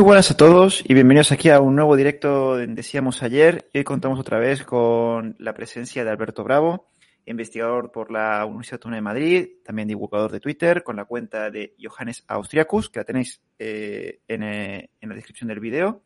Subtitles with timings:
[0.00, 3.68] Muy buenas a todos y bienvenidos aquí a un nuevo directo de Decíamos ayer.
[3.74, 6.88] Hoy contamos otra vez con la presencia de Alberto Bravo,
[7.26, 11.74] investigador por la Universidad Autónoma de Madrid, también divulgador de Twitter, con la cuenta de
[11.78, 16.02] Johannes Austriacus, que la tenéis eh, en, eh, en, la descripción del video.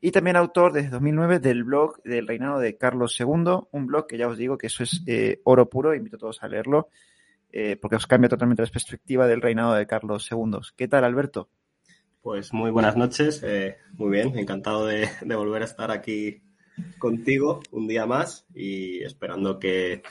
[0.00, 3.26] Y también autor desde 2009 del blog del reinado de Carlos II,
[3.72, 6.42] un blog que ya os digo que eso es eh, oro puro, invito a todos
[6.42, 6.88] a leerlo,
[7.82, 10.60] porque os cambia totalmente la perspectiva del reinado de Carlos II.
[10.74, 11.50] ¿Qué tal, Alberto?
[12.20, 16.42] Pues muy buenas noches, eh, muy bien, encantado de, de, volver a estar aquí
[16.98, 20.02] contigo un día más y esperando que,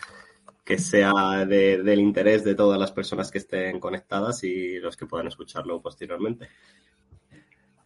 [0.63, 5.05] que sea de, del interés de todas las personas que estén conectadas y los que
[5.05, 6.47] puedan escucharlo posteriormente.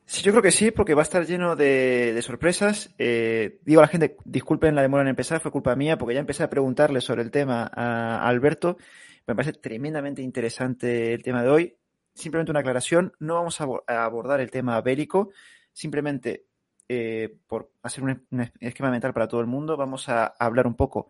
[0.06, 2.94] Sí, yo creo que sí, porque va a estar lleno de, de sorpresas.
[3.00, 6.20] Eh, digo a la gente, disculpen la demora en empezar, fue culpa mía, porque ya
[6.20, 8.78] empecé a preguntarle sobre el tema a Alberto.
[9.26, 11.78] Me parece tremendamente interesante el tema de hoy
[12.14, 13.66] simplemente una aclaración, no vamos a,
[14.04, 15.32] abordar el tema bélico,
[15.72, 16.46] simplemente
[16.88, 18.28] eh, por hacer un,
[18.60, 21.10] esquema mental para todo el mundo, vamos a hablar un poco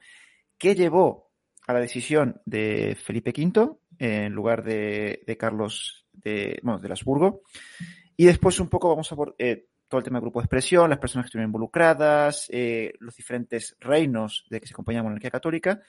[0.58, 1.31] qué llevó
[1.68, 7.42] a la decisión de Felipe V en lugar de, de Carlos de, bueno, de Habsburgo.
[8.18, 10.90] Y después un poco vamos a abordar eh, todo el tema del grupo de expresión,
[10.90, 15.31] las personas que estuvieron involucradas, eh, los diferentes reinos de que se acompaña la monarquía
[15.31, 15.81] católica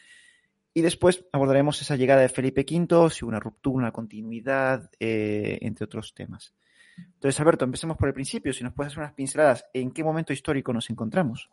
[0.75, 5.85] y después abordaremos esa llegada de Felipe V, si una ruptura, una continuidad, eh, entre
[5.85, 6.55] otros temas.
[6.97, 8.53] Entonces, Alberto, empecemos por el principio.
[8.53, 11.51] Si nos puedes hacer unas pinceladas, ¿en qué momento histórico nos encontramos?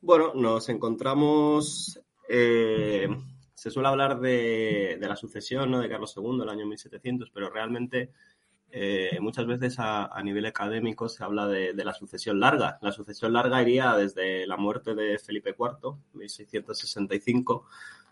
[0.00, 2.00] Bueno, nos encontramos.
[2.28, 3.08] Eh,
[3.54, 5.80] se suele hablar de, la sucesión ¿no?
[5.80, 8.10] de Carlos II, el año 1700, pero realmente
[8.74, 12.78] eh, muchas veces a, nivel académico se habla de, la sucesión larga.
[12.80, 17.66] La sucesión larga iría desde la muerte de Felipe IV, 1665,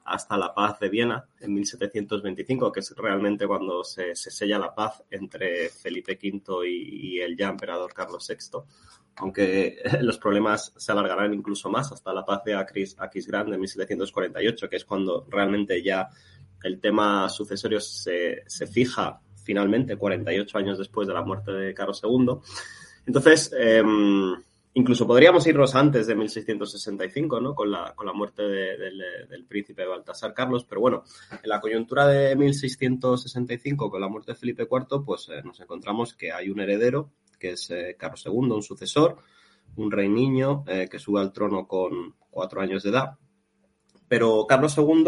[0.05, 4.75] hasta la paz de Viena en 1725, que es realmente cuando se, se sella la
[4.75, 8.59] paz entre Felipe V y, el ya emperador Carlos VI.
[9.17, 14.69] Aunque los problemas se alargarán incluso más hasta la paz de Aquis, Aquisgrán de 1748,
[14.69, 16.09] que es cuando realmente ya
[16.63, 22.03] el tema sucesorio se, se fija finalmente 48 años después de la muerte de Carlos
[22.05, 22.37] II.
[23.07, 23.83] Entonces, eh,
[24.73, 27.57] Incluso podríamos irnos antes de 1665, ¿no?
[27.57, 31.03] Con la, con la muerte de, de, del príncipe Baltasar Carlos, pero bueno,
[31.43, 36.15] en la coyuntura de 1665, con la muerte de Felipe IV, pues eh, nos encontramos
[36.15, 37.11] que hay un heredero,
[37.41, 39.17] que es eh, Carlos II, un sucesor,
[39.75, 43.19] un rey niño eh, que sube al trono con cuatro años de edad.
[44.07, 45.05] Pero Carlos II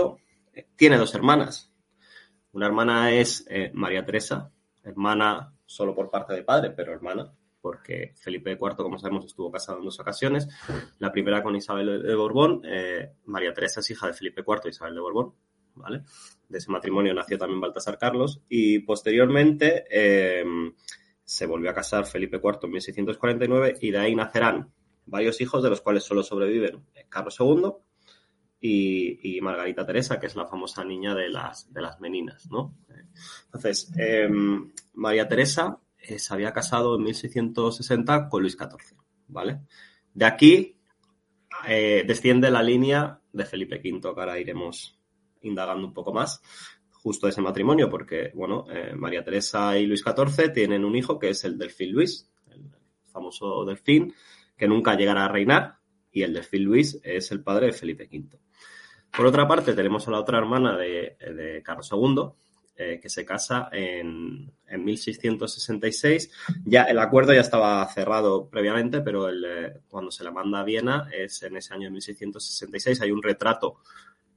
[0.75, 1.73] tiene dos hermanas.
[2.51, 4.51] Una hermana es María Teresa,
[4.83, 9.79] hermana solo por parte de padre, pero hermana porque Felipe IV, como sabemos, estuvo casado
[9.79, 10.49] en dos ocasiones.
[10.99, 12.63] La primera con Isabel de Borbón.
[12.65, 15.35] Eh, María Teresa es hija de Felipe IV e Isabel de Borbón.
[15.77, 16.03] ¿vale?
[16.49, 18.43] De ese matrimonio nació también Baltasar Carlos.
[18.49, 20.45] Y posteriormente eh,
[21.23, 24.73] se volvió a casar Felipe IV en 1649 y de ahí nacerán
[25.07, 27.73] varios hijos, de los cuales solo sobreviven Carlos II
[28.61, 32.77] y, Margarita Teresa, que es la famosa niña de las, de las meninas, ¿no?
[33.47, 34.29] Entonces, eh,
[34.95, 38.97] María Teresa eh, se había casado en 1660 con Luis XIV,
[39.29, 39.61] ¿vale?
[40.13, 40.77] De aquí
[41.67, 44.99] eh, desciende la línea de Felipe V, que ahora iremos
[45.43, 46.43] indagando un poco más,
[46.91, 51.31] justo ese matrimonio, porque, bueno, eh, María Teresa y Luis XIV tienen un hijo que
[51.31, 52.63] es el delfín Luis, el
[53.05, 54.13] famoso delfín,
[54.57, 55.79] que nunca llegará a reinar,
[56.11, 58.39] y el delfín Luis es el padre de Felipe V.
[59.17, 62.33] Por otra parte, tenemos a la otra hermana de, de Carlos II,
[62.75, 66.31] eh, que se casa en, en, 1666.
[66.65, 70.65] Ya el acuerdo ya estaba cerrado previamente, pero el, eh, cuando se la manda a
[70.65, 73.03] Viena es en ese año de 1666.
[73.03, 73.77] Hay un retrato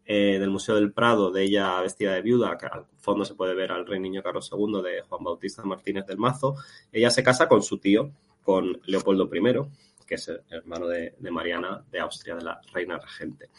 [0.05, 3.55] eh, del Museo del Prado de ella vestida de viuda, que al fondo se puede
[3.55, 6.57] ver al rey niño Carlos II de Juan Bautista Martínez del Mazo.
[6.91, 8.11] Ella se casa con su tío,
[8.43, 12.99] con Leopoldo I, que es el hermano de, de Mariana de Austria, de la reina
[12.99, 13.49] regente.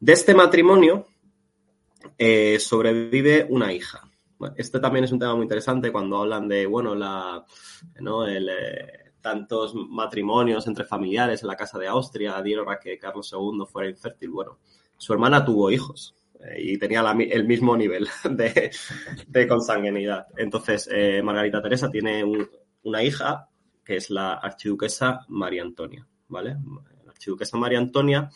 [0.00, 1.06] De este matrimonio
[2.18, 4.02] eh, sobrevive una hija.
[4.56, 7.44] Este también es un tema muy interesante cuando hablan de, bueno, la,
[8.00, 8.26] ¿no?
[8.26, 13.32] El, eh, tantos matrimonios entre familiares en la casa de Austria dieron a que Carlos
[13.32, 14.30] II fuera infértil.
[14.30, 14.58] Bueno,
[14.96, 17.00] su hermana tuvo hijos eh, y tenía
[17.30, 20.26] el mismo nivel de, consanguinidad.
[20.36, 20.88] Entonces,
[21.22, 22.48] Margarita Teresa tiene un,
[22.82, 23.48] una hija
[23.84, 26.56] que es la archiduquesa María Antonia, ¿vale?
[27.04, 28.28] La archiduquesa María Antonia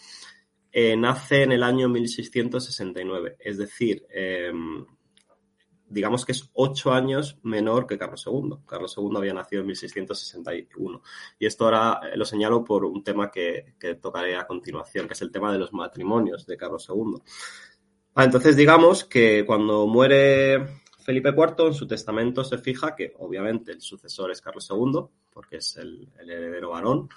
[0.73, 4.53] eh, nace en el año 1669, es decir, eh,
[5.89, 8.59] digamos que es ocho años menor que Carlos II.
[8.67, 11.03] Carlos II había nacido en 1661.
[11.39, 15.23] Y esto ahora lo señalo por un tema que, que tocaré a continuación, que es
[15.23, 17.21] el tema de los matrimonios de Carlos II.
[18.15, 23.73] Ah, entonces, digamos que cuando muere Felipe IV, en su testamento se fija que obviamente
[23.73, 27.09] el sucesor es Carlos II, porque es el, heredero varón.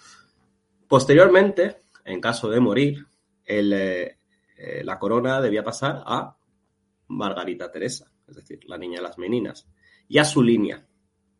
[0.87, 3.05] Posteriormente, en caso de morir,
[3.45, 4.17] eh,
[4.57, 6.37] eh, la corona debía pasar a
[7.07, 9.67] Margarita Teresa, es decir, la niña de las meninas,
[10.07, 10.87] y a su línea.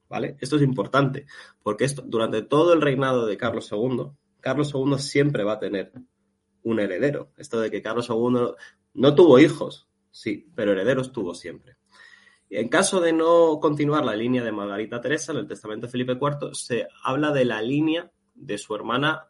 [0.09, 0.37] ¿Vale?
[0.39, 1.25] Esto es importante,
[1.63, 4.11] porque esto, durante todo el reinado de Carlos II,
[4.41, 5.91] Carlos II siempre va a tener
[6.63, 7.31] un heredero.
[7.37, 8.53] Esto de que Carlos II
[8.93, 11.77] no tuvo hijos, sí, pero herederos tuvo siempre.
[12.49, 16.13] En caso de no continuar la línea de Margarita Teresa, en el testamento de Felipe
[16.13, 19.29] IV se habla de la línea de su hermana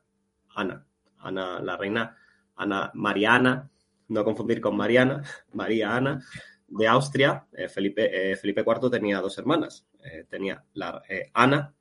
[0.54, 0.86] Ana,
[1.20, 2.18] Ana la reina
[2.56, 3.70] Ana Mariana,
[4.10, 5.24] no confundir con Mariana,
[5.54, 6.24] María Ana,
[6.68, 7.46] de Austria.
[7.54, 9.86] Eh, Felipe, eh, Felipe IV tenía dos hermanas.
[10.04, 11.02] Eh, tenía la
[11.34, 11.74] Ana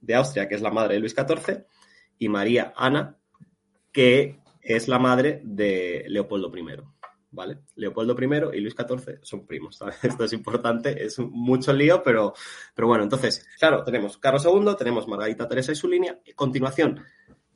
[0.00, 1.64] de Austria, que es la madre de Luis XIV,
[2.18, 3.16] y María Ana,
[3.92, 6.64] que es la madre de Leopoldo I.
[7.30, 7.58] ¿Vale?
[7.74, 9.80] Leopoldo I y Luis XIV son primos.
[10.02, 12.32] Esto es importante, es mucho lío, pero,
[12.74, 16.12] pero bueno, entonces, claro, tenemos Carlos II, tenemos Margarita Teresa y su línea.
[16.12, 17.02] A continuación,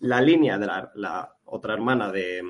[0.01, 2.43] la línea de la, otra hermana de,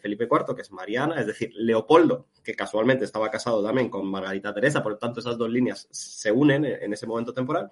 [0.00, 4.52] Felipe IV, que es Mariana, es decir, Leopoldo, que casualmente estaba casado también con Margarita
[4.52, 7.70] Teresa, por lo tanto esas dos líneas se unen en ese momento temporal.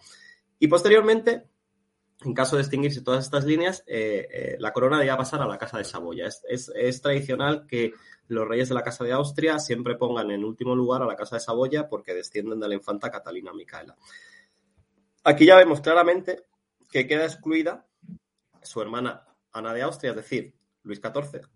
[0.59, 1.45] Y posteriormente,
[2.25, 5.59] en caso de extinguirse todas estas líneas, eh, eh, la corona debía pasar a la
[5.59, 6.27] Casa de Saboya.
[6.27, 7.93] Es, tradicional que
[8.29, 11.37] los reyes de la Casa de Austria siempre pongan en último lugar a la Casa
[11.37, 13.95] de Saboya porque descienden de la infanta Catalina Micaela.
[15.25, 16.45] Aquí ya vemos claramente
[16.91, 17.87] que queda excluida
[18.67, 21.49] su hermana Ana de Austria, es decir, Luis XIV,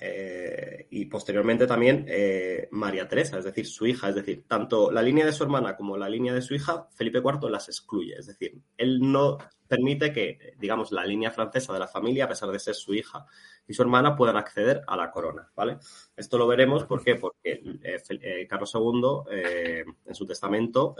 [0.00, 5.02] eh, y, posteriormente también eh, María Teresa, es decir, su hija, es decir, tanto la
[5.02, 8.26] línea de su hermana como la línea de su hija, Felipe IV las excluye, es
[8.26, 9.38] decir, él no
[9.68, 13.26] permite que, digamos, la línea francesa de la familia, a pesar de ser su hija
[13.68, 15.78] y su hermana, puedan acceder a la corona, ¿vale?
[16.16, 17.14] Esto lo veremos, ¿por qué?
[17.14, 20.96] Porque eh, Carlos II, en su testamento,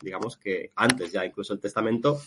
[0.00, 2.20] digamos que antes ya incluso el testamento,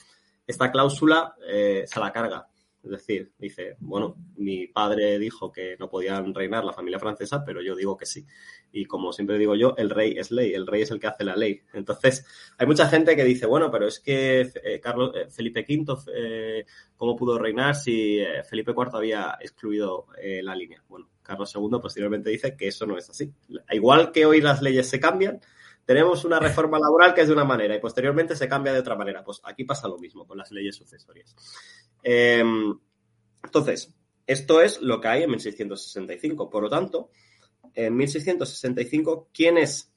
[0.48, 2.48] esta cláusula se la carga
[2.84, 7.62] es decir, dice, bueno, mi padre dijo que no podían reinar la familia francesa, pero
[7.62, 8.26] yo digo que sí.
[8.74, 11.24] Y como siempre digo yo, el rey es ley, el rey es el que hace
[11.24, 11.62] la ley.
[11.72, 12.26] Entonces,
[12.58, 16.66] hay mucha gente que dice, bueno, pero es que eh, Carlos, eh, Felipe V, eh,
[16.98, 18.20] ¿cómo pudo reinar si
[18.50, 20.08] Felipe IV había excluido
[20.42, 20.84] la línea?
[20.90, 23.32] Bueno, Carlos II posteriormente dice que eso no es así.
[23.72, 25.40] Igual que hoy las leyes se cambian,
[25.86, 28.96] tenemos una reforma laboral que es de una manera y posteriormente se cambia de otra
[28.96, 29.24] manera.
[29.24, 31.36] Pues aquí pasa lo mismo con las leyes sucesorias.
[32.02, 32.78] Em,
[33.44, 33.94] entonces,
[34.26, 36.50] esto es lo que hay en 1665.
[36.50, 37.10] Por lo tanto,
[37.74, 39.92] en 1665, ¿quién es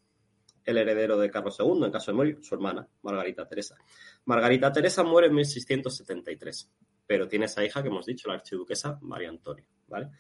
[0.65, 2.39] el heredero de Carlos II en caso de morir?
[2.43, 3.77] Su hermana, Margarita Teresa.
[4.25, 6.71] Margarita Teresa muere en 1673,
[7.07, 10.11] pero tiene esa hija que hemos dicho, la archiduquesa María Antonia, ¿vale?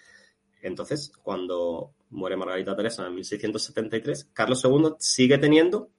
[0.62, 5.90] Entonces, cuando muere Margarita Teresa en 1673, Carlos II sigue teniendo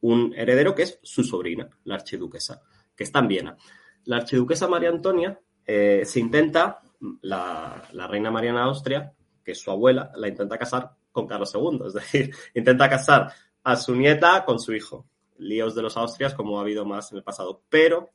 [0.00, 2.62] un heredero que es su sobrina, la archiduquesa,
[2.94, 3.56] que está en Viena.
[4.04, 6.80] La archiduquesa María Antonia eh, se intenta,
[7.22, 9.12] la, reina Mariana de Austria,
[9.44, 13.76] que es su abuela, la intenta casar con Carlos II, es decir, intenta casar a
[13.76, 15.06] su nieta con su hijo.
[15.38, 17.62] Líos de los Austrias, como ha habido más en el pasado.
[17.68, 18.10] Pero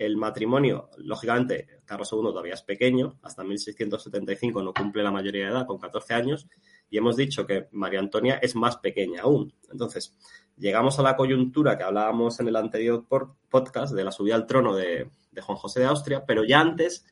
[0.00, 5.50] el matrimonio, lógicamente, Carlos II todavía es pequeño, hasta 1675 no cumple la mayoría de
[5.50, 6.48] edad, con 14 años,
[6.88, 9.52] y hemos dicho que María Antonia es más pequeña aún.
[9.70, 10.16] Entonces,
[10.56, 13.04] llegamos a la coyuntura que hablábamos en el anterior
[13.50, 17.04] podcast de la subida al trono de, Juan José de Austria, pero ya antes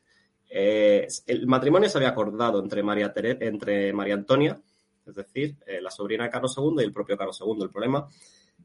[0.49, 4.59] eh, el matrimonio se había acordado entre María, entre María Antonia,
[5.05, 7.61] es decir, eh, la sobrina de Carlos II y el propio Carlos II.
[7.61, 8.07] El problema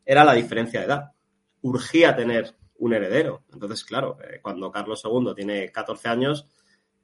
[0.03, 1.13] era la diferencia de edad.
[1.61, 3.45] Urgía tener un heredero.
[3.53, 6.47] Entonces, claro, eh, cuando Carlos II tiene 14 años,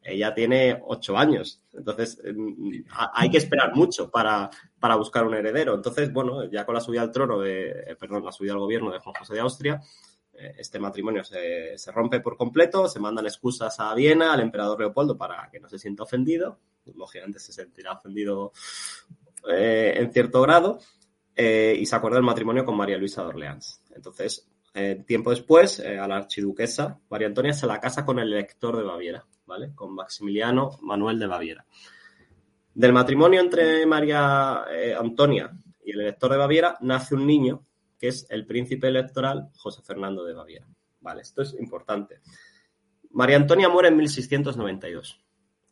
[0.02, 1.62] ella tiene 8 años.
[1.72, 2.82] Entonces, mm,
[3.14, 5.74] hay que esperar mucho para, para, buscar un heredero.
[5.74, 8.90] Entonces, bueno, ya con la subida al trono de, eh, perdón, la subida al gobierno
[8.92, 9.82] de Juan José de Austria,
[10.34, 14.80] eh, este matrimonio se, se, rompe por completo, se mandan excusas a Viena, al emperador
[14.80, 16.58] Leopoldo, para que no se sienta ofendido.
[16.94, 18.52] Lógicamente se sentirá ofendido
[19.46, 20.78] en cierto grado.
[21.36, 23.82] y se acuerda el matrimonio con María Luisa de Orleans.
[23.94, 28.32] Entonces, eh, tiempo después, eh, a la archiduquesa María Antonia se la casa con el
[28.32, 29.74] elector de Baviera, ¿vale?
[29.74, 31.66] Con Maximiliano Manuel de Baviera.
[32.72, 35.50] Del matrimonio entre María eh, Antonia
[35.84, 37.66] y el elector de Baviera nace un niño
[37.98, 40.68] que es el príncipe electoral José Fernando de Baviera.
[41.00, 42.20] Vale, esto es importante.
[43.10, 45.20] María Antonia muere en 1692.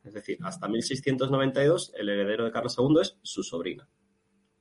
[0.05, 3.89] Es decir, hasta 1692 el heredero de Carlos II es su sobrina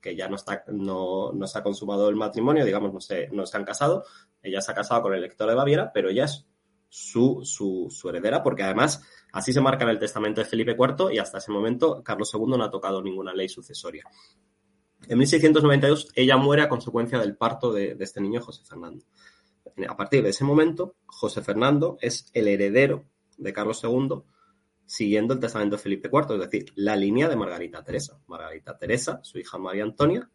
[0.01, 3.45] que ya no, está, no, no se ha consumado el matrimonio, digamos, no se, no
[3.45, 4.05] se han casado.
[4.41, 6.45] Ella se ha casado con el elector de Baviera, pero ella es
[6.89, 9.01] su, su, su, heredera, porque además
[9.33, 12.57] así se marca en el testamento de Felipe IV y hasta ese momento Carlos II
[12.57, 14.03] no ha tocado ninguna ley sucesoria.
[15.07, 19.05] En 1692 ella muere a consecuencia del parto de, de este niño José Fernando.
[19.87, 23.05] a partir de ese momento, José Fernando es el heredero
[23.37, 24.23] de Carlos II
[24.87, 28.19] siguiendo el testamento de Felipe IV, es decir, la línea de Margarita Teresa.
[28.27, 30.27] Margarita Teresa, su hija María Antonia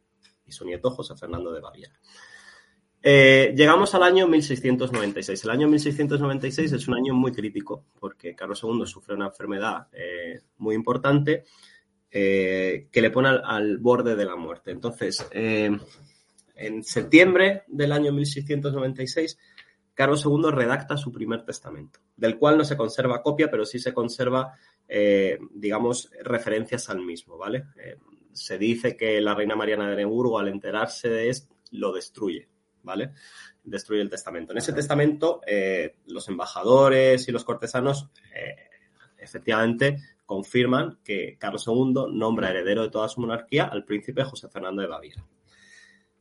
[0.46, 1.98] y su nieto José Fernando de Baviera.
[3.02, 5.42] Eh, llegamos al año 1696.
[5.44, 10.42] El año 1696 es un año muy crítico porque Carlos II sufre una enfermedad eh,
[10.58, 11.44] muy importante
[12.10, 14.70] eh, que le pone al, borde de la muerte.
[14.70, 19.38] Entonces, en septiembre del año 1696,
[19.94, 23.92] Carlos II redacta su primer testamento, del cual no se conserva copia, pero sí se
[23.92, 24.54] conserva,
[25.54, 27.64] digamos, referencias al mismo, ¿vale?
[28.32, 32.48] se dice que la reina Mariana de Neburgo, al enterarse de esto, lo destruye
[32.82, 33.12] ¿vale?
[33.62, 34.52] Destruye el testamento.
[34.52, 38.56] En ese testamento, eh, los embajadores y los cortesanos eh,
[39.18, 44.82] efectivamente confirman que Carlos II nombra heredero de toda su monarquía al príncipe José Fernando
[44.82, 45.24] de Baviera.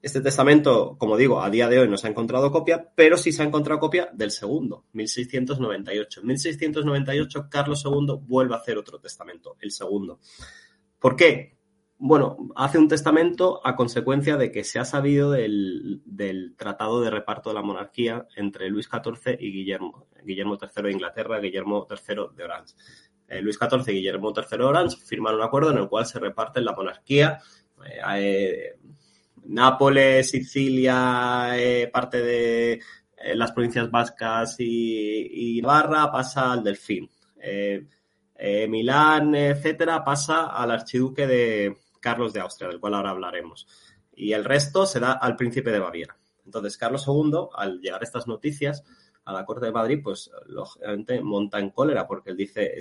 [0.01, 3.31] Este testamento, como digo, a día de hoy no se ha encontrado copia, pero sí
[3.31, 6.21] se ha encontrado copia del segundo, 1698.
[6.21, 10.19] En 1698, Carlos II vuelve a hacer otro testamento, el segundo.
[10.99, 11.61] ¿Por qué?
[12.03, 16.01] bueno, hace un testamento a consecuencia de que se ha sabido del,
[16.57, 21.39] tratado de reparto de la monarquía entre Luis XIV y Guillermo, Guillermo III de Inglaterra,
[21.39, 22.73] Guillermo III de Orange.
[23.27, 26.17] Eh, Luis XIV y Guillermo III de Orange firman un acuerdo en el cual se
[26.17, 27.37] reparten la monarquía.
[27.85, 28.79] Eh, eh,
[29.45, 31.49] Nápoles, Sicilia,
[31.91, 32.81] parte de
[33.33, 37.09] las provincias vascas y, Navarra pasa al Delfín.
[38.69, 43.65] Milán, etcétera, pasa al archiduque de, Carlos de Austria, del cual ahora hablaremos.
[44.13, 46.17] Y el resto se da al príncipe de Baviera.
[46.45, 48.83] Entonces, Carlos II, al llegar estas noticias
[49.23, 52.75] a la corte de Madrid, pues lógicamente monta en cólera porque él dice,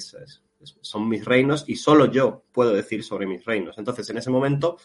[0.81, 3.79] son mis reinos y solo yo puedo decir sobre mis reinos.
[3.79, 4.79] Entonces, en ese momento,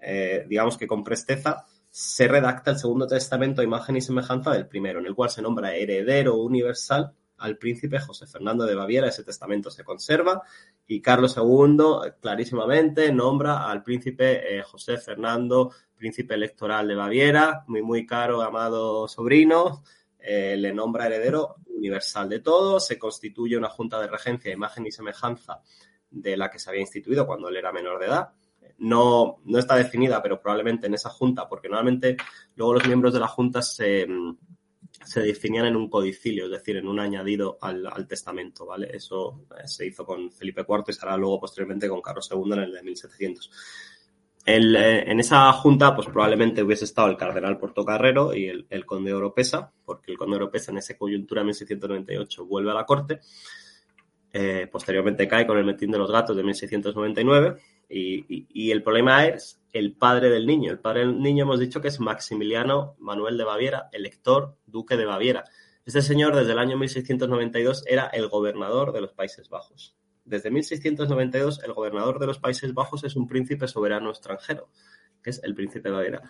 [0.00, 4.68] eh, digamos que con presteza, se redacta el segundo testamento a imagen y semejanza del
[4.68, 9.08] primero, en el cual se nombra heredero universal al príncipe José Fernando de Baviera.
[9.08, 10.42] Ese testamento se conserva
[10.86, 17.82] y Carlos II clarísimamente nombra al príncipe eh, José Fernando, príncipe electoral de Baviera, muy,
[17.82, 19.82] muy caro, amado sobrino.
[20.18, 24.92] Eh, le nombra heredero universal de todo, se constituye una junta de regencia, imagen y
[24.92, 25.62] semejanza
[26.10, 28.30] de la que se había instituido cuando él era menor de edad.
[28.80, 32.16] No, no está definida, pero probablemente en esa junta, porque normalmente
[32.56, 34.06] luego los miembros de la junta se,
[35.04, 38.90] se definían en un codicilio, es decir, en un añadido al, testamento, ¿vale?
[38.92, 42.58] Eso eh, se hizo con Felipe IV y será luego posteriormente con Carlos II en
[42.60, 43.50] el de 1700.
[44.46, 49.72] Eh, en esa junta, pues probablemente hubiese estado el cardenal Portocarrero y el, conde Oropesa,
[49.84, 53.20] porque el conde Oropesa en esa coyuntura 1698 vuelve a la corte.
[54.32, 57.56] Eh, posteriormente cae con el metín de los gatos de 1699
[57.90, 60.70] y, el problema es el padre del niño.
[60.70, 65.06] El padre del niño hemos dicho que es Maximiliano Manuel de Baviera, elector duque de
[65.06, 65.44] Baviera.
[65.84, 69.96] Este señor desde el año 1692 era el gobernador de los Países Bajos.
[70.24, 74.68] Desde 1692 el gobernador de los Países Bajos es un príncipe soberano extranjero,
[75.22, 76.22] que es el príncipe de Baviera.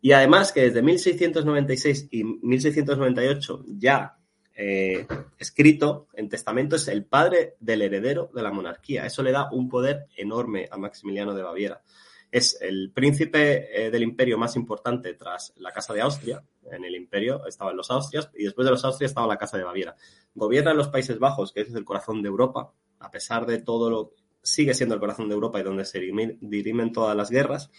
[0.00, 4.17] Y además que desde 1696 y 1698 ya
[4.60, 5.06] eh,
[5.38, 9.06] escrito en testamento es el padre del heredero de la monarquía.
[9.06, 11.80] Eso le da un poder enorme a Maximiliano de Baviera.
[12.28, 16.42] Es el príncipe eh, del imperio más importante tras la Casa de Austria.
[16.72, 19.62] En el imperio estaban los Austrias y después de los Austrias estaba la Casa de
[19.62, 19.94] Baviera.
[20.34, 23.88] Gobierna en los Países Bajos, que es el corazón de Europa, a pesar de todo
[23.90, 24.12] lo
[24.42, 27.70] sigue siendo el corazón de Europa y donde se dirimen todas las guerras.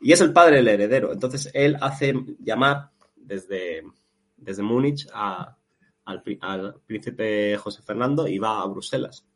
[0.00, 1.12] Y es el padre del heredero.
[1.12, 3.82] Entonces él hace llamar desde,
[4.38, 5.57] desde Múnich a,
[6.08, 9.26] al, príncipe José Fernando y va a Bruselas,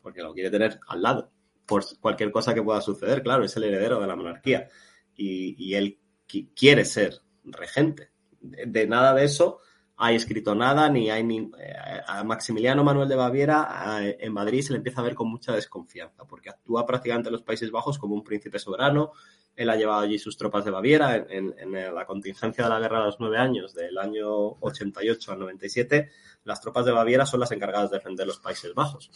[0.00, 1.30] porque lo quiere tener al lado,
[1.66, 4.68] por cualquier cosa que pueda suceder, claro, es el heredero de la monarquía
[5.14, 5.98] y, él
[6.54, 8.10] quiere ser regente.
[8.40, 9.60] De, nada de eso
[9.96, 11.50] hay escrito nada, ni hay ni...
[11.58, 11.74] Eh,
[12.06, 16.24] a Maximiliano Manuel de Baviera en Madrid se le empieza a ver con mucha desconfianza,
[16.24, 19.12] porque actúa prácticamente en los Países Bajos como un príncipe soberano,
[19.54, 23.06] él ha llevado allí sus tropas de Baviera en, la contingencia de la guerra de
[23.06, 24.28] los nueve años, del año
[24.60, 26.10] 88 al 97.
[26.44, 29.10] Las tropas de Baviera son las encargadas de defender los Países Bajos.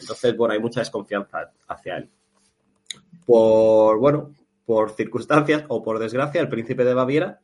[0.00, 2.10] Entonces, bueno, hay mucha desconfianza hacia él.
[3.26, 7.40] Por, bueno, por circunstancias o por desgracia, el príncipe de Baviera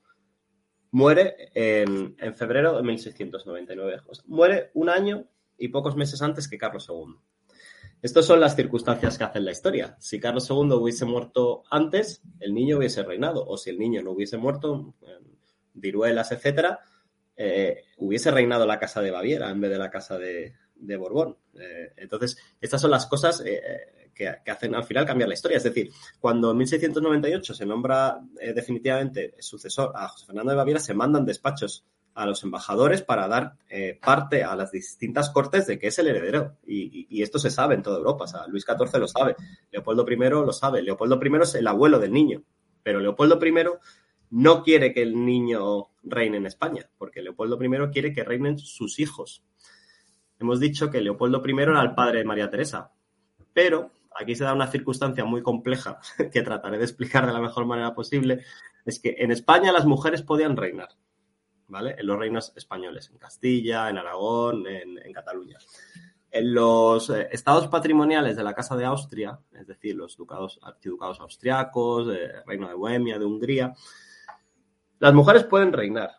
[0.93, 4.03] muere en, febrero de 1699.
[4.27, 5.27] muere un año
[5.59, 7.17] y pocos meses antes que Carlos II.
[8.03, 9.97] Estas son las circunstancias que hacen la historia.
[9.99, 13.45] Si Carlos II hubiese muerto antes, el niño hubiese reinado.
[13.47, 14.95] O si el niño no hubiese muerto,
[15.75, 16.81] viruelas, etcétera,
[17.37, 20.55] eh, hubiese reinado la casa de Baviera en vez de la casa de,
[20.97, 21.37] Borbón.
[21.59, 25.59] Eh, entonces, estas son las cosas eh, que, hacen al final cambiar la historia.
[25.59, 28.19] Es decir, cuando en 1698 se nombra
[28.55, 31.85] definitivamente sucesor a José Fernando de Baviera, se mandan despachos
[32.21, 36.09] a los embajadores para dar eh, parte a las distintas cortes de que es el
[36.09, 36.59] heredero.
[36.67, 38.25] Y, esto se sabe en toda Europa.
[38.25, 39.37] O sea, Luis XIV lo sabe,
[39.71, 40.83] Leopoldo I lo sabe.
[40.83, 42.43] Leopoldo I es el abuelo del niño,
[42.83, 43.55] pero Leopoldo I
[44.31, 48.99] no quiere que el niño reine en España, porque Leopoldo I quiere que reinen sus
[48.99, 49.43] hijos.
[50.39, 52.93] Hemos dicho que Leopoldo I era el padre de María Teresa,
[53.55, 56.01] pero aquí se da una circunstancia muy compleja
[56.33, 58.45] que trataré de explicar de la mejor manera posible,
[58.85, 60.91] es que en España las mujeres podían reinar,
[61.71, 61.95] ¿vale?
[61.99, 65.59] En los reinos españoles, en Castilla, en Aragón, en, Cataluña.
[66.31, 71.21] En los eh, estados patrimoniales de la Casa de Austria, es decir, los ducados, archiducados
[71.21, 72.09] austriacos,
[72.47, 73.75] Reino de Bohemia, de Hungría,
[74.99, 76.11] las mujeres pueden reinar,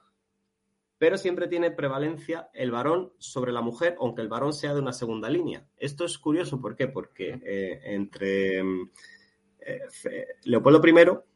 [1.02, 4.94] pero siempre tiene prevalencia el varón sobre la mujer, aunque el varón sea de una
[4.94, 5.66] segunda línea.
[5.78, 6.88] Esto es curioso, ¿por qué?
[6.88, 10.94] Porque eh, entre eh, Leopoldo I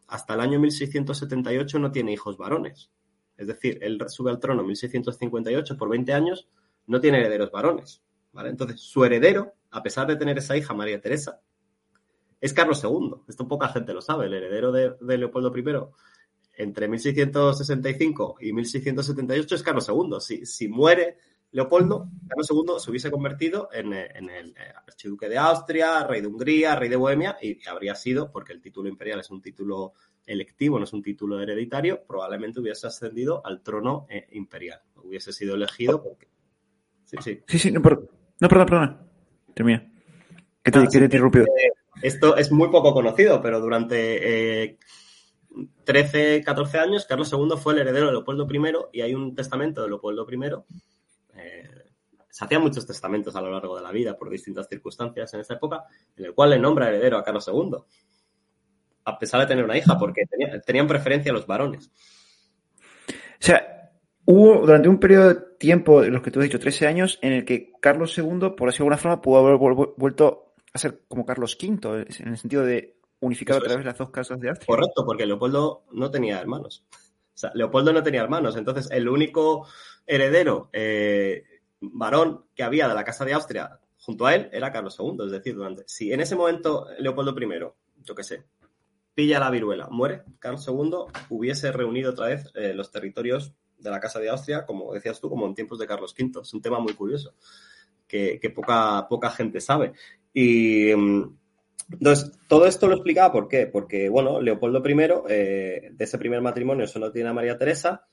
[0.07, 2.91] hasta el año 1678 no tiene hijos varones.
[3.37, 6.47] Es decir, él sube al trono en 1658 por 20 años,
[6.87, 8.01] no tiene herederos varones.
[8.31, 8.49] ¿vale?
[8.49, 11.41] Entonces, su heredero, a pesar de tener esa hija, María Teresa,
[12.39, 13.15] es Carlos II.
[13.27, 14.27] Esto poca gente lo sabe.
[14.27, 15.63] El heredero de, Leopoldo I
[16.57, 20.17] entre 1665 y 1678 es Carlos II.
[20.19, 21.17] Si, si muere
[21.55, 26.75] Leopoldo, Carlos II se hubiese convertido en, el eh, archiduque de Austria, rey de Hungría,
[26.75, 29.93] rey de Bohemia, y habría sido, porque el título imperial es un título
[30.25, 34.81] electivo, no es un título hereditario, probablemente hubiese ascendido al trono eh, imperial.
[35.03, 36.27] Hubiese sido elegido porque...
[37.05, 37.39] Sí, sí.
[37.47, 38.09] Sí, sí, no, perdón,
[38.39, 38.99] perdón.
[39.53, 39.91] Termina.
[40.63, 40.87] ¿Qué te, ah?
[42.01, 44.79] Esto es muy poco conocido, pero durante eh,
[45.83, 49.83] 13, 14 años, Carlos II fue el heredero de Leopoldo I y hay un testamento
[49.83, 50.39] de Leopoldo I.
[51.35, 51.69] Eh,
[52.29, 55.53] se hacían muchos testamentos a lo largo de la vida por distintas circunstancias en esta
[55.53, 55.85] época,
[56.17, 57.77] en el cual le nombra heredero a Carlos II,
[59.05, 60.23] a pesar de tener una hija, porque
[60.65, 61.91] tenían preferencia los varones.
[63.07, 63.91] O sea,
[64.25, 67.45] hubo durante un periodo de tiempo, los que tú has dicho, 13 años, en el
[67.45, 69.57] que Carlos II, por así de alguna forma, pudo haber
[69.97, 73.97] vuelto a ser como Carlos V, en el sentido de unificado a través de las
[73.97, 74.67] dos casas de Austria.
[74.67, 76.85] Correcto, porque Leopoldo no tenía hermanos.
[76.91, 78.55] O sea, Leopoldo no tenía hermanos.
[78.55, 79.67] Entonces, el único
[80.05, 81.43] heredero eh,
[81.79, 85.25] varón que había de la casa de Austria junto a él era Carlos II.
[85.25, 87.59] Es decir, durante, si en ese momento Leopoldo I,
[88.03, 88.43] yo qué sé,
[89.15, 93.99] pilla la viruela, muere, Carlos II hubiese reunido otra vez eh, los territorios de la
[93.99, 96.41] casa de Austria, como decías tú, como en tiempos de Carlos V.
[96.41, 97.33] Es un tema muy curioso
[98.07, 99.93] que, poca, poca gente sabe.
[100.33, 100.93] Y.
[100.93, 101.37] Mm,
[101.91, 103.67] entonces, todo esto lo explicaba por qué.
[103.67, 104.95] Porque, bueno, Leopoldo I,
[105.29, 108.07] eh, de ese primer matrimonio, solo tiene a María Teresa.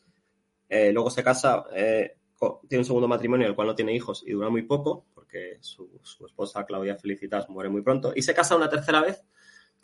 [0.69, 4.51] Eh, luego se casa, tiene un segundo matrimonio, el cual no tiene hijos y dura
[4.51, 8.12] muy poco, porque su, esposa Claudia Felicitas muere muy pronto.
[8.15, 9.25] Y se casa una tercera vez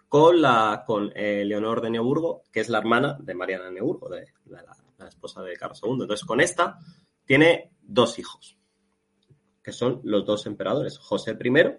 [0.08, 4.26] con, la, con Leonor de Neuburgo, que es la hermana de Mariana de Neuburgo, de,
[4.46, 4.64] la,
[4.98, 5.92] la esposa de Carlos II.
[5.92, 6.78] Entonces, con esta
[7.24, 8.58] tiene dos hijos,
[9.62, 11.74] que son los dos emperadores, José I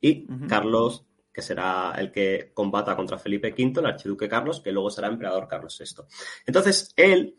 [0.00, 4.90] y Carlos, que será el que combata contra Felipe V, el archiduque Carlos, que luego
[4.90, 6.04] será emperador Carlos VI.
[6.46, 7.36] Entonces, él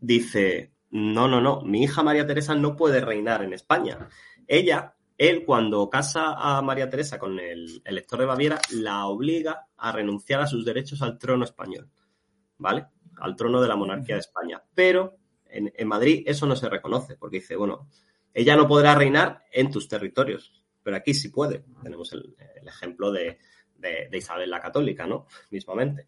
[0.00, 4.08] dice, no, no, no, mi hija María Teresa no puede reinar en España.
[4.46, 9.92] Ella, él cuando casa a María Teresa con el elector de Baviera, la obliga a
[9.92, 11.90] renunciar a sus derechos al trono español,
[12.58, 12.86] ¿vale?
[13.18, 14.62] Al trono de la monarquía de España.
[14.74, 17.88] Pero en, Madrid eso no se reconoce, porque dice, bueno,
[18.34, 21.64] ella no podrá reinar en tus territorios pero aquí sí puede.
[21.82, 23.40] Tenemos el, ejemplo de,
[24.12, 25.26] Isabel la Católica, ¿no?
[25.50, 26.06] Mismamente.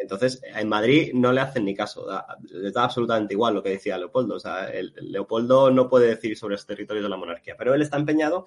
[0.00, 2.06] Entonces, en Madrid no le hacen ni caso,
[2.50, 4.36] les da absolutamente igual lo que decía Leopoldo.
[4.36, 7.96] O sea, Leopoldo no puede decir sobre los territorios de la monarquía, pero él está
[7.96, 8.46] empeñado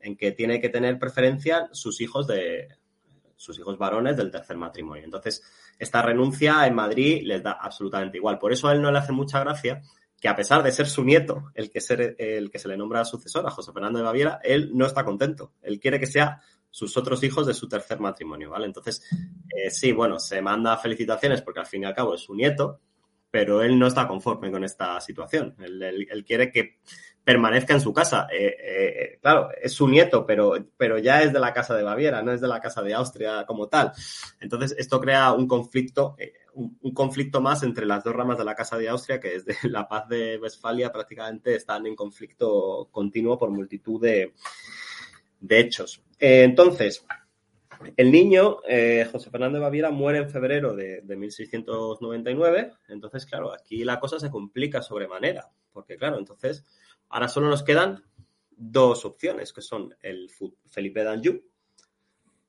[0.00, 2.68] en que tiene que tener preferencia sus hijos de
[3.36, 5.04] sus hijos varones del tercer matrimonio.
[5.04, 5.42] Entonces,
[5.78, 8.38] esta renuncia en Madrid les da absolutamente igual.
[8.38, 9.82] Por eso a él no le hace mucha gracia
[10.18, 13.04] que a pesar de ser su nieto el que, ser, el que se le nombra
[13.04, 15.52] sucesor a José Fernando de Baviera, él no está contento.
[15.62, 16.40] Él quiere que sea
[16.76, 18.66] sus otros hijos de su tercer matrimonio, ¿vale?
[18.66, 19.02] Entonces,
[19.48, 22.80] eh, sí, bueno, se manda felicitaciones porque al fin y al cabo es su nieto,
[23.30, 25.56] pero él no está conforme con esta situación.
[25.58, 26.80] Él, quiere que
[27.24, 28.28] permanezca en su casa.
[28.30, 32.20] Eh, eh, claro, es su nieto, pero, pero ya es de la casa de Baviera,
[32.20, 33.92] no es de la casa de Austria como tal.
[34.38, 36.14] Entonces, esto crea un conflicto
[36.52, 39.88] un, conflicto más entre las dos ramas de la Casa de Austria, que desde la
[39.88, 44.34] paz de Westfalia prácticamente están en conflicto continuo por multitud de,
[45.50, 46.02] hechos.
[46.18, 47.04] Eh, entonces,
[47.96, 52.72] el niño, eh, José Fernando de Baviera, muere en febrero de, 1699.
[52.88, 56.64] Entonces, claro, aquí la cosa se complica sobremanera, porque claro, entonces
[57.08, 58.02] ahora solo nos quedan
[58.50, 60.30] dos opciones, que son el
[60.68, 61.42] Felipe d'Anjou,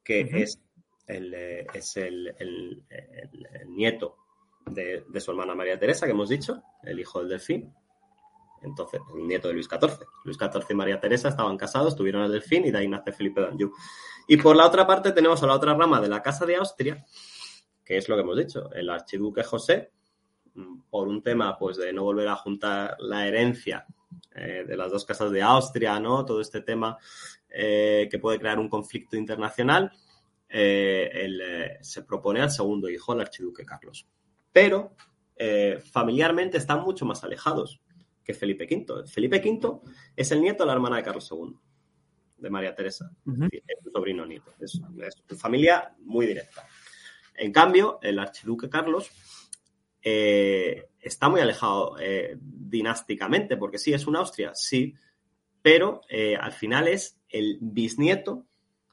[0.04, 0.60] que es
[1.06, 2.84] el, es el,
[3.68, 4.18] nieto
[4.66, 7.74] de, de, su hermana María Teresa, que hemos dicho, el hijo del delfín.
[8.68, 10.06] Entonces, el nieto de Luis XIV.
[10.24, 13.42] Luis XIV y María Teresa estaban casados, tuvieron el delfín y de ahí nace Felipe
[13.42, 13.72] d'Anjou.
[14.28, 17.06] Y por la otra parte tenemos a la otra rama de la Casa de Austria,
[17.84, 19.92] que es lo que hemos dicho, el archiduque José,
[20.90, 23.86] por un tema pues de no volver a juntar la herencia
[24.36, 26.26] eh, de las dos casas de Austria, ¿no?
[26.26, 26.98] Todo este tema
[27.50, 29.92] eh, que puede crear un conflicto internacional,
[30.50, 34.08] eh, se propone al segundo hijo, al archiduque Carlos.
[34.52, 34.96] Pero
[35.92, 37.80] familiarmente están mucho más alejados
[38.28, 39.08] que Felipe V.
[39.08, 39.80] Felipe V
[40.14, 41.56] es el nieto de la hermana de Carlos II,
[42.38, 43.50] de María Teresa, uh -huh.
[43.52, 44.54] es su sobrino nieto.
[44.60, 46.68] Es, es su familia muy directa.
[47.36, 49.10] En cambio, el archiduque Carlos
[50.02, 54.94] eh, está muy alejado eh, dinásticamente, porque sí, es una Austria, sí,
[55.62, 58.46] pero eh, al final es el bisnieto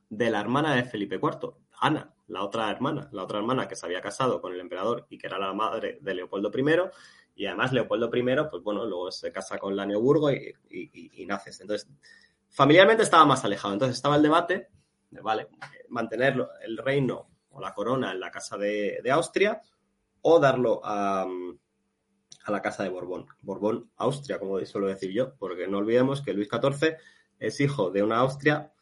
[0.09, 3.85] de la hermana de Felipe IV, Ana, la otra hermana, la otra hermana que se
[3.85, 6.63] había casado con el emperador y que era la madre de Leopoldo I,
[7.37, 11.61] y además Leopoldo I, pues bueno, luego se casa con la Neoburgo y, y, naces.
[11.61, 11.89] Entonces,
[12.49, 13.75] familiarmente estaba más alejado.
[13.75, 14.69] Entonces estaba el debate
[15.11, 15.49] de, vale,
[15.89, 19.61] mantener el reino o la corona en la casa de, de Austria
[20.23, 21.27] o darlo a,
[22.45, 23.27] a, la casa de Borbón.
[23.43, 26.97] Borbón, Austria, como suelo decir yo, porque no olvidemos que Luis XIV
[27.39, 28.73] es hijo de una Austria,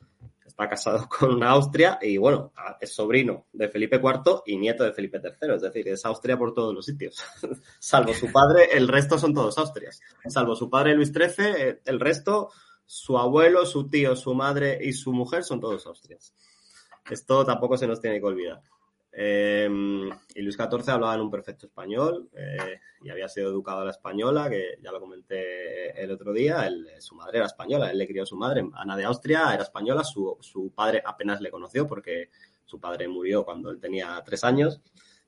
[0.46, 4.92] está casado con una Austria y, bueno, es sobrino de Felipe IV y nieto de
[4.92, 7.22] Felipe III, es decir, es Austria por todos los sitios.
[7.78, 10.00] Salvo su padre, el resto son todos Austrias.
[10.26, 12.50] Salvo su padre Luis XIII, el resto,
[12.86, 16.34] su abuelo, su tío, su madre y su mujer son todos Austrias.
[17.10, 18.62] Esto tampoco se nos tiene que olvidar.
[19.14, 19.68] Eh,
[20.34, 23.90] y Luis XIV hablaba en un perfecto español eh, y había sido educado a la
[23.90, 26.66] española, que ya lo comenté el otro día.
[26.66, 29.64] Él, su madre era española, él le crió a su madre, Ana de Austria, era
[29.64, 30.02] española.
[30.02, 32.30] Su, padre apenas le conoció porque
[32.64, 34.80] su padre murió cuando él tenía tres años.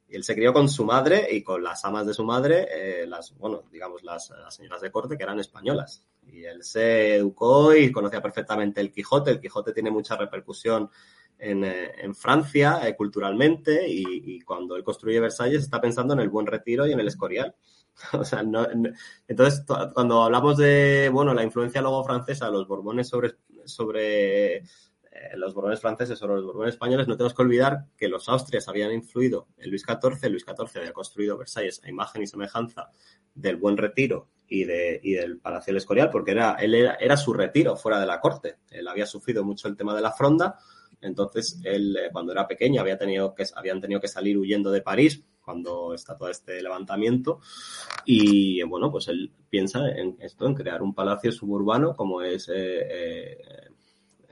[0.09, 3.37] Él se crió con su madre y con las amas de su madre, eh, las,
[3.37, 6.07] bueno, digamos, las señoras de corte que eran españolas.
[6.27, 9.33] Y él se educó y conocía perfectamente el Quijote.
[9.33, 10.91] El Quijote tiene mucha repercusión
[11.39, 14.05] en, en Francia eh, culturalmente y,
[14.37, 17.55] y, cuando él construye Versalles está pensando en el Buen Retiro y en el Escorial.
[18.13, 18.91] O sea, no, no,
[19.29, 24.65] entonces, cuando hablamos de, bueno, la influencia luego francesa, los Borbones sobre, sobre
[25.15, 28.67] eh, los Borbones franceses sobre los Borbones españoles, no tenemos que olvidar que los Austrias
[28.67, 32.91] habían influido en Luis XIV, Luis XIV había construido Versalles a imagen y semejanza
[33.33, 37.17] del Buen Retiro y, de, y del Palacio del Escorial, porque era, él era, era
[37.17, 38.57] su retiro fuera de la corte.
[38.71, 40.59] Él había sufrido mucho el tema de la fronda,
[41.05, 44.81] entonces, él, eh, cuando era pequeño, había tenido que, habían tenido que salir huyendo de
[44.81, 47.41] París cuando está todo este levantamiento.
[48.05, 52.55] Y bueno, pues él piensa en esto, en crear un palacio suburbano como es eh,
[52.57, 53.39] eh,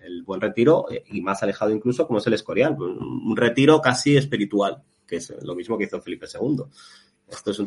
[0.02, 2.76] el Buen Retiro y más alejado incluso como es el Escorial.
[2.80, 6.64] Un retiro casi espiritual, que es lo mismo que hizo Felipe II.
[7.28, 7.60] Esto, es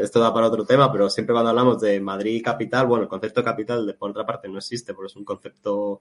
[0.00, 3.40] esto da para otro tema, pero siempre cuando hablamos de Madrid capital, bueno, el concepto
[3.40, 6.00] de capital, por otra parte, no existe porque es un concepto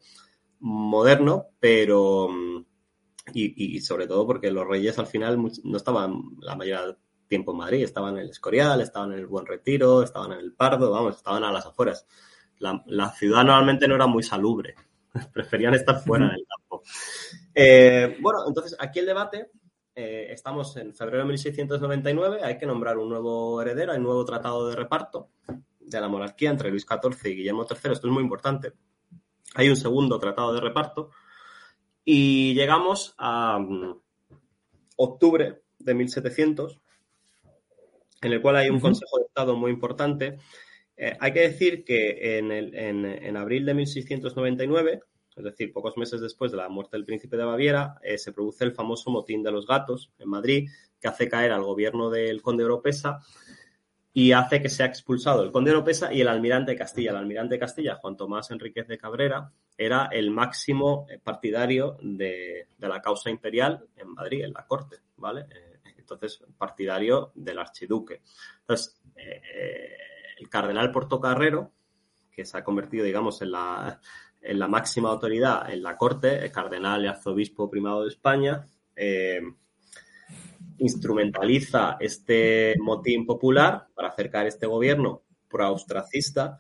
[0.62, 2.30] moderno, pero
[3.34, 6.98] y, y, sobre todo porque los reyes al final no estaban la mayoría del
[7.28, 10.54] tiempo en Madrid, estaban en el Escorial, estaban en el Buen Retiro, estaban en el
[10.54, 12.06] Pardo, vamos, estaban a las afueras.
[12.60, 14.76] La, la ciudad normalmente no era muy salubre,
[15.34, 16.84] preferían estar fuera del campo.
[17.54, 19.50] Eh, bueno, entonces aquí el debate,
[19.96, 24.26] eh, estamos en febrero de 1699, hay que nombrar un nuevo heredero, hay un nuevo
[24.26, 25.30] tratado de reparto
[25.80, 28.74] de la monarquía entre Luis XIV y Guillermo III, esto es muy importante
[29.56, 31.12] hay un segundo tratado de reparto
[32.04, 34.00] y llegamos a um,
[34.98, 36.80] octubre de 1700,
[38.22, 38.82] en el cual hay un uh -huh.
[38.82, 40.38] Consejo de Estado muy importante.
[40.96, 45.02] Eh, hay que decir que en, el, en, en, abril de 1699,
[45.36, 48.64] es decir, pocos meses después de la muerte del príncipe de Baviera, eh, se produce
[48.64, 52.64] el famoso motín de los gatos en Madrid, que hace caer al gobierno del conde
[52.64, 53.20] Oropesa
[54.14, 57.12] y hace que sea expulsado el conde de Oropesa y el almirante de Castilla.
[57.12, 62.88] El almirante de Castilla, Juan Tomás Enríquez de Cabrera, era el máximo partidario de, de
[62.88, 65.46] la causa imperial en Madrid, en la corte, ¿vale?
[65.50, 68.22] Eh, entonces, partidario del archiduque.
[68.60, 69.96] Entonces, eh,
[70.38, 71.72] el cardenal Portocarrero,
[72.32, 74.02] que se ha convertido, digamos, en la,
[74.42, 79.42] en la máxima autoridad en la corte, el cardenal y arzobispo primado de España, eh,
[80.82, 86.60] instrumentaliza este motín popular para acercar este gobierno pro-austracista.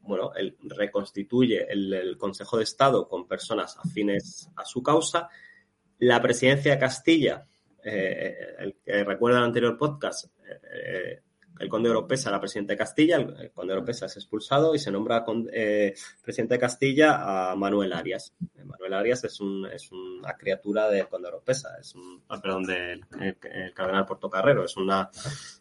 [0.00, 5.28] Bueno, él reconstituye el, Consejo de Estado con personas afines a su causa.
[5.98, 7.46] La presidencia de Castilla,
[7.84, 10.26] eh, el que recuerda el anterior podcast,
[10.72, 11.22] eh,
[11.60, 15.26] el conde Oropesa era presidente de Castilla, el conde Oropesa es expulsado y se nombra
[15.52, 18.32] eh, presidente de Castilla a Manuel Arias.
[18.64, 23.04] Manuel Arias es, un, es una criatura del conde Oropesa, es un, ah, perdón, del
[23.20, 25.10] el, cardenal Portocarrero, es una,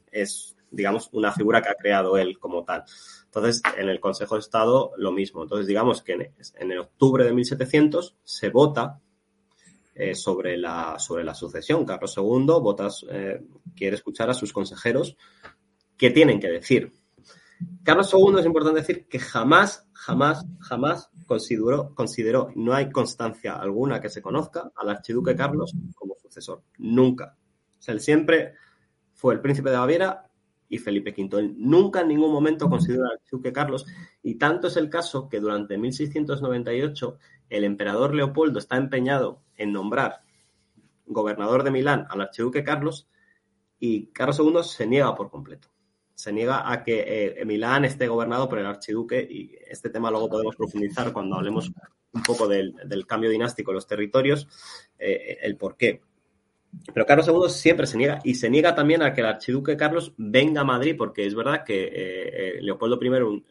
[0.10, 2.86] es, digamos, una figura que ha creado él como tal.
[3.26, 5.44] Entonces, en el Consejo de Estado lo mismo.
[5.44, 9.02] Entonces, digamos que en, el octubre de 1700 se vota
[9.94, 11.86] eh, sobre, la, sobre la sucesión.
[11.86, 13.42] Carlos II votas, eh,
[13.76, 15.18] quiere escuchar a sus consejeros
[16.00, 16.94] qué tienen que decir.
[17.84, 24.00] Carlos II es importante decir que jamás, jamás, jamás consideró, consideró, no hay constancia alguna
[24.00, 26.64] que se conozca al archiduque Carlos como sucesor.
[26.78, 27.38] Nunca.
[27.86, 28.54] Él siempre
[29.14, 30.26] fue el príncipe de Baviera
[30.70, 31.38] y Felipe V.
[31.38, 33.86] Él nunca en ningún momento consideró al archiduque Carlos
[34.24, 37.18] y tanto es el caso que durante 1698
[37.50, 40.22] el emperador Leopoldo está empeñado en nombrar
[41.06, 43.10] gobernador de Milán al archiduque Carlos
[43.80, 45.70] y Carlos II se niega por completo
[46.20, 50.30] se niega a que eh, Milán esté gobernado por el archiduque y este tema luego
[50.30, 51.72] podemos profundizar cuando hablemos
[52.12, 52.74] un poco del,
[53.08, 54.46] cambio dinástico en los territorios,
[54.98, 56.02] eh, el por qué.
[56.94, 60.14] Pero Carlos II siempre se niega y se niega también a que el archiduque Carlos
[60.18, 63.46] venga a Madrid porque es verdad que eh, Leopoldo I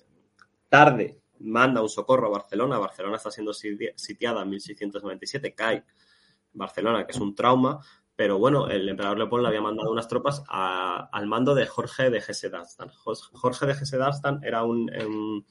[0.69, 5.85] tarde manda un socorro a Barcelona, Barcelona está siendo sitiada en 1697, cae
[6.53, 7.81] Barcelona, que es un trauma,
[8.19, 12.91] pero bueno, el emperador Leopoldo había mandado unas tropas al mando de Jorge de Hesse-Darmstadt.
[12.97, 15.47] Jorge de Hesse-Darmstadt era un,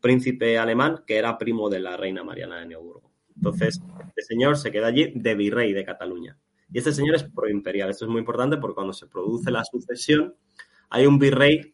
[0.00, 3.12] príncipe alemán que era primo de la reina Mariana de Neuburgo.
[3.36, 6.36] Entonces, este señor se queda allí de virrey de Cataluña.
[6.72, 7.88] Y este señor es proimperial.
[7.88, 10.34] Esto es muy importante porque cuando se produce la sucesión,
[10.90, 11.72] hay un virrey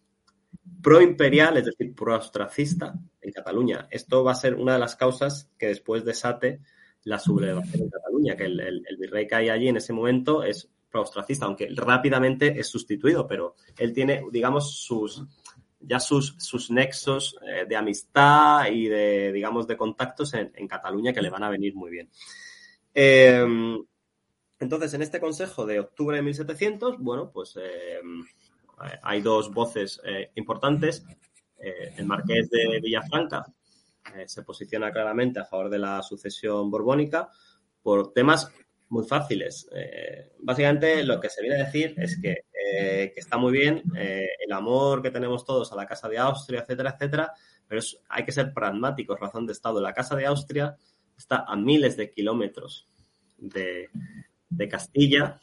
[0.82, 3.88] proimperial, es decir, pro-austracista en Cataluña.
[3.90, 6.60] Esto va a ser una de las causas que después desate
[7.04, 11.46] la sublevación en Cataluña, que el, virrey que hay allí en ese momento es pro-austracista,
[11.46, 15.24] aunque rápidamente es sustituido, pero él tiene, digamos, sus
[15.84, 21.30] ya sus, nexos eh, de amistad y de, digamos, de contactos en, Cataluña que le
[21.30, 22.08] van a venir muy bien.
[22.94, 23.82] Em,
[24.60, 28.24] entonces, en este consejo de octubre de 1700, bueno, pues em,
[29.02, 31.04] hay dos voces eh, importantes.
[31.58, 33.44] Eh, el marqués de Villafranca,
[34.26, 37.30] se posiciona claramente a favor de la sucesión borbónica
[37.82, 38.50] por temas
[38.88, 39.68] muy fáciles.
[39.74, 44.52] Eh, básicamente lo que se viene a decir es que, eh, está muy bien el
[44.52, 47.32] amor que tenemos todos a la Casa de Austria, etcétera, etcétera,
[47.66, 49.80] pero hay que ser pragmáticos, razón de Estado.
[49.80, 50.76] La Casa de Austria
[51.16, 52.88] está a miles de kilómetros
[53.38, 53.88] de,
[54.48, 55.40] de Castilla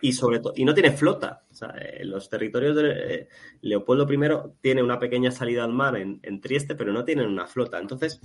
[0.00, 1.42] y sobre todo y no tiene flota.
[1.80, 3.28] Eh, los territorios de eh,
[3.62, 4.18] Leopoldo I
[4.60, 7.78] tiene una pequeña salida al mar en, Trieste, pero no tienen una flota.
[7.78, 8.20] Entonces,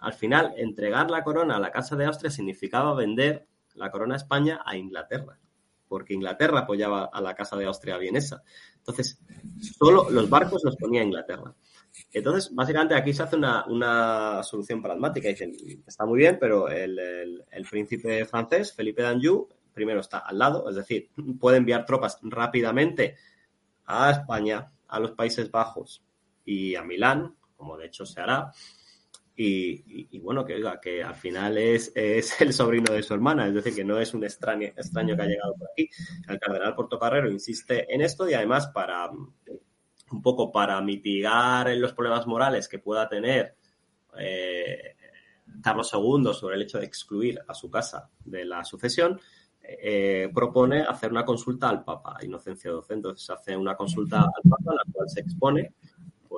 [0.00, 4.16] al final, entregar la corona a la Casa de Austria significaba vender la corona a
[4.16, 5.38] España a Inglaterra,
[5.88, 8.42] porque Inglaterra apoyaba a la Casa de Austria vienesa.
[8.78, 9.20] Entonces,
[9.78, 11.54] solo los barcos los ponía Inglaterra.
[12.12, 15.28] Entonces, básicamente aquí se hace una, solución pragmática.
[15.28, 15.54] Dicen,
[15.86, 20.76] está muy bien, pero el, el príncipe francés, Felipe d'Anjou, primero está al lado, es
[20.76, 23.16] decir, puede enviar tropas rápidamente
[23.86, 26.02] a España, a los Países Bajos
[26.44, 28.52] y a Milán, como de hecho se hará.
[29.42, 33.54] Y, bueno, que oiga, que al final es, es, el sobrino de su hermana, es
[33.54, 35.88] decir, que no es un extraño, extraño que ha llegado por aquí.
[36.28, 42.26] El cardenal Portocarrero insiste en esto y además para un poco para mitigar los problemas
[42.26, 43.56] morales que pueda tener
[44.18, 44.96] eh,
[45.62, 49.18] Carlos II sobre el hecho de excluir a su casa de la sucesión,
[49.62, 52.96] eh, propone hacer una consulta al Papa, Inocencio XII.
[52.96, 55.72] Entonces hace una consulta al Papa en la cual se expone,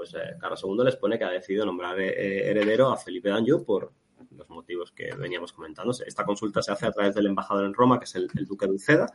[0.02, 3.64] pues eh, Carlos II le expone que ha decidido nombrar eh, heredero a Felipe d'Anjou
[3.64, 3.92] por
[4.32, 5.92] los motivos que veníamos comentando.
[6.04, 9.06] Esta consulta se hace a través del embajador en Roma, que es el, duque de.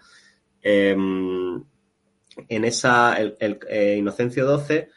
[0.62, 1.62] Em,
[2.48, 4.88] en esa, el, el Inocencio XII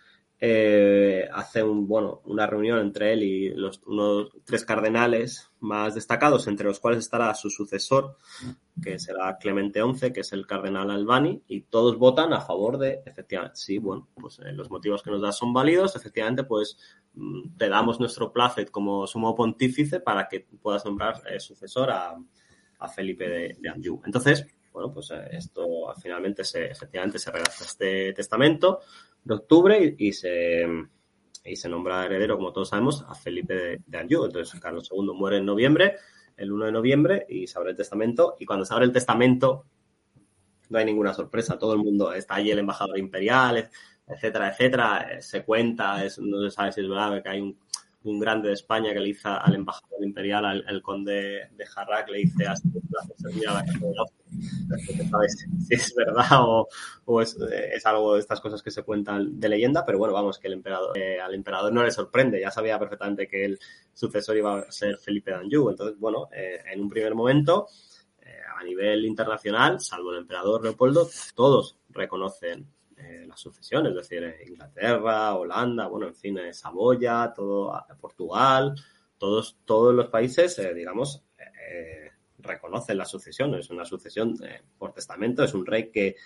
[0.42, 3.82] eh, hace un, bueno, una reunión entre él y los
[4.44, 8.16] tres cardenales más destacados, entre los cuales estará su sucesor,
[8.82, 13.02] que será Clemente XI, que es el cardenal Albani, y todos votan a favor de,
[13.04, 16.78] efectivamente, sí, bueno, pues eh, los motivos que nos da son válidos, efectivamente, pues
[17.12, 22.16] mm, te damos nuestro placet como sumo pontífice para que puedas nombrar eh, sucesor a,
[22.78, 24.00] a, Felipe de, de Anjou.
[24.06, 28.80] Entonces, bueno, pues esto finalmente se, efectivamente se redacta este testamento
[29.24, 30.66] de octubre y, se,
[31.44, 34.24] y se nombra heredero, como todos sabemos, a Felipe de, Anjou.
[34.24, 35.96] Entonces, Carlos II muere en noviembre,
[36.36, 38.36] el 1 de noviembre, y se abre el testamento.
[38.38, 39.66] Y cuando se abre el testamento,
[40.68, 41.58] no hay ninguna sorpresa.
[41.58, 43.68] Todo el mundo está allí, el embajador imperial,
[44.06, 45.20] etcétera, etcétera.
[45.20, 47.58] Se cuenta, es, no se sabe si es verdad que hay un
[48.02, 52.18] un grande de España que le dice al embajador imperial, al, conde de Jarrac, le
[52.18, 54.04] dice a la casa
[54.40, 56.40] Si es verdad
[57.06, 57.36] o, es,
[57.84, 60.96] algo de estas cosas que se cuentan de leyenda, pero bueno, vamos, que el emperador,
[60.96, 63.58] eh, al emperador no le sorprende, ya sabía perfectamente que el
[63.92, 65.70] sucesor iba a ser Felipe d'Anjou.
[65.70, 67.66] Entonces, bueno, eh, en un primer momento,
[68.20, 74.36] eh, a nivel internacional, salvo el emperador Leopoldo, todos reconocen eh, la sucesión, es decir,
[74.46, 78.74] Inglaterra, Holanda, bueno, en fin, Saboya, todo, Portugal,
[79.18, 81.22] todos, todos los países, digamos,
[82.42, 84.36] reconocen la sucesión, es una sucesión
[84.78, 86.16] por testamento, es un rey que,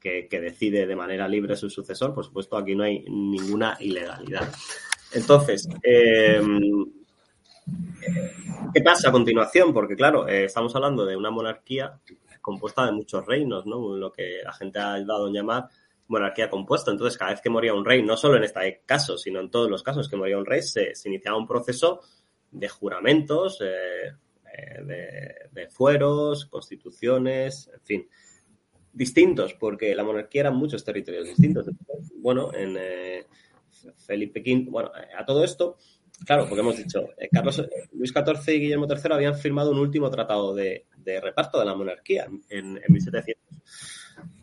[0.00, 4.52] que, decide de manera libre su sucesor, por supuesto aquí no hay ninguna ilegalidad.
[5.12, 6.86] Entonces, em,
[8.74, 9.72] ¿qué pasa a continuación?
[9.72, 12.00] Porque claro, estamos hablando de una monarquía
[12.40, 13.96] compuesta de muchos reinos, ¿no?
[13.96, 15.68] Lo que la gente ha dado en llamar
[16.08, 16.90] monarquía compuesta.
[16.90, 19.70] Entonces, cada vez que moría un rey, no solo en este caso, sino en todos
[19.70, 22.00] los casos que moría un rey, se, iniciaba un proceso
[22.50, 24.12] de juramentos, eh,
[24.52, 28.08] eh, de, fueros, constituciones, en fin,
[28.92, 31.66] distintos, porque la monarquía eran muchos territorios distintos.
[32.16, 33.26] Bueno, en eh,
[33.98, 35.78] Felipe V, bueno, a todo esto,
[36.26, 40.54] claro, porque hemos dicho, Carlos, Luis XIV y Guillermo III habían firmado un último tratado
[40.54, 43.62] de, reparto de la monarquía en, 1700,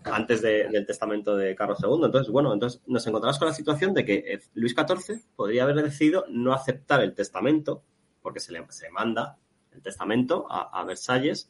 [0.05, 2.05] antes del testamento de Carlos II.
[2.05, 5.83] Entonces, bueno, entonces nos encontramos con la situación de que eh, Luis XIV podría haber
[5.83, 7.83] decidido no aceptar el testamento,
[8.21, 9.37] porque se le se manda
[9.71, 11.49] el testamento a, Versalles,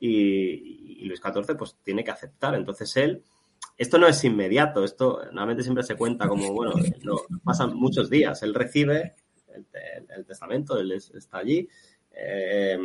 [0.00, 2.54] y, Luis XIV pues tiene que aceptar.
[2.54, 3.22] Entonces él,
[3.76, 8.42] esto no es inmediato, esto normalmente siempre se cuenta como, bueno, no, pasan muchos días.
[8.42, 9.14] Él recibe
[9.54, 11.68] el, testamento, él está allí.
[12.12, 12.78] Eh,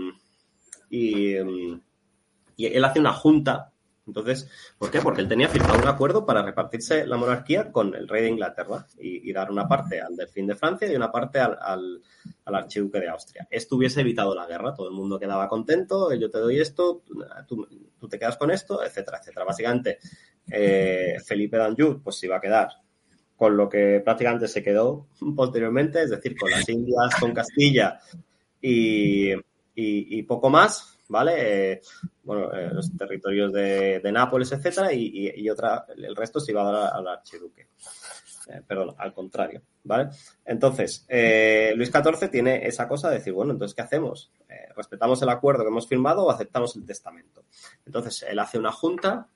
[0.89, 3.71] y, él hace una junta.
[4.07, 5.01] Entonces, ¿por qué?
[5.01, 8.87] Porque él tenía firmado un acuerdo para repartirse la monarquía con el rey de Inglaterra
[8.97, 12.01] y, dar una parte al delfín de Francia y una parte al,
[12.45, 13.47] archiduque de Austria.
[13.51, 17.03] Esto hubiese evitado la guerra, todo el mundo quedaba contento, yo te doy esto,
[17.47, 17.67] tú,
[18.09, 19.45] te quedas con esto, etcétera, etcétera.
[19.45, 19.99] Básicamente,
[20.49, 22.69] eh, Felipe d'Anjou pues se iba a quedar
[23.37, 27.99] con lo que prácticamente se quedó posteriormente, es decir, con las Indias, con Castilla
[28.59, 31.71] y, poco más, ¿vale?
[31.73, 31.81] Eh,
[32.23, 36.93] bueno, eh, los territorios de, Nápoles, etcétera, y, otra, el resto se iba a dar
[36.93, 37.69] al archiduque.
[38.49, 40.09] Eh, perdón, al contrario, ¿vale?
[40.45, 41.05] Entonces,
[41.75, 44.31] Luis XIV tiene esa cosa de decir, bueno, entonces, ¿qué hacemos?
[44.75, 47.43] ¿Respetamos el acuerdo que hemos firmado o aceptamos el testamento?
[47.85, 49.27] Entonces, él hace una junta,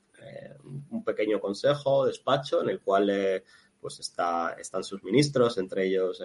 [0.90, 3.42] un pequeño consejo, despacho, en el cual
[3.80, 6.22] pues está, están sus ministros, entre ellos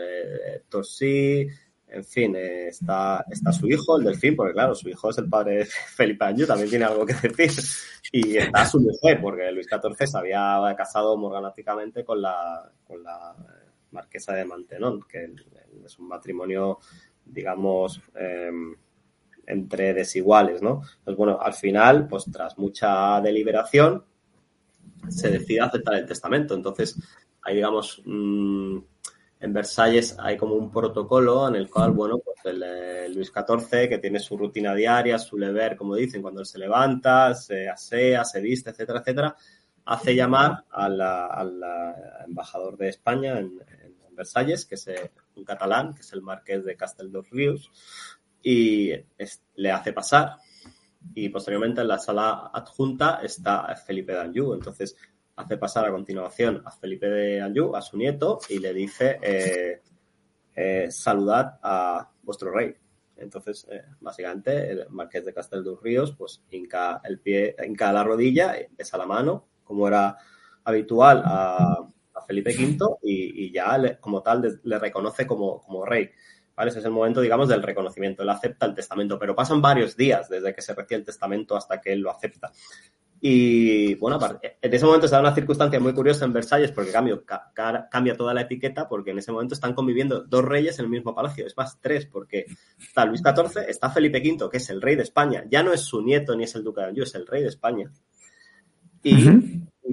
[0.70, 1.48] Torsi,
[1.90, 5.30] en fin, eh, está, está su hijo, el delfín, porque claro, su hijo es el
[5.30, 7.64] padre de Felipe Anjou, también tiene algo que decir.
[8.12, 13.36] Y está su mujer, porque Luis XIV se había casado morganáticamente con la, con la
[13.92, 15.34] marquesa de Mantenón, que
[15.86, 16.80] es un matrimonio,
[17.26, 18.76] digamos, em,
[19.46, 20.82] entre desiguales, ¿no?
[21.04, 24.04] Pues bueno, al final, pues tras mucha deliberación,
[25.10, 26.54] se decide aceptar el testamento.
[26.54, 27.00] Entonces,
[27.42, 28.78] hay, digamos, mm,
[29.40, 33.88] en Versalles hay como un protocolo en el cual, bueno, pues el, eh, Luis XIV,
[33.88, 38.26] que tiene su rutina diaria, su ver, como dicen, cuando él se levanta, se asea,
[38.26, 39.36] se viste, etcétera, etcétera,
[39.86, 41.00] hace llamar al
[42.26, 43.60] embajador de España en,
[44.12, 47.70] Versalles, que es eh, un catalán, que es el marqués de Castel dos Ríos,
[48.42, 48.92] y
[49.58, 50.38] le hace pasar.
[51.14, 54.56] Y posteriormente en la sala adjunta está Felipe d'Anjou.
[54.56, 54.96] Entonces,
[55.38, 59.82] hace pasar a continuación a Felipe de Anjou, a su nieto, y le dice, eh,
[60.56, 62.76] eh, saludad a vuestro rey.
[63.16, 68.04] Entonces, eh, básicamente, el marqués de Castel dos Ríos, pues, hinca el pie, hinca la
[68.04, 70.18] rodilla, besa la mano, como era
[70.64, 71.88] habitual a,
[72.26, 76.10] Felipe V, y, ya como tal le reconoce como, como rey.
[76.58, 76.72] ¿Vale?
[76.72, 78.24] Ese es el momento, digamos, del reconocimiento.
[78.24, 81.80] Él acepta el testamento, pero pasan varios días desde que se recibe el testamento hasta
[81.80, 82.52] que él lo acepta.
[83.20, 84.20] Y bueno,
[84.62, 87.24] en ese momento se da una circunstancia muy curiosa en Versalles porque cambio,
[87.90, 91.16] cambia toda la etiqueta porque en ese momento están conviviendo dos reyes en el mismo
[91.16, 92.46] palacio, es más, tres, porque
[92.80, 95.82] está Luis XIV, está Felipe V, que es el rey de España, ya no es
[95.82, 97.92] su nieto ni es el duque de Anjou, es el rey de España.
[99.02, 99.26] Y,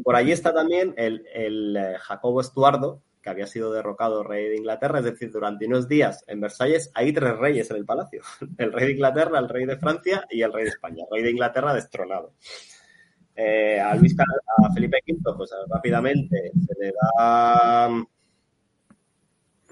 [0.03, 4.57] por allí está también el, el eh, Jacobo Estuardo, que había sido derrocado rey de
[4.57, 8.23] Inglaterra, es decir, durante unos días en Versalles hay tres reyes en el palacio,
[8.59, 11.23] el rey de Inglaterra, el rey de Francia y el rey de España, el rey
[11.23, 12.35] de Inglaterra destronado.
[13.37, 17.91] Eh, a Luis a Felipe V, pues rápidamente se le da,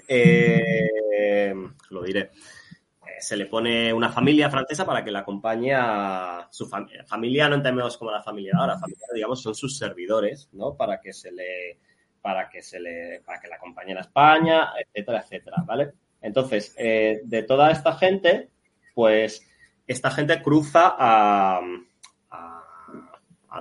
[0.09, 1.55] eh,
[1.91, 6.67] lo diré, eh, se le pone una familia francesa para que la acompañe a su
[6.67, 7.05] familia.
[7.05, 10.77] Familia no entendemos como la familia ahora, familia, digamos, son sus servidores, ¿no?
[10.77, 11.79] Para que se le,
[12.21, 15.93] para que se le, para que la acompañen a España, etcétera, etcétera, ¿vale?
[16.21, 18.51] Entonces, de toda esta gente,
[18.95, 19.45] pues
[19.87, 21.61] esta gente cruza a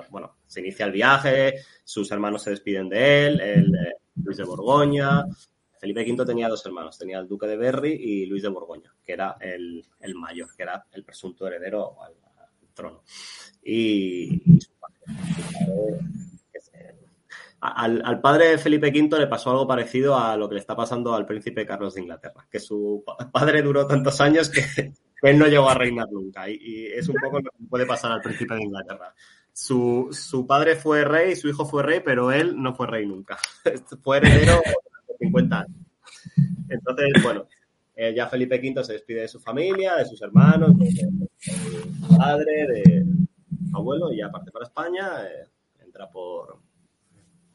[0.09, 4.43] bueno, se inicia el viaje, sus hermanos se despiden de él, el, eh, Luis de
[4.43, 5.25] Borgoña.
[5.79, 9.13] Felipe V tenía dos hermanos, tenía el duque de Berry y Luis de Borgoña, que
[9.13, 9.83] era el,
[10.15, 12.13] mayor, que era el presunto heredero al,
[12.73, 13.03] trono.
[13.63, 14.59] Y,
[17.61, 21.15] al, padre de Felipe V le pasó algo parecido a lo que le está pasando
[21.15, 25.69] al príncipe Carlos de Inglaterra, que su padre duró tantos años que, él no llegó
[25.69, 26.49] a reinar nunca.
[26.49, 29.13] Y, es un poco lo que puede pasar al príncipe de Inglaterra.
[29.53, 33.37] Su, su padre fue rey, su hijo fue rey, pero él no fue rey nunca.
[34.01, 34.61] fue heredero
[35.07, 35.77] de 50 años.
[36.69, 37.47] Entonces, bueno,
[37.95, 42.67] eh, ya Felipe V se despide de su familia, de sus hermanos, de, su padre,
[42.67, 43.05] de
[43.73, 45.47] abuelo, y ya parte para España, eh,
[45.83, 46.59] entra por,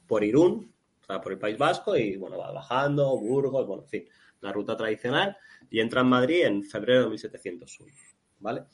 [0.07, 0.73] por Irún,
[1.03, 4.05] o sea, por el País Vasco, y bueno, va bajando, Burgos, bueno, en fin,
[4.41, 5.37] la ruta tradicional,
[5.71, 7.93] y entra en Madrid en febrero de 1701,
[8.41, 8.65] ¿vale?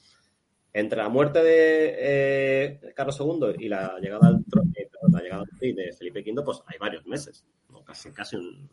[0.75, 5.45] Entre la muerte de eh, Carlos II y la llegada al trono, eh, la llegada
[5.61, 7.45] de Felipe V, pues hay varios meses,
[7.85, 8.70] casi, casi un,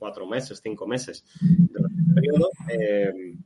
[0.00, 1.24] cuatro meses, cinco meses.
[1.40, 3.36] Durante este periodo, eh,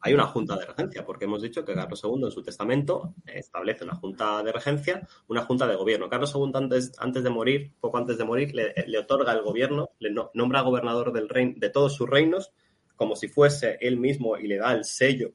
[0.00, 3.84] hay una junta de regencia, porque hemos dicho que Carlos II en su testamento establece
[3.84, 6.10] una junta de regencia, una junta de gobierno.
[6.10, 10.10] Carlos II antes, antes de morir, poco antes de morir, le, otorga el gobierno, le
[10.34, 12.52] nombra gobernador del reino, de todos sus reinos,
[12.96, 15.32] como si fuese él mismo y le da el sello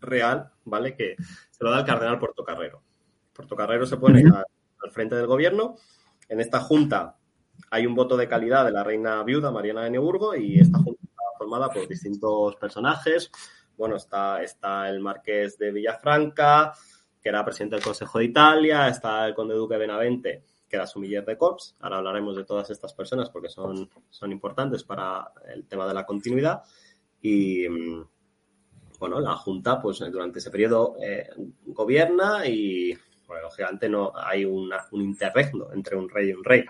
[0.00, 0.94] real, ¿vale?
[0.94, 1.16] Que
[1.50, 2.82] se lo da el cardenal Portocarrero.
[3.32, 5.76] Portocarrero se pone al frente del gobierno.
[6.28, 7.16] En esta junta
[7.70, 11.00] hay un voto de calidad de la reina viuda Mariana de Neuburgo y esta junta
[11.02, 13.30] está formada por distintos personajes,
[13.76, 16.72] bueno, está, está el marqués de Villafranca,
[17.22, 20.86] que era presidente del Consejo de Italia, está el conde duque de Benavente, que era
[20.86, 21.76] sumiller de Corps.
[21.80, 26.04] Ahora hablaremos de todas estas personas porque son, son importantes para el tema de la
[26.04, 26.62] continuidad.
[27.22, 28.04] Y mm,
[28.98, 31.28] bueno, la Junta, pues durante ese periodo eh,
[31.66, 32.96] gobierna y,
[33.26, 36.64] bueno, lógicamente no hay un interregno entre un rey y un rey.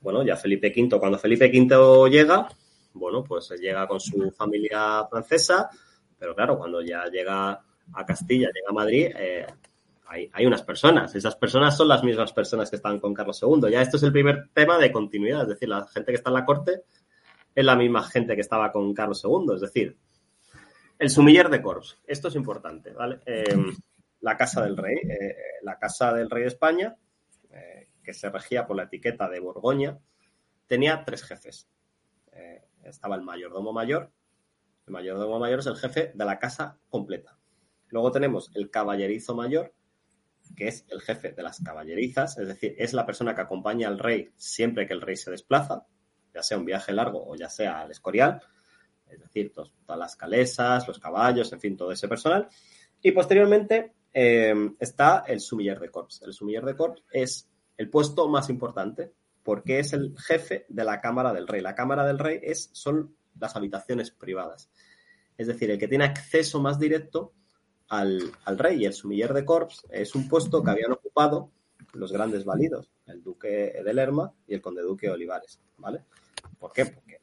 [0.00, 2.48] Bueno, ya Felipe V, cuando Felipe V llega,
[2.94, 5.70] bueno, pues llega con su familia francesa,
[6.18, 7.60] pero claro, cuando ya llega
[7.92, 9.46] a Castilla, llega a Madrid, eh,
[10.32, 11.14] hay, unas personas.
[11.14, 13.70] Esas personas son las mismas personas que estaban con Carlos II.
[13.70, 15.42] Ya esto es el primer tema de continuidad.
[15.42, 16.82] Es decir, la gente que está en la corte
[17.54, 19.54] es la misma gente que estaba con Carlos II.
[19.54, 19.96] Es decir,
[21.04, 22.00] el sumiller de Corps.
[22.06, 23.20] Esto es importante, ¿vale?
[23.26, 23.76] Em,
[24.20, 24.96] la casa del rey.
[24.96, 26.96] Eh, la casa del rey de España,
[27.50, 29.98] eh, que se regía por la etiqueta de Borgoña,
[30.66, 31.68] tenía tres jefes.
[32.82, 34.12] estaba el mayordomo mayor,
[34.86, 37.38] el mayordomo mayor es el jefe de la casa completa.
[37.88, 39.72] Luego tenemos el caballerizo mayor,
[40.54, 43.98] que es el jefe de las caballerizas, es decir, es la persona que acompaña al
[43.98, 45.86] rey siempre que el rey se desplaza,
[46.34, 48.42] ya sea un viaje largo o ya sea al escorial,
[49.10, 52.48] es decir, todas las calesas, los caballos, en fin, todo ese personal.
[53.02, 56.22] Y posteriormente eh, está el sumiller de corps.
[56.22, 61.00] El sumiller de corps es el puesto más importante porque es el jefe de la
[61.00, 61.60] cámara del rey.
[61.60, 64.70] La cámara del rey es, son las habitaciones privadas.
[65.36, 67.34] Es decir, el que tiene acceso más directo
[67.88, 68.82] al, rey.
[68.82, 71.50] Y el sumiller de corps es un puesto que habían ocupado
[71.92, 75.60] los grandes válidos, el duque de Lerma y el conde duque Olivares.
[75.78, 76.04] ¿Vale?
[76.58, 76.86] ¿Por qué?
[76.86, 77.20] Porque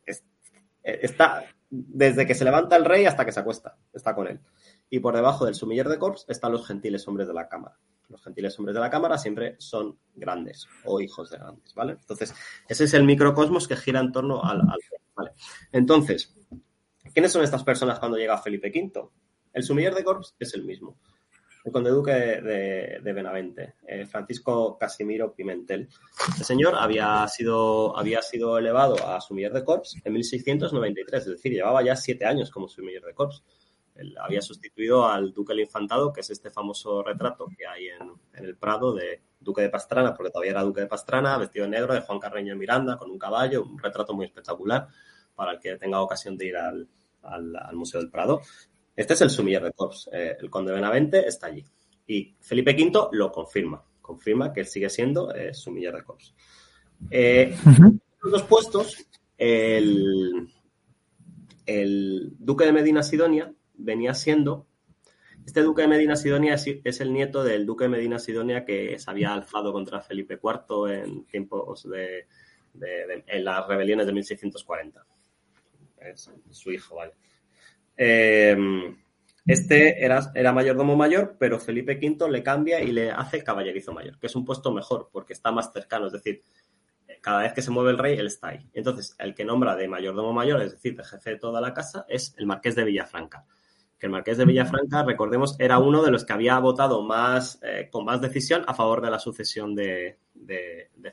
[0.83, 4.39] está desde que se levanta el rey hasta que se acuesta, está con él.
[4.89, 7.77] Y por debajo del sumiller de corps están los gentiles hombres de la cámara.
[8.09, 11.93] Los gentiles hombres de la cámara siempre son grandes o hijos de grandes, ¿vale?
[11.93, 12.35] Entonces,
[12.67, 14.79] ese es el microcosmos que gira en torno al, al
[15.71, 16.35] entonces,
[17.13, 19.09] ¿quiénes son estas personas cuando llega Felipe V?
[19.53, 20.97] El sumiller de Corps es el mismo.
[21.63, 25.87] El conde duque de, Benavente, eh, Francisco Casimiro Pimentel.
[26.29, 31.51] Este señor había sido, había sido elevado a sumiller de Corps en 1693, es decir,
[31.51, 33.43] llevaba ya siete años como sumiller de Corps.
[34.23, 38.11] Había sustituido al duque del Infantado, que es este famoso retrato que hay en,
[38.43, 41.93] el Prado de Duque de Pastrana, porque todavía era Duque de Pastrana, vestido de negro,
[41.93, 44.87] de Juan Carreño Miranda, con un caballo, un retrato muy espectacular
[45.35, 46.87] para el que tenga ocasión de ir al,
[47.73, 48.41] Museo del Prado.
[48.95, 50.09] Este es el sumiller de Corps.
[50.11, 51.65] Eh, el conde Benavente está allí.
[52.07, 53.83] Y Felipe V lo confirma.
[54.01, 56.33] Confirma que sigue siendo eh, sumiller de Corps.
[57.09, 57.55] Eh,
[58.21, 58.97] los dos puestos,
[59.37, 60.47] el,
[61.65, 64.67] el duque de Medina Sidonia venía siendo
[65.45, 69.09] este duque de Medina Sidonia es, el nieto del duque de Medina Sidonia que se
[69.09, 72.27] había alzado contra Felipe IV en tiempos de,
[73.27, 75.05] en las rebeliones de 1640
[75.99, 77.13] es su hijo, ¿vale?
[78.03, 78.57] Eh,
[79.45, 84.17] este era, era mayordomo mayor, pero Felipe V le cambia y le hace caballerizo mayor,
[84.17, 86.41] que es un puesto mejor porque está más cercano, es decir,
[87.21, 88.67] cada vez que se mueve el rey, él está ahí.
[88.73, 92.05] Entonces, el que nombra de mayordomo mayor, es decir, de jefe de toda la casa,
[92.09, 93.45] es el marqués de Villafranca.
[93.99, 97.87] Que el marqués de Villafranca, recordemos, era uno de los que había votado más, eh,
[97.91, 100.17] con más decisión a favor de la sucesión de,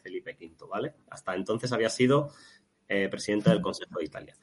[0.03, 0.95] Felipe V, ¿vale?
[1.11, 2.31] Hasta entonces había sido
[2.89, 4.35] eh, presidente del Consejo de Italia.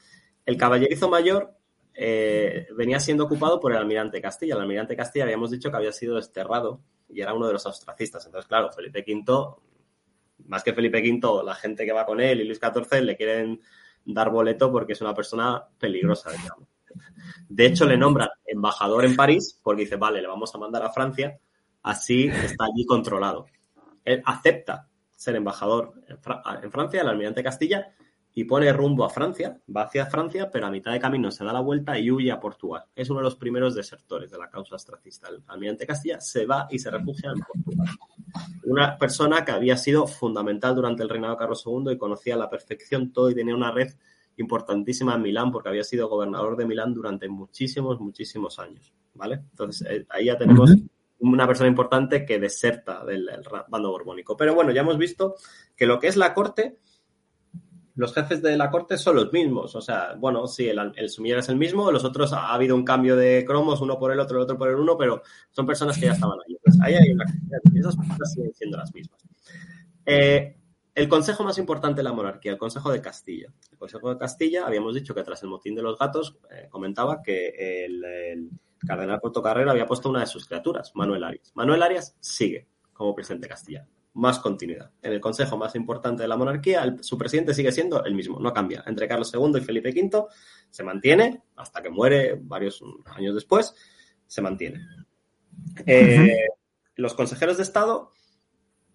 [0.45, 1.57] El caballerizo mayor
[1.95, 4.55] eh, venía siendo ocupado por el almirante Castilla.
[4.55, 8.25] El almirante Castilla habíamos dicho que había sido desterrado y era uno de los ostracistas.
[8.25, 9.55] Entonces, claro, Felipe V
[10.47, 13.61] más que Felipe V, la gente que va con él y Luis XIV le quieren
[14.05, 16.67] dar boleto porque es una persona peligrosa, digamos.
[17.49, 20.91] De hecho, le nombran embajador en París porque dice, vale, le vamos a mandar a
[20.91, 21.39] Francia,
[21.83, 23.47] así está allí controlado.
[24.03, 27.94] Él acepta ser embajador en, Francia, el almirante Castilla,
[28.37, 31.53] y pone rumbo a Francia, va hacia Francia, pero a mitad de camino se da
[31.53, 32.83] la vuelta y huye a Portugal.
[32.93, 35.29] Es uno de los primeros desertores de la causa astracista.
[35.29, 37.87] El almirante Castilla se va y se refugia en Portugal.
[38.65, 42.37] Una persona que había sido fundamental durante el reinado de Carlos II y conocía a
[42.37, 43.93] la perfección todo y tenía una red
[44.35, 48.93] importantísima en Milán porque había sido gobernador de Milán durante muchísimos, muchísimos años.
[49.13, 49.35] ¿Vale?
[49.51, 50.71] Entonces, eh, ahí ya tenemos
[51.19, 53.29] una persona importante que deserta del,
[53.69, 54.35] bando borbónico.
[54.35, 55.35] Pero bueno, ya hemos visto
[55.75, 56.79] que lo que es la corte,
[57.95, 59.75] los jefes de la corte son los mismos.
[59.75, 62.83] O sea, bueno, sí, el, el sumiller es el mismo, los otros ha, habido un
[62.83, 65.21] cambio de cromos, uno por el otro, el otro por el uno, pero
[65.51, 66.55] son personas que ya estaban ahí.
[66.55, 67.25] Entonces, ahí hay una
[67.73, 69.19] esas personas siguen siendo las mismas.
[70.05, 70.55] Eh,
[70.95, 73.53] el consejo más importante de la monarquía, el Consejo de Castilla.
[73.69, 77.21] El Consejo de Castilla, habíamos dicho que tras el motín de los gatos, eh, comentaba
[77.21, 78.49] que el,
[78.87, 81.51] cardenal Portocarrero había puesto una de sus criaturas, Manuel Arias.
[81.55, 83.87] Manuel Arias sigue como presidente de Castilla.
[84.15, 84.91] Más continuidad.
[85.01, 88.53] En el consejo más importante de la monarquía, su presidente sigue siendo el mismo, no
[88.53, 88.83] cambia.
[88.87, 90.25] Entre Carlos II y Felipe V
[90.69, 93.75] se mantiene hasta que muere varios años después,
[94.27, 94.85] se mantiene.
[95.85, 96.47] Eh,
[96.95, 98.11] los consejeros de Estado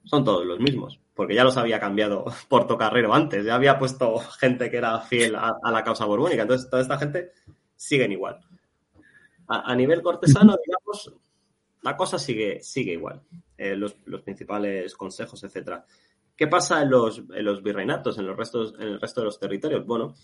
[0.05, 4.71] son todos los mismos porque ya los había cambiado Portocarrero antes, ya había puesto gente
[4.71, 7.33] que era fiel a, la causa borbónica, entonces toda esta gente
[7.77, 8.41] siguen igual.
[9.47, 11.13] A, nivel cortesano, digamos,
[11.83, 13.23] la cosa sigue, sigue igual,
[13.57, 15.85] eh, los, principales consejos, etcétera.
[16.37, 19.39] ¿Qué pasa en los, en los virreinatos, en, los restos, en el resto de los
[19.39, 19.85] territorios?
[19.87, 20.15] Bueno,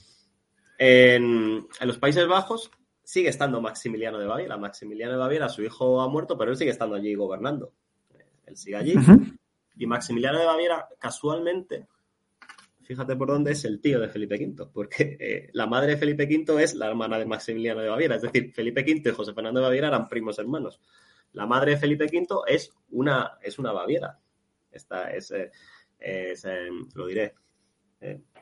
[0.78, 2.70] en, los Países Bajos
[3.02, 4.57] sigue estando Maximiliano de Baviera.
[4.57, 7.72] Maximiliano de Baviera, su hijo ha muerto, pero él sigue estando allí gobernando.
[8.46, 8.94] Él sigue allí.
[9.78, 11.86] Y Maximiliano de Baviera, casualmente,
[12.82, 16.24] fíjate por dónde es el tío de Felipe V, porque eh, la madre de Felipe
[16.24, 18.16] V es la hermana de Maximiliano de Baviera.
[18.16, 20.80] Es decir, Felipe V y José Fernando de Baviera eran primos hermanos.
[21.37, 24.18] La madre de Felipe V es una, es una Baviera.
[24.70, 25.51] Esta es, eh,
[25.99, 26.34] eh,
[26.95, 27.34] lo diré,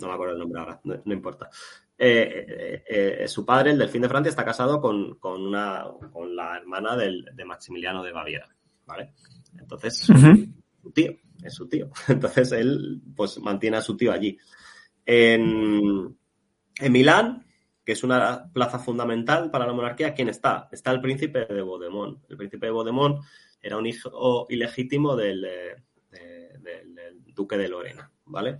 [0.01, 1.49] no me acuerdo el nombre ahora, no, importa.
[3.27, 8.03] su padre, el delfín de Francia, está casado con, una, con la hermana de Maximiliano
[8.03, 8.49] de Baviera.
[8.87, 9.15] ¿Vale?
[9.59, 11.91] Entonces, su tío, es su tío.
[12.09, 14.39] Entonces él pues mantiene a su tío allí.
[15.07, 16.17] En,
[16.91, 17.47] Milán,
[17.85, 20.69] que es una plaza fundamental para la monarquía, ¿quién está?
[20.73, 22.23] Está el príncipe de Bodemón.
[22.29, 23.21] El príncipe de Bodemón
[23.61, 25.47] era un hijo ilegítimo del,
[27.35, 28.59] duque de Lorena, ¿vale?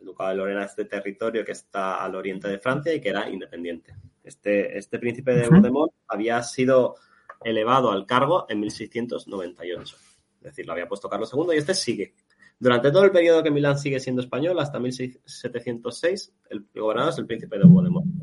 [0.00, 3.10] El ducado de Lorena es este territorio que está al oriente de Francia y que
[3.10, 3.94] era independiente.
[4.22, 6.96] Este, este príncipe de Bodemont había sido
[7.42, 9.96] elevado al cargo en 1698.
[10.38, 12.14] Es decir, lo había puesto Carlos II y este sigue.
[12.60, 17.26] Durante todo el periodo que Milán sigue siendo español, hasta 1706, el gobernador es el
[17.26, 18.17] príncipe de Bohemond.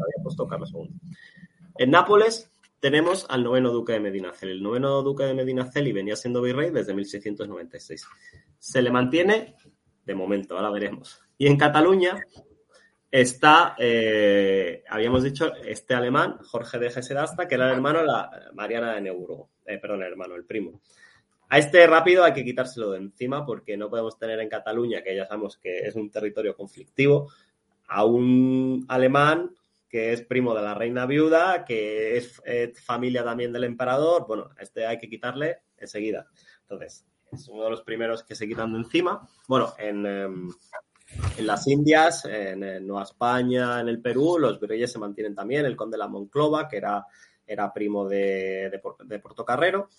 [0.49, 0.89] Carlos II.
[1.77, 4.51] En Nápoles tenemos al noveno duque de Medinaceli.
[4.51, 8.07] El noveno duque de Medinaceli venía siendo virrey desde 1696.
[8.59, 9.55] Se le mantiene,
[10.05, 11.21] de momento, ahora veremos.
[11.37, 12.23] Y en Cataluña
[13.11, 18.29] está, eh, habíamos dicho, este alemán, Jorge de Gesedasta, que era el hermano de la
[18.53, 19.49] Mariana de Neuburgo.
[19.65, 20.81] Eh, perdón, el hermano, el primo.
[21.49, 25.15] A este rápido hay que quitárselo de encima porque no podemos tener en Cataluña, que
[25.15, 27.31] ya sabemos que es un territorio conflictivo,
[27.87, 29.51] a un alemán
[29.89, 32.41] que es primo de la reina viuda, que es
[32.83, 34.25] familia también del emperador.
[34.27, 36.27] Bueno, este hay que quitarle enseguida.
[36.61, 39.27] Entonces, es uno de los primeros que se quitan de encima.
[39.47, 40.51] Bueno, en, em,
[41.39, 45.65] las Indias, en, Nueva España, en el Perú, los virreyes se mantienen también.
[45.65, 47.05] El conde de la Monclova, que era,
[47.45, 49.89] era primo de, de, de Portocarrero.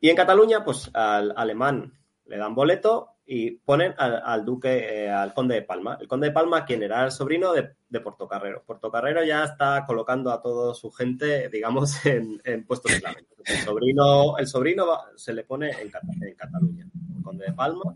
[0.00, 1.92] Y en Cataluña, pues al alemán
[2.26, 5.96] le dan boleto y ponen al, duque, eh, al conde de Palma.
[6.00, 8.62] El conde de Palma, quien era el sobrino de, de Portocarrero.
[8.64, 13.26] Portocarrero ya está colocando a toda su gente, digamos, en, puestos clave.
[13.44, 15.90] El sobrino, el sobrino se le pone en,
[16.36, 16.86] Cataluña.
[17.16, 17.94] El conde de Palma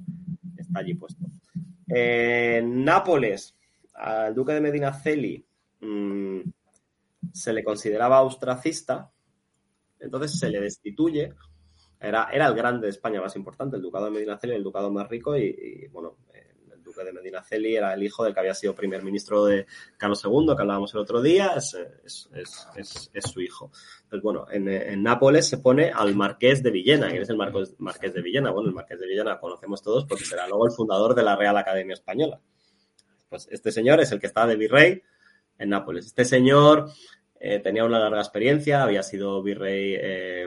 [0.56, 1.26] está allí puesto.
[1.86, 3.54] En Nápoles,
[3.94, 5.44] al duque de Medinaceli
[5.80, 6.40] mm,
[7.32, 9.10] se le consideraba austracista,
[9.98, 11.34] entonces se le destituye
[12.00, 15.08] era, era el grande de España más importante, el ducado de Medinaceli, el ducado más
[15.08, 19.02] rico y, bueno, el duque de Medinaceli era el hijo del que había sido primer
[19.02, 22.30] ministro de Carlos II, que hablábamos el otro día, es,
[23.24, 23.72] su hijo.
[24.04, 27.08] Entonces, bueno, en, Nápoles se pone al marqués de Villena.
[27.08, 28.52] ¿Quién es el marqués de Villena?
[28.52, 31.56] Bueno, el marqués de Villena conocemos todos porque será luego el fundador de la Real
[31.56, 32.40] Academia Española.
[33.28, 35.02] Pues este señor es el que está de virrey
[35.58, 36.06] en Nápoles.
[36.06, 36.90] Este señor
[37.40, 39.96] eh, tenía una larga experiencia, había sido virrey...
[39.98, 40.46] Eh,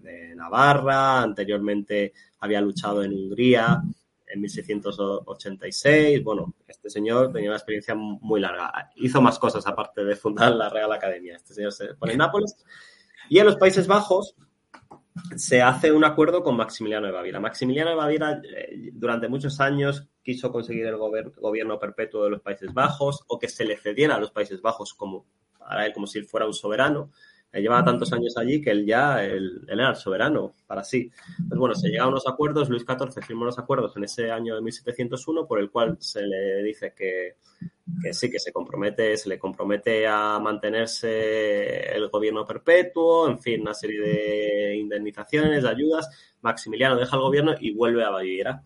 [0.00, 3.82] de, Navarra, anteriormente había luchado en Hungría,
[4.26, 6.22] en 1686.
[6.22, 8.90] Bueno, este señor tenía una experiencia muy larga.
[8.96, 11.36] Hizo más cosas aparte de fundar la Real Academia.
[11.36, 12.56] Este señor se pone en Nápoles.
[13.28, 14.36] Y en los Países Bajos
[15.36, 17.40] se hace un acuerdo con Maximiliano de Baviera.
[17.40, 22.72] Maximiliano de Baviera eh, durante muchos años quiso conseguir el gobierno perpetuo de los Países
[22.72, 25.26] Bajos o que se le cediera a los Países Bajos como,
[25.58, 27.10] para él como si él fuera un soberano.
[27.50, 31.10] Él llevaba tantos años allí que él ya él, era el soberano para sí.
[31.48, 34.54] Pues bueno, se llegan a unos acuerdos, Luis XIV firmó unos acuerdos en ese año
[34.54, 37.36] de 1701 por el cual se le dice que,
[38.12, 43.72] sí, que se compromete, se le compromete a mantenerse el gobierno perpetuo, en fin, una
[43.74, 46.34] serie de indemnizaciones, de ayudas.
[46.42, 48.62] Maximiliano deja el gobierno y vuelve a Baviera.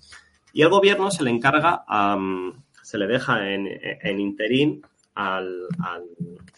[0.53, 1.85] Y el gobierno se le encarga,
[2.83, 4.83] se le deja en, interín
[5.15, 5.69] al,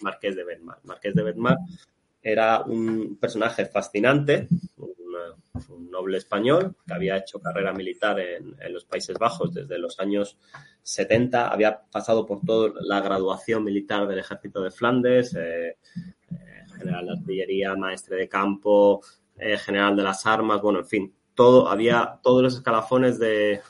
[0.00, 0.78] marqués de Bedmar.
[0.84, 1.58] Marqués de Bedmar
[2.24, 4.48] era un personaje fascinante,
[5.68, 10.38] un noble español que había hecho carrera militar en, los Países Bajos desde los años
[10.82, 15.76] 70, había pasado por toda la graduación militar del ejército de Flandes, eh,
[16.30, 19.02] eh, general de artillería, maestre de campo,
[19.36, 23.60] eh, general de las armas, bueno, en fin, todo, había todos los escalafones de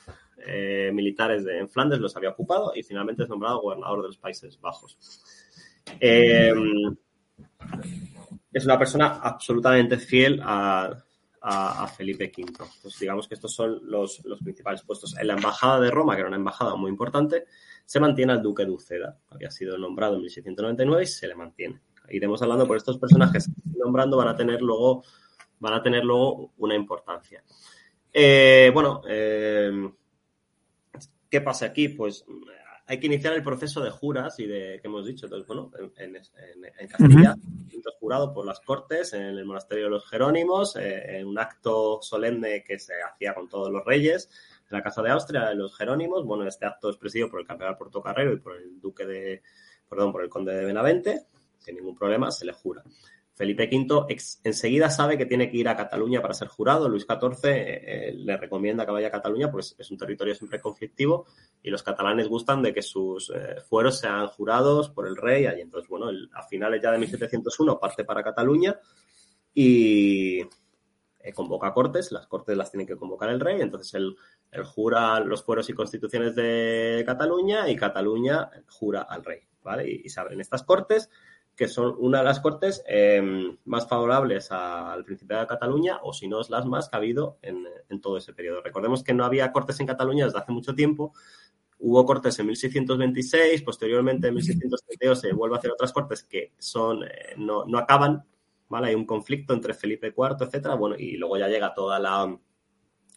[0.93, 4.61] militares de, en Flandes los había ocupado y finalmente es nombrado gobernador de los Países
[4.61, 4.99] Bajos.
[8.55, 10.97] Es una persona absolutamente fiel a,
[11.43, 12.53] a, Felipe V.
[12.81, 15.17] Pues digamos que estos son los, los, principales puestos.
[15.19, 17.47] En la embajada de Roma, que era una embajada muy importante,
[17.85, 19.19] se mantiene al duque de Uceda.
[19.29, 21.81] Había sido nombrado en 1699 y se le mantiene.
[22.11, 25.03] Iremos hablando por estos personajes que nombrando van a tener luego,
[25.59, 27.43] van a tener luego una importancia.
[28.13, 29.91] Eh, bueno, eh,
[31.29, 31.89] ¿qué pasa aquí?
[31.89, 32.25] Pues
[32.87, 35.27] hay que iniciar el proceso de juras y de que hemos dicho.
[35.27, 36.23] Entonces, bueno, en, en,
[36.79, 37.99] en Castilla, uh -huh.
[37.99, 42.63] jurado por las Cortes, en el monasterio de los Jerónimos, eh, en un acto solemne
[42.63, 44.29] que se hacía con todos los reyes,
[44.71, 46.25] en la Casa de Austria de los Jerónimos.
[46.27, 49.43] Bueno, este acto es presidido por el cardenal Portocarrero y por el duque de,
[49.89, 51.27] perdón, por el conde de Benavente.
[51.59, 52.83] Sin ningún problema, se le jura.
[53.35, 56.89] Felipe V ex, enseguida sabe que tiene que ir a Cataluña para ser jurado.
[56.89, 61.27] Luis XIV eh, le recomienda que vaya a Cataluña, pues es un territorio siempre conflictivo
[61.61, 65.47] y los catalanes gustan de que sus eh, fueros sean jurados por el rey.
[65.59, 68.79] Y entonces, bueno, a finales ya de 1701 parte para Cataluña
[69.53, 70.41] y
[71.19, 72.13] eh, convoca cortes.
[72.13, 73.61] Las cortes las tiene que convocar el rey.
[73.61, 74.15] Entonces, él,
[74.53, 79.41] él jura los fueros y constituciones de Cataluña y Cataluña jura al rey.
[79.61, 79.91] ¿vale?
[79.91, 81.11] Y, y se abren estas cortes
[81.57, 83.23] que son una de las cortes eh,
[83.65, 87.39] más favorables al Principado de Cataluña, o si no es las más que ha habido
[87.43, 88.61] en, en, todo ese periodo.
[88.61, 91.13] Recordemos que no había cortes en Cataluña desde hace mucho tiempo.
[91.79, 97.05] Hubo cortes en 1626, posteriormente en 1632 se vuelve a hacer otras cortes que son,
[97.05, 98.25] eh, no, no, acaban,
[98.69, 98.89] ¿vale?
[98.89, 102.37] Hay un conflicto entre Felipe IV, etcétera, bueno, y luego ya llega toda la,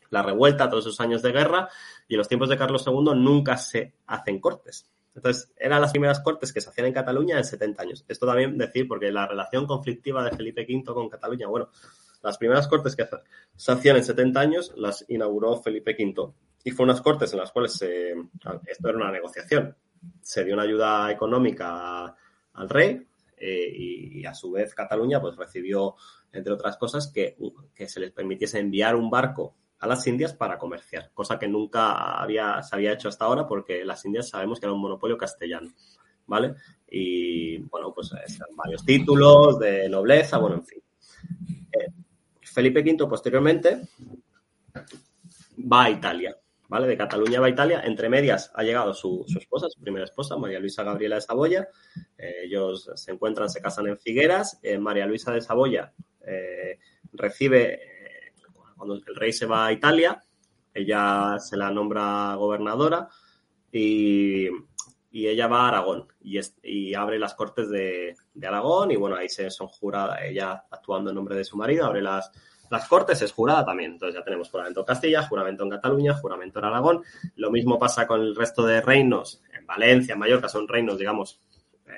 [0.10, 1.70] la revuelta, todos esos años de guerra,
[2.08, 4.90] y en los tiempos de Carlos II nunca se hacen cortes.
[5.18, 8.06] Entonces, eran las primeras cortes que se hacían en Cataluña en 70 años.
[8.08, 11.70] Esto también decir, porque la relación conflictiva de Felipe V con Cataluña, bueno,
[12.22, 13.08] las primeras cortes que
[13.56, 16.34] se hacían en 70 años las inauguró Felipe V.
[16.64, 18.12] Y fue unas cortes en las cuales se,
[18.68, 19.76] esto era una negociación.
[20.22, 22.16] Se dio una ayuda económica
[22.54, 23.08] al rey
[23.38, 25.96] eh, y, y, a su vez Cataluña pues recibió,
[26.32, 27.36] entre otras cosas, que,
[27.74, 32.20] que se les permitiese enviar un barco a las Indias para comerciar, cosa que nunca
[32.20, 35.72] había, se había hecho hasta ahora porque las Indias sabemos que era un monopolio castellano,
[36.26, 36.56] ¿vale?
[36.90, 38.12] Y bueno, pues
[38.56, 40.82] varios títulos de nobleza, bueno, en fin.
[41.72, 41.92] Eh,
[42.42, 43.82] Felipe V posteriormente
[45.72, 46.36] va a Italia,
[46.70, 46.88] ¿vale?
[46.88, 50.38] De Cataluña va a Italia, entre medias ha llegado su, su esposa, su primera esposa,
[50.38, 51.68] María Luisa Gabriela de Saboya,
[52.18, 55.94] eh, ellos se encuentran, se casan en Figueras, eh, María Luisa de Saboya
[56.26, 56.80] eh,
[57.14, 57.97] recibe
[58.78, 60.24] cuando el rey se va a Italia,
[60.74, 63.10] ella se la nombra gobernadora
[63.72, 64.48] y,
[65.12, 68.96] y ella va a Aragón y, es, y abre las cortes de, de, Aragón y
[68.96, 72.32] bueno, ahí se son juradas, ella actuando en nombre de su marido, abre las,
[72.70, 73.94] las cortes, es jurada también.
[73.94, 77.04] Entonces ya tenemos juramento en Castilla, juramento en Cataluña, juramento en Aragón.
[77.36, 79.42] Lo mismo pasa con el resto de reinos.
[79.58, 81.40] En Valencia, en Mallorca son reinos, digamos,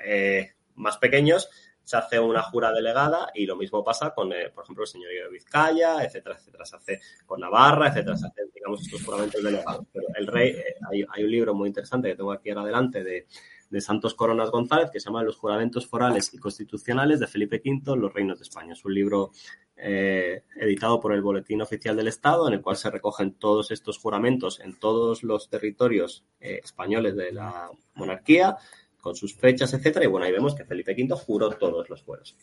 [0.04, 1.50] eh, más pequeños,
[1.90, 5.24] se hace una jura delegada y lo mismo pasa con, eh, por ejemplo, el señorío
[5.24, 6.64] de Vizcaya, etcétera, etcétera.
[6.64, 9.86] Se hace con Navarra, etcétera, se hace, digamos, estos juramentos delegados.
[9.92, 13.02] Pero el rey, eh, hay, hay, un libro muy interesante que tengo aquí ahora adelante
[13.02, 13.26] de,
[13.70, 17.96] de, Santos Coronas González que se llama Los juramentos forales y constitucionales de Felipe V,
[17.96, 18.74] los reinos de España.
[18.74, 19.32] Es un libro
[19.76, 23.98] eh, editado por el Boletín Oficial del Estado, en el cual se recogen todos estos
[23.98, 28.58] juramentos en todos los territorios españoles de la monarquía
[29.00, 30.04] con sus fechas, etcétera.
[30.04, 32.36] Y bueno, ahí vemos que Felipe V juró todos los fueros.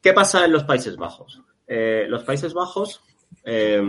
[0.00, 1.42] ¿Qué pasa en los Países Bajos?
[1.66, 3.02] Eh, los Países Bajos
[3.44, 3.80] eh,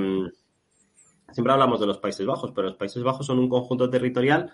[1.33, 4.51] siempre hablamos de los Países Bajos, pero los Países Bajos son un conjunto territorial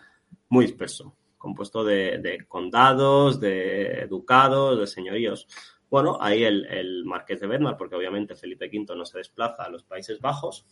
[0.50, 5.48] muy disperso, compuesto de, condados, de ducados, de señoríos.
[5.90, 9.84] Bueno, ahí el, marqués de Bedmar, porque obviamente Felipe V no se desplaza a los
[9.84, 10.66] Países Bajos,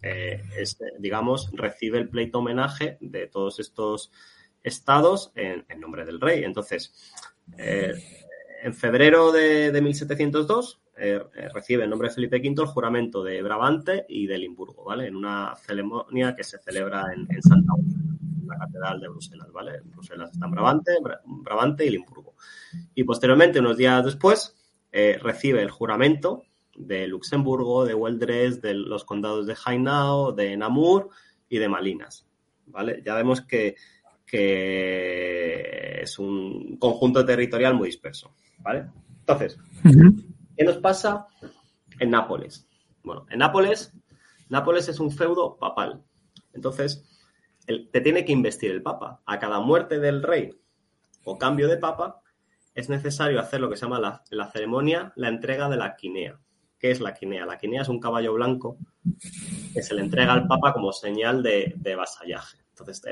[0.00, 0.42] eh,
[1.00, 4.12] digamos, recibe el pleito homenaje de todos estos
[4.68, 6.44] estados en, nombre del rey.
[6.44, 6.92] Entonces,
[7.56, 7.94] eh,
[8.62, 11.20] en febrero de, 1702 eh,
[11.54, 15.06] recibe en nombre de Felipe V el juramento de Brabante y de Limburgo, ¿vale?
[15.06, 19.76] En una ceremonia que se celebra en, Santa en la Catedral de Bruselas, ¿vale?
[19.76, 20.92] En Bruselas están Brabante,
[21.24, 22.34] Brabante y Limburgo.
[22.94, 24.54] Y posteriormente, unos días después,
[24.90, 26.44] eh, recibe el juramento
[26.76, 31.10] de Luxemburgo, de Weldres, de los condados de Hainau, de Namur
[31.48, 32.26] y de Malinas,
[32.66, 33.02] ¿vale?
[33.04, 33.76] Ya vemos que
[34.28, 38.86] que es un conjunto territorial muy disperso, ¿vale?
[39.20, 39.58] Entonces,
[40.56, 41.26] ¿qué nos pasa
[41.98, 42.68] en Nápoles?
[43.02, 43.94] Bueno, en Nápoles,
[44.50, 46.02] Nápoles es un feudo papal.
[46.52, 47.04] Entonces,
[47.66, 49.22] te tiene que investir el papa.
[49.24, 50.50] A cada muerte del rey
[51.24, 52.20] o cambio de papa,
[52.74, 56.38] es necesario hacer lo que se llama la, ceremonia, la entrega de la quinea.
[56.78, 57.44] ¿Qué es la quinea?
[57.44, 58.78] La quinea es un caballo blanco
[59.74, 62.67] que se le entrega al papa como señal de vasallaje.
[62.80, 63.02] Entonces,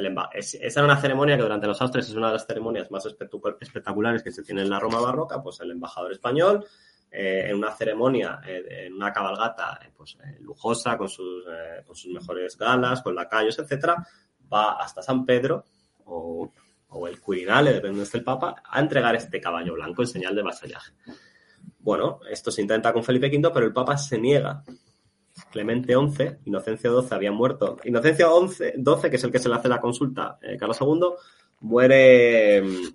[0.60, 4.22] esa era una ceremonia que durante los Austres es una de las ceremonias más espectaculares
[4.22, 6.64] que se tiene en la Roma barroca, pues el embajador español,
[7.10, 11.44] eh, en una ceremonia, eh, en una cabalgata eh, pues, lujosa, con sus,
[11.86, 14.06] con sus mejores galas, con lacayos, etcétera,
[14.52, 15.64] va hasta San Pedro
[16.04, 16.50] o,
[17.08, 20.42] el Quirinale, depende de esté el Papa, a entregar este caballo blanco en señal de
[20.42, 20.92] vasallaje.
[21.80, 24.62] Bueno, esto se intenta con Felipe V, pero el Papa se niega
[25.56, 27.78] Clemente XI, Inocencio XII había muerto.
[27.84, 31.14] Inocencio XII, que es el que se le hace la consulta, eh, Carlos II,
[31.60, 32.94] muere mm,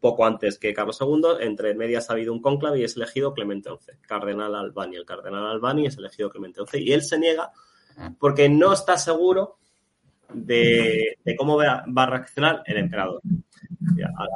[0.00, 1.22] poco antes que Carlos II.
[1.40, 4.96] Entre medias ha habido un cónclave y es elegido Clemente XI, cardenal Albani.
[4.96, 7.52] El cardenal Albani es elegido Clemente XI y él se niega
[8.18, 9.58] porque no está seguro
[10.32, 13.20] de, cómo va, a reaccionar el emperador.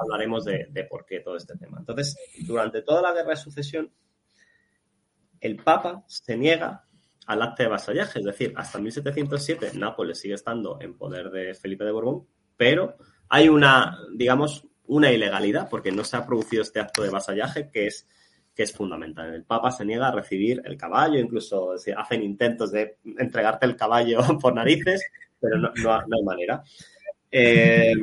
[0.02, 1.78] hablaremos de, de por qué todo este tema.
[1.78, 2.14] Entonces,
[2.46, 3.90] durante toda la guerra de sucesión,
[5.40, 6.84] el Papa se niega
[7.26, 8.18] al acta de vasallaje.
[8.18, 12.96] Es decir, hasta 1707 Nápoles sigue estando en poder de Felipe de Borbón, pero
[13.28, 17.86] hay una, digamos, una ilegalidad porque no se ha producido este acto de vasallaje que
[17.86, 18.08] es,
[18.54, 19.34] que es fundamental.
[19.34, 24.20] El Papa se niega a recibir el caballo, incluso hacen intentos de entregarte el caballo
[24.40, 25.02] por narices,
[25.40, 26.62] pero no, hay manera.
[27.30, 27.94] Eh,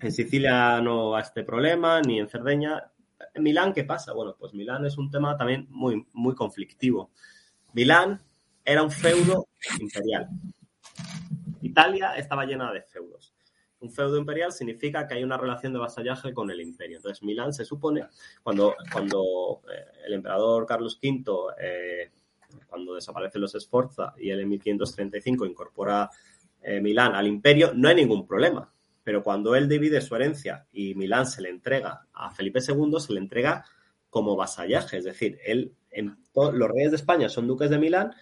[0.00, 2.90] en Sicilia no hay este problema, ni en Cerdeña.
[3.32, 4.12] En Milán, ¿qué pasa?
[4.12, 7.10] Bueno, pues Milán es un tema también muy, muy conflictivo.
[7.74, 8.20] Milán
[8.64, 9.48] era un feudo
[9.80, 10.28] imperial.
[11.60, 13.34] Italia estaba llena de feudos.
[13.80, 16.98] Un feudo imperial significa que hay una relación de vasallaje con el imperio.
[16.98, 18.06] Entonces, Milán se supone,
[18.42, 21.24] cuando, cuando eh, el emperador Carlos V,
[21.60, 22.12] eh,
[22.68, 26.08] cuando desaparecen los Sforza y él en 1535 incorpora
[26.62, 28.72] eh, Milán al imperio, no hay ningún problema.
[29.02, 33.12] Pero cuando él divide su herencia y Milán se le entrega a Felipe II, se
[33.12, 33.64] le entrega
[34.08, 34.98] como vasallaje.
[34.98, 35.74] Es decir, él
[36.34, 38.12] los reyes de España son duques de Milán,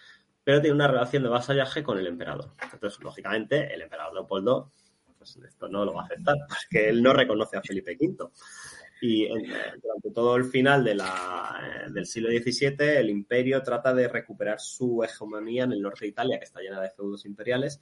[0.44, 2.52] pero tiene una relación de vasallaje con el emperador.
[2.72, 4.72] Entonces, lógicamente, el emperador Leopoldo,
[5.16, 8.30] pues esto no lo va a aceptar, porque él no reconoce a Felipe V.
[9.00, 15.02] Y durante todo el final la, del siglo XVII, el imperio trata de recuperar su
[15.02, 17.80] hegemonía en el norte de Italia, que está llena de feudos imperiales,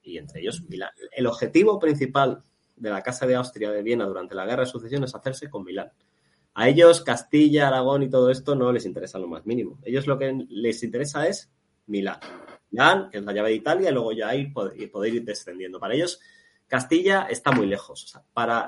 [0.00, 0.92] y entre ellos Milán.
[1.10, 2.44] El objetivo principal
[2.76, 5.64] de la Casa de Austria de Viena durante la Guerra de Sucesión es hacerse con
[5.64, 5.90] Milán.
[6.60, 9.78] A ellos Castilla, Aragón y todo esto no les interesa lo más mínimo.
[9.82, 11.50] Ellos lo que les interesa es
[11.86, 12.20] Milán.
[12.70, 15.80] Milán, que es la llave de Italia, y luego ya ahí poder, ir descendiendo.
[15.80, 16.20] Para ellos,
[16.68, 18.14] Castilla está muy lejos.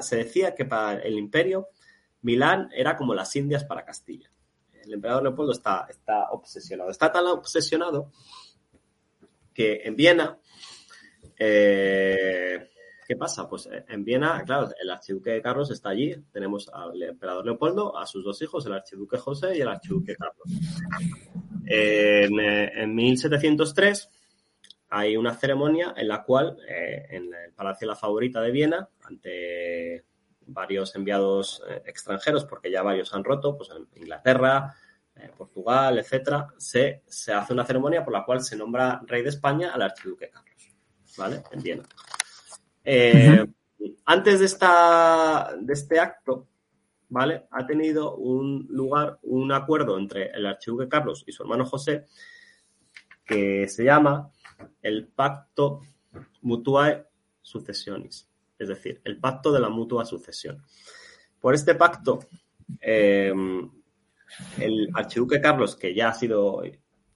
[0.00, 1.68] se decía que para el imperio,
[2.22, 4.30] Milán era como las Indias para Castilla.
[4.82, 6.90] El emperador Leopoldo está, está obsesionado.
[6.90, 8.10] Está tan obsesionado
[9.52, 10.38] que en Viena
[11.38, 12.70] eh,
[13.12, 13.46] ¿Qué pasa?
[13.46, 16.16] Pues eh, en Viena, claro, el archiduque Carlos está allí.
[16.32, 20.48] Tenemos al emperador Leopoldo, a sus dos hijos, el archiduque José y el archiduque Carlos.
[21.66, 24.08] En, 1703 eh,
[24.88, 28.88] hay una ceremonia en la cual, eh, en el Palacio de la Favorita de Viena,
[29.04, 30.06] ante
[30.46, 34.74] varios enviados extranjeros, porque ya varios han roto, pues en Inglaterra,
[35.36, 37.02] Portugal, etcétera, se
[37.34, 40.72] hace una ceremonia por la cual se nombra rey de España al archiduque Carlos,
[41.18, 41.42] ¿vale?
[41.52, 41.82] En Viena.
[42.84, 43.46] Eh,
[44.06, 46.48] antes de, esta, de este acto,
[47.08, 47.46] ¿vale?
[47.50, 52.06] Ha tenido un lugar, un acuerdo entre el archiduque Carlos y su hermano José,
[53.24, 54.30] que se llama
[54.82, 55.80] el Pacto
[56.42, 57.06] Mutuae
[57.40, 58.28] Successionis,
[58.58, 60.62] es decir, el Pacto de la Mutua Sucesión.
[61.40, 62.20] Por este pacto,
[62.80, 63.32] eh,
[64.58, 66.62] el archiduque Carlos, que ya ha sido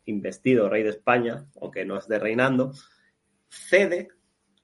[0.04, 2.72] investido rey de España, aunque no es de reinando,
[3.48, 4.08] cede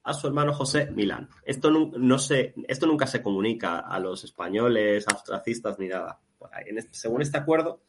[0.05, 1.29] a su hermano José Milán.
[1.45, 6.21] Esto, no, esto nunca se comunica a los españoles, austracistas ni nada.
[6.91, 7.83] según este acuerdo,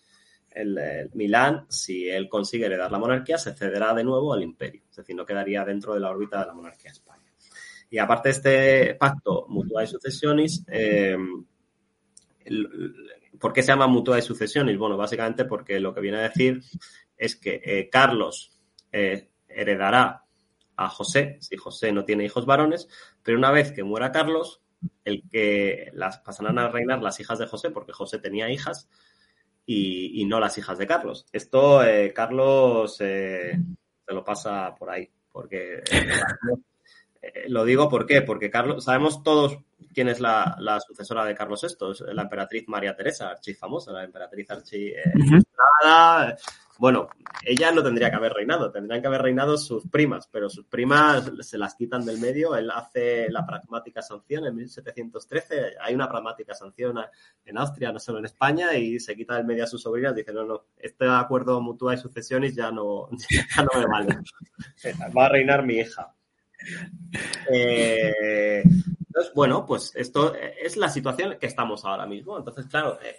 [0.52, 4.84] el, Milán, si él consigue heredar la monarquía, se cederá de nuevo al imperio.
[4.90, 7.34] Es decir, no quedaría dentro de la órbita de la monarquía de España.
[7.90, 11.18] Y aparte de este pacto mutua y sucesionis, eh,
[13.40, 14.78] ¿por qué se llama mutua y sucesionis?
[14.78, 16.62] Bueno, básicamente porque lo que viene a decir
[17.18, 18.52] es que eh, Carlos
[18.92, 20.23] eh, heredará
[20.76, 22.88] a José, si José no tiene hijos varones,
[23.22, 24.62] pero una vez que muera Carlos,
[25.06, 28.90] el que las pasarán a reinar las hijas de José, porque José tenía hijas,
[29.66, 31.26] y, no las hijas de Carlos.
[31.32, 33.58] Esto eh, Carlos se
[34.08, 35.82] lo pasa por ahí, porque
[37.48, 38.22] lo digo ¿por qué?
[38.22, 39.58] porque Carlos, sabemos todos
[39.94, 44.50] quién es la, sucesora de Carlos VI, es la emperatriz María Teresa, archifamosa, la emperatriz
[44.52, 44.92] archi
[46.80, 47.08] bueno,
[47.44, 51.32] ella no tendría que haber reinado, tendrían que haber reinado sus primas, pero sus primas
[51.42, 52.56] se las quitan del medio.
[52.56, 55.76] Él hace la pragmática sanción en 1713.
[55.80, 56.98] Hay una pragmática sanción
[57.46, 60.16] en Austria, no solo en España, y se quita del medio a sus sobrinas.
[60.16, 64.18] Dice, no, no, este acuerdo mutua y sucesiones ya no, ya no me vale.
[65.18, 66.14] Va a reinar mi hija.
[67.52, 72.38] Eh, entonces, bueno, pues esto es la situación que estamos ahora mismo.
[72.38, 73.16] Entonces, claro, eh,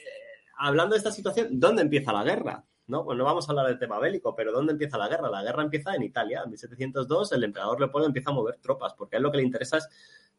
[0.59, 2.65] hablando de esta situación, ¿dónde empieza la guerra?
[2.87, 3.05] ¿No?
[3.05, 5.31] Pues no vamos a hablar del tema bélico, pero ¿dónde empieza la guerra?
[5.31, 6.43] La guerra empieza en Italia.
[6.45, 9.45] En 1702 el emperador Leopoldo empieza a mover tropas, porque a él lo que le
[9.45, 9.89] interesa es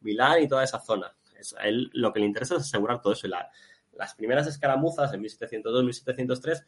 [0.00, 1.14] Milán y toda esa zona.
[1.58, 3.28] a él lo que le interesa es asegurar todo eso.
[3.28, 6.64] Las primeras escaramuzas en 1702-1703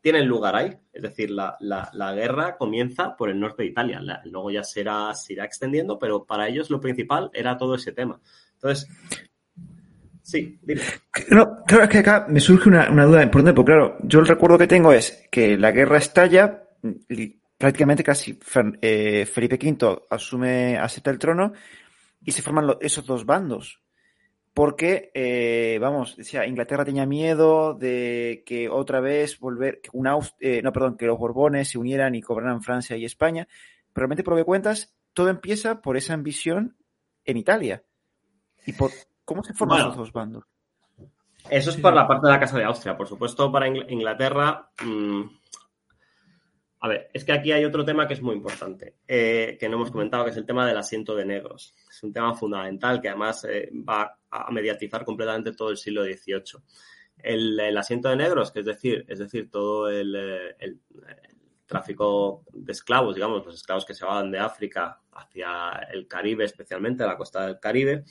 [0.00, 0.78] tienen lugar ahí.
[0.92, 1.56] Es decir, la,
[2.14, 4.00] guerra comienza por el norte de Italia.
[4.24, 8.20] luego ya será, se irá extendiendo, pero para ellos lo principal era todo ese tema.
[8.54, 8.88] Entonces,
[10.28, 10.82] Sí, dime.
[11.30, 14.58] No, claro, es que acá me surge una, duda importante, porque claro, yo el recuerdo
[14.58, 16.64] que tengo es que la guerra estalla,
[17.08, 18.38] y prácticamente casi
[18.82, 21.54] eh, Felipe V asume, acepta el trono
[22.22, 23.80] y se forman esos dos bandos.
[24.52, 30.74] Porque, eh, vamos, decía, Inglaterra tenía miedo de que otra vez volver, una, eh, no,
[30.74, 33.48] perdón, que los Borbones se unieran y cobraran Francia y España.
[33.94, 36.76] Pero realmente, por lo que cuentas, todo empieza por esa ambición
[37.24, 37.82] en Italia.
[38.66, 38.90] Y por,
[39.28, 40.44] ¿Cómo se forman los dos bandos?
[41.50, 42.96] Eso es por la parte de la Casa de Austria.
[42.96, 44.70] Por supuesto, para Inglaterra.
[44.82, 45.20] Mm,
[46.80, 49.76] a ver, es que aquí hay otro tema que es muy importante, eh, que no
[49.76, 51.74] hemos comentado, que es el tema del asiento de negros.
[51.90, 56.62] Es un tema fundamental que además eh, va a mediatizar completamente todo el siglo XVIII.
[57.18, 60.80] El, asiento de negros, que es decir, es decir, todo el, eh, el,
[61.66, 67.04] tráfico de esclavos, digamos, los esclavos que se van de África hacia el Caribe, especialmente
[67.04, 68.04] a la costa del Caribe,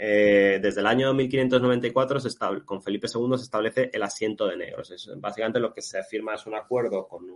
[0.00, 2.28] eh, desde el año 1594, se
[2.64, 4.92] con Felipe II, se establece el asiento de negros.
[4.92, 7.26] Es, básicamente lo que se firma es un acuerdo con,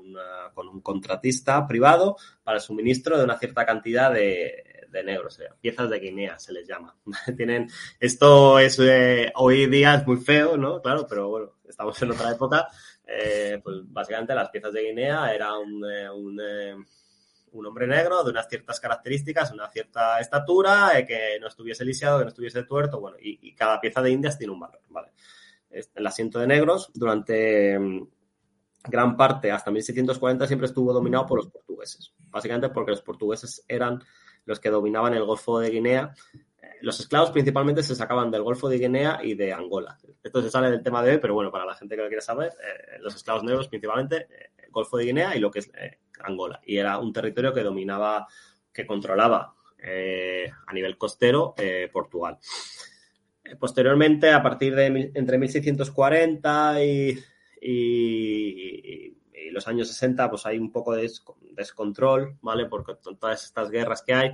[0.54, 4.62] con un contratista privado para el suministro de una cierta cantidad de,
[5.04, 6.94] negros, piezas de Guinea se les llama.
[7.36, 10.80] Tienen, esto es eh, hoy día es muy feo, ¿no?
[10.80, 12.68] Claro, pero bueno, estamos en otra época.
[13.04, 16.38] Eh, pues básicamente las piezas de Guinea era un un
[17.66, 22.24] hombre negro de unas ciertas características, una cierta estatura, eh, que no estuviese lisiado, que
[22.24, 25.12] no estuviese tuerto, bueno, y, cada pieza de indias tiene un valor, ¿vale?
[25.70, 28.08] El asiento de negros durante mm,
[28.88, 34.02] gran parte, hasta 1640, siempre estuvo dominado por los portugueses, básicamente porque los portugueses eran
[34.44, 36.12] los que dominaban el Golfo de Guinea.
[36.60, 39.96] Eh, los esclavos principalmente se sacaban del Golfo de Guinea y de Angola.
[40.22, 42.22] Esto se sale del tema de hoy, pero bueno, para la gente que lo quiere
[42.22, 44.26] saber, eh, los esclavos negros principalmente,
[44.70, 45.70] Golfo de Guinea y lo que es
[46.24, 46.60] Angola.
[46.64, 48.26] Y era un territorio que dominaba,
[48.72, 52.38] que controlaba eh, a nivel costero eh, Portugal.
[53.44, 57.18] Eh, posteriormente, a partir de entre 1640 y,
[57.60, 59.16] y,
[59.50, 61.10] los años 60, pues hay un poco de
[61.54, 62.66] descontrol, ¿vale?
[62.66, 64.32] Porque todas estas guerras que hay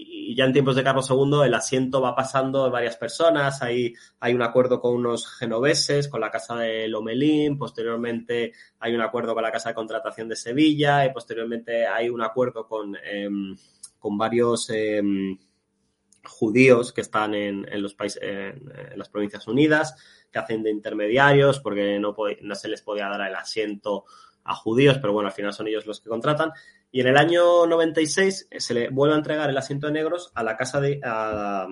[0.00, 3.94] y ya en tiempos de Carlos II el asiento va pasando de varias personas, hay,
[4.20, 9.34] hay un acuerdo con unos genoveses, con la Casa de Lomelín, posteriormente hay un acuerdo
[9.34, 13.56] con la Casa de Contratación de Sevilla y posteriormente hay un acuerdo con, em,
[13.98, 15.36] con varios em,
[16.24, 19.96] judíos que están en, en los países, en, las Provincias Unidas,
[20.30, 24.04] que hacen de intermediarios porque no, no se les podía dar el asiento
[24.44, 26.52] a judíos, pero bueno, al final son ellos los que contratan.
[26.90, 30.32] Y en el año 96 eh, se le vuelve a entregar el asiento de negros
[30.34, 31.68] a la casa de a,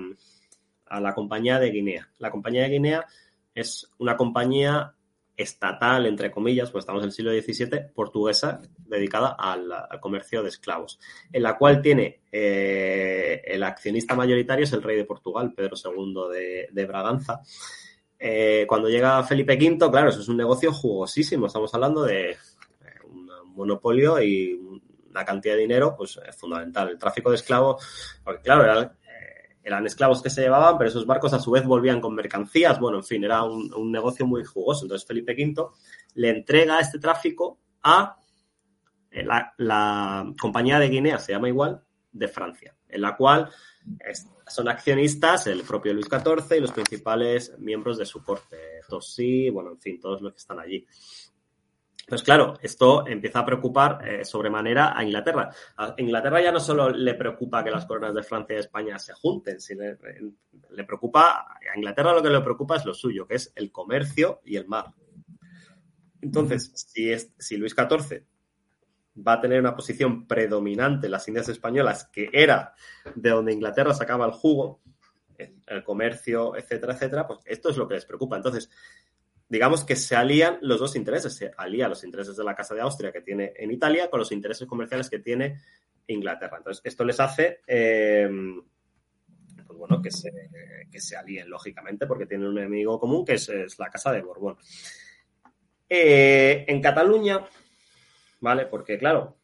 [1.00, 2.08] la compañía de Guinea.
[2.18, 3.06] La compañía de Guinea
[3.54, 4.92] es una compañía
[5.36, 10.98] estatal, entre comillas, pues estamos en el siglo XVII, portuguesa, dedicada al, comercio de esclavos,
[11.32, 16.68] en la cual tiene eh, el accionista mayoritario es el rey de Portugal, Pedro II
[16.72, 17.42] de, Braganza.
[18.18, 21.46] Eh, cuando llega Felipe V, claro, eso es un negocio jugosísimo.
[21.46, 22.36] Estamos hablando de
[23.56, 24.58] monopolio y
[25.16, 26.90] una cantidad de dinero, pues es fundamental.
[26.90, 28.90] El tráfico de esclavos, porque claro, eh,
[29.62, 32.78] eran esclavos que se llevaban, pero esos barcos a su vez volvían con mercancías.
[32.78, 34.84] Bueno, en fin, era un, negocio muy jugoso.
[34.84, 35.70] Entonces Felipe V
[36.14, 38.16] le entrega este tráfico a
[39.10, 43.50] la, la, compañía de Guinea, se llama igual, de Francia, en la cual
[44.46, 49.70] son accionistas el propio Luis XIV y los principales miembros de su corte, Tosi, bueno,
[49.72, 50.86] en fin, todos los que están allí.
[52.06, 55.50] Pues claro, esto empieza a preocupar eh, sobremanera a Inglaterra.
[55.76, 59.12] A Inglaterra ya no solo le preocupa que las coronas de Francia y España se
[59.12, 59.98] junten, sino le,
[60.70, 64.40] le, preocupa, a Inglaterra lo que le preocupa es lo suyo, que es el comercio
[64.44, 64.94] y el mar.
[66.20, 66.72] Entonces,
[67.38, 68.22] si, Luis XIV
[69.26, 72.74] va a tener una posición predominante en las Indias españolas, que era
[73.14, 74.80] de donde Inglaterra sacaba el jugo,
[75.38, 78.36] el comercio, etcétera, etcétera, pues esto es lo que les preocupa.
[78.36, 78.70] Entonces,
[79.48, 82.80] digamos que se alían los dos intereses, se alía los intereses de la Casa de
[82.80, 85.60] Austria que tiene en Italia con los intereses comerciales que tiene
[86.08, 86.58] Inglaterra.
[86.58, 88.28] Entonces, esto les hace, eh,
[89.66, 90.32] pues bueno, que se,
[90.90, 94.56] que se alíen, lógicamente, porque tienen un enemigo común que es, la Casa de Borbón.
[95.88, 97.44] Eh, en Cataluña,
[98.40, 98.66] ¿vale?
[98.66, 99.36] Porque, claro,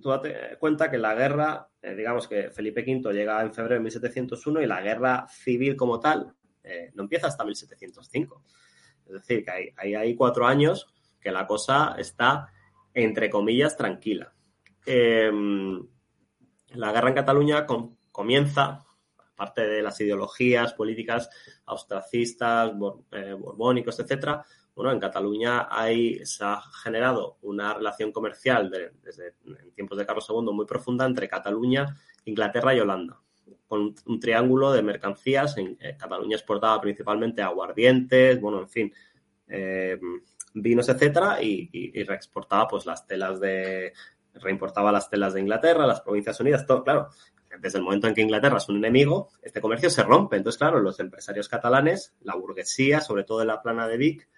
[0.00, 3.80] tú date cuenta que la guerra, eh, digamos que Felipe V llega en febrero de
[3.80, 6.32] 1701 y la guerra civil como tal
[6.94, 8.42] no empieza hasta 1705.
[9.06, 10.88] Es decir, que hay, hay, cuatro años
[11.20, 12.52] que la cosa está,
[12.92, 14.32] entre comillas, tranquila.
[14.84, 15.30] Eh,
[16.74, 18.84] la guerra en Cataluña com comienza,
[19.32, 21.28] aparte de las ideologías políticas
[21.66, 24.44] austracistas, bor eh, borbónicos, etcétera,
[24.74, 30.04] bueno, en Cataluña hay, se ha generado una relación comercial de, desde en tiempos de
[30.04, 31.96] Carlos II muy profunda entre Cataluña,
[32.26, 33.18] Inglaterra y Holanda,
[33.66, 35.56] con un, triángulo de mercancías.
[35.58, 38.94] En eh, Cataluña exportaba principalmente aguardientes, bueno, en fin,
[39.48, 39.98] eh,
[40.54, 43.92] vinos, etcétera, y, reexportaba pues las telas de,
[44.34, 47.08] reimportaba las telas de Inglaterra, las Provincias Unidas, todo, claro.
[47.60, 50.36] Desde el momento en que Inglaterra es un enemigo, este comercio se rompe.
[50.36, 54.28] Entonces, claro, los empresarios catalanes, la burguesía, sobre todo en la plana de Vic,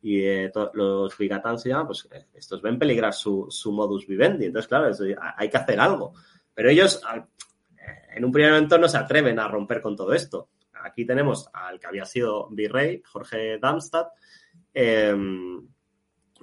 [0.00, 4.46] y eh, los bigatans se llaman, pues estos ven peligrar su, modus vivendi.
[4.46, 4.94] Entonces, claro,
[5.36, 6.14] hay que hacer algo.
[6.54, 7.00] Pero ellos,
[8.18, 10.50] en un primer momento, no se atreven a romper con todo esto.
[10.82, 14.08] Aquí tenemos al que había sido virrey, Jorge Darmstadt,
[14.74, 15.14] eh,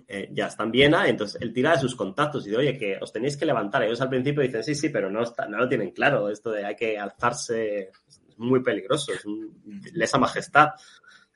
[0.08, 2.98] eh, ya está en Viena, entonces él tira de sus contactos y dice, oye, que
[3.02, 3.84] os tenéis que levantar.
[3.84, 6.76] Ellos al principio dicen, sí, sí, pero no, no lo tienen claro, esto de hay
[6.76, 9.62] que alzarse es muy peligroso, es un,
[9.94, 10.70] lesa majestad.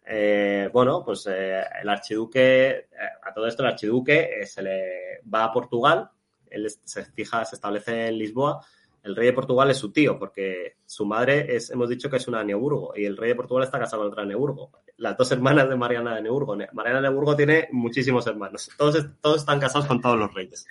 [0.06, 2.88] Eh, bueno, pues eh, el archiduque,
[3.24, 6.10] a todo esto el archiduque se le va a Portugal,
[6.50, 8.66] él se fija, se establece en Lisboa,
[9.04, 12.28] el rey de Portugal es su tío, porque su madre es, hemos dicho que es
[12.28, 14.72] una Neoburgo, y el rey de Portugal está casado con otra Neoburgo.
[14.98, 16.56] Las dos hermanas de Mariana de Neoburgo.
[16.74, 18.70] Mariana de Neoburgo tiene muchísimos hermanos.
[18.78, 20.66] Todos, todos están casados con todos los reyes.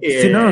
[0.00, 0.50] Sí, no,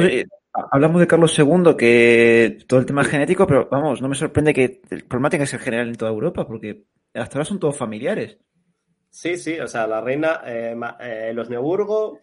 [0.71, 4.81] hablamos de Carlos II, que todo el tema genético, pero vamos, no me sorprende que
[4.91, 6.85] el problema tenga que ser general en toda Europa, porque
[7.15, 8.39] hasta ahora son todos familiares.
[9.11, 12.21] Sí, sí, o sea, la reina, eh, eh, los Neoburgo,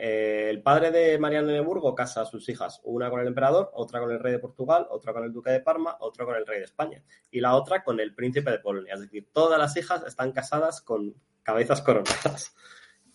[0.00, 3.72] eh, el padre de Mariano de Neoburgo casa a sus hijas, una con el emperador,
[3.74, 6.46] otra con el rey de Portugal, otra con el duque de Parma, otra con el
[6.46, 8.94] rey de España y la otra con el príncipe de Polonia.
[8.94, 12.54] Es decir, todas las hijas están casadas con cabezas coronadas.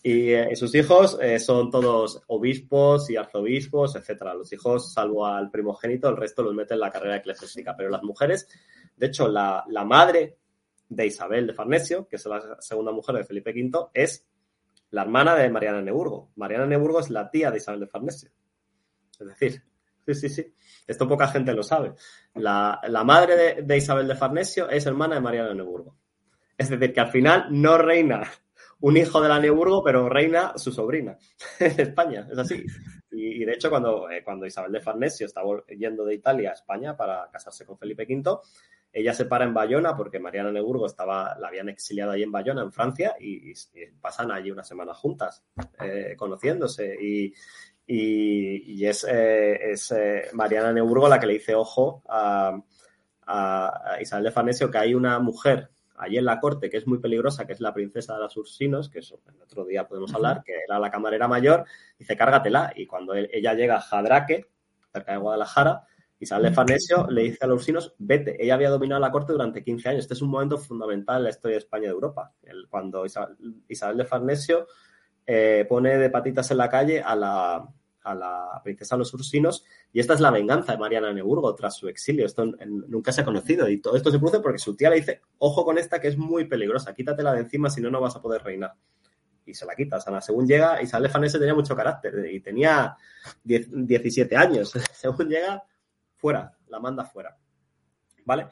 [0.02, 4.34] Y eh, sus hijos eh, son todos obispos y arzobispos, etcétera.
[4.34, 7.74] Los hijos, salvo al primogénito, el resto los meten en la carrera eclesiástica.
[7.74, 8.46] Pero las mujeres,
[8.94, 10.36] de hecho, la, la madre
[10.86, 14.26] de Isabel de Farnesio, que es la segunda mujer de Felipe V, es
[14.94, 16.30] la hermana de Mariana Neburgo.
[16.36, 18.30] Mariana Neburgo es la tía de Isabel de Farnesio.
[19.18, 19.62] Es decir,
[20.06, 20.54] sí, sí, sí.
[20.86, 21.94] Esto poca gente lo sabe.
[22.34, 25.96] La, la madre de, de, Isabel de Farnesio es hermana de Mariana Neburgo.
[26.56, 28.22] Es decir, que al final no reina
[28.80, 31.18] un hijo de la Neburgo, pero reina su sobrina
[31.58, 32.28] en España.
[32.30, 32.64] Es así.
[33.10, 36.54] Y, y de hecho, cuando, eh, cuando Isabel de Farnesio estaba yendo de Italia a
[36.54, 38.38] España para casarse con Felipe V,
[38.94, 42.62] ella se para en Bayona porque Mariana Neburgo estaba, la habían exiliado allí en Bayona,
[42.62, 43.54] en Francia, y, y
[44.00, 45.44] pasan allí una semana juntas,
[45.80, 46.96] eh, conociéndose.
[47.00, 47.34] Y,
[48.86, 52.56] es, eh, es eh, Mariana Neburgo la que le dice ojo a,
[53.26, 56.98] a, Isabel de Farnesio que hay una mujer allí en la corte que es muy
[56.98, 60.44] peligrosa, que es la princesa de las Ursinos, que eso en otro día podemos hablar,
[60.44, 61.64] que era la camarera mayor,
[61.98, 62.72] dice cárgatela.
[62.76, 64.46] Y cuando él, ella llega a Jadraque,
[64.92, 65.84] cerca de Guadalajara,
[66.20, 68.42] Isabel de Farnesio le dice a los ursinos, vete.
[68.42, 70.00] Ella había dominado la corte durante 15 años.
[70.04, 72.32] Este es un momento fundamental en la historia de España y de Europa.
[72.42, 73.36] El, cuando Isabel,
[73.68, 74.66] Isabel, de Farnesio
[75.26, 77.68] eh, pone de patitas en la calle a la,
[78.04, 81.76] a la princesa de los ursinos y esta es la venganza de Mariana Neburgo tras
[81.76, 82.26] su exilio.
[82.26, 85.22] Esto nunca se ha conocido y todo esto se produce porque su tía le dice,
[85.38, 88.22] ojo con esta que es muy peligrosa, quítatela de encima si no, no vas a
[88.22, 88.74] poder reinar.
[89.46, 89.96] y se la quita.
[89.96, 92.96] O sea, según llega, Isabel Farnese tenía mucho carácter y tenía
[93.42, 94.72] 17 años.
[94.92, 95.62] según llega,
[96.24, 97.36] fuera, la manda fuera.
[98.24, 98.46] ¿Vale?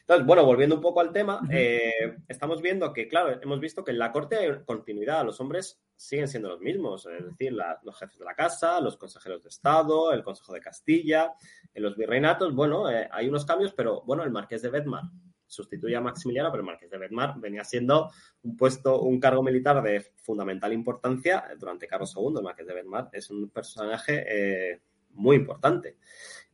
[0.00, 3.92] Entonces, bueno, volviendo un poco al tema, eh, estamos viendo que, claro, hemos visto que
[3.92, 8.18] en la corte hay continuidad, los hombres siguen siendo los mismos, es decir, los jefes
[8.18, 11.32] de la casa, los consejeros de Estado, el Consejo de Castilla,
[11.72, 15.04] en los virreinatos, bueno, eh, hay unos cambios, pero bueno, el marqués de Bedmar
[15.46, 18.10] sustituye a Maximiliano, pero el marqués de Bedmar venía siendo
[18.42, 22.34] un puesto, un cargo militar de fundamental importancia durante Carlos II.
[22.36, 25.96] El marqués de Bedmar es un personaje eh, muy importante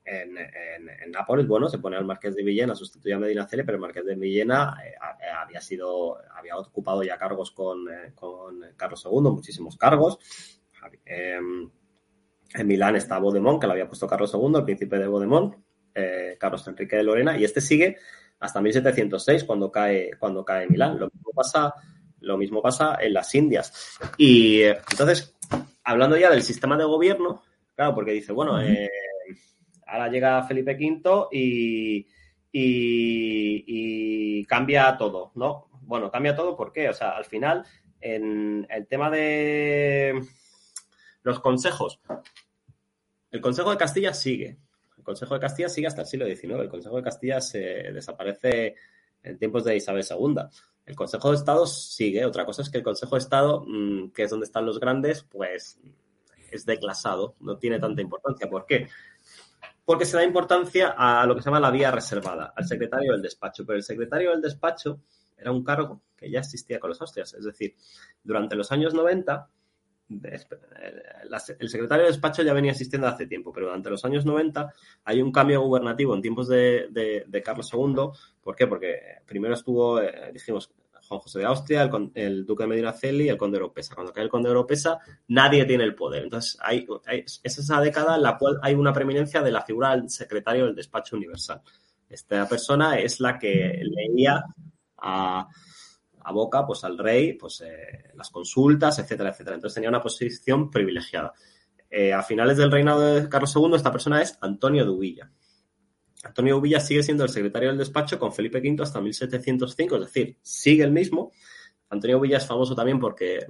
[0.05, 3.83] en, en, Nápoles, bueno, se pone al Marqués de Villena, sustituye a Medinaceli, pero el
[3.83, 9.05] Marqués de Villena eh, eh, había sido, había ocupado ya cargos con, eh, con Carlos
[9.05, 10.19] II, muchísimos cargos.
[11.05, 11.71] Em,
[12.55, 15.57] en Milán está Baudemont, que lo había puesto Carlos II, el príncipe de Baudemont,
[16.39, 17.99] Carlos Enrique de Lorena, y este sigue
[18.41, 20.99] hasta 1706, cuando cae, cuando cae Milán.
[20.99, 21.75] Lo mismo pasa,
[22.21, 23.99] lo mismo pasa en las Indias.
[24.17, 25.37] Y entonces,
[25.85, 27.43] hablando ya del sistema de gobierno,
[27.77, 28.91] claro, porque dice, bueno, eh,
[29.93, 31.29] Ahora llega Felipe V
[32.51, 35.69] y, cambia todo, ¿no?
[35.83, 36.89] Bueno, cambia todo ¿por qué?
[36.89, 37.63] O sea, al final,
[38.01, 40.19] en el tema de
[41.23, 42.01] los consejos,
[43.31, 44.57] el Consejo de Castilla sigue.
[44.97, 46.61] El Consejo de Castilla sigue hasta el siglo XIX.
[46.61, 47.61] El Consejo de Castilla se
[47.93, 48.77] desaparece
[49.23, 50.37] en tiempos de Isabel II.
[50.87, 52.25] El Consejo de Estado sigue.
[52.25, 55.23] Otra cosa es que el Consejo de Estado, mm, que es donde están los grandes,
[55.23, 55.79] pues
[56.51, 58.49] es declasado, no tiene tanta importancia.
[58.49, 58.89] ¿Por qué?
[59.85, 63.23] Porque se da importancia a lo que se llama la vía reservada, al secretario del
[63.23, 63.65] despacho.
[63.67, 65.01] Pero el secretario del despacho
[65.37, 67.35] era un cargo que ya existía con los Austrias.
[67.35, 67.75] Es decir,
[68.23, 69.49] durante los años 90,
[71.59, 74.73] el secretario del despacho ya venía existiendo hace tiempo, pero durante los años 90
[75.05, 78.09] hay un cambio gubernativo en tiempos de, Carlos II.
[78.41, 78.67] ¿Por qué?
[78.67, 80.71] Porque primero estuvo, eh, dijimos,
[81.13, 83.95] Juan José de Austria, el, duque de Medinaceli y el conde de Oropesa.
[83.95, 84.99] Cuando cae el conde de Oropesa,
[85.29, 86.25] nadie tiene el poder.
[86.25, 90.09] Entonces, hay, es esa década en la cual hay una preeminencia de la figura del
[90.09, 91.61] secretario del despacho universal.
[92.09, 94.43] Esta persona es la que leía
[94.99, 95.49] a,
[96.33, 99.57] boca pues, al rey pues, eh, las consultas, etcétera, etcétera.
[99.57, 101.35] Entonces tenía una posición privilegiada.
[101.91, 105.31] Eh, a finales del reinado de Carlos II, esta persona es Antonio Dubilla.
[106.23, 110.37] Antonio Uvilla sigue siendo el secretario del despacho con Felipe V hasta 1705, es decir,
[110.43, 111.33] sigue el mismo.
[111.93, 113.41] Antonio Uvilla es famoso también porque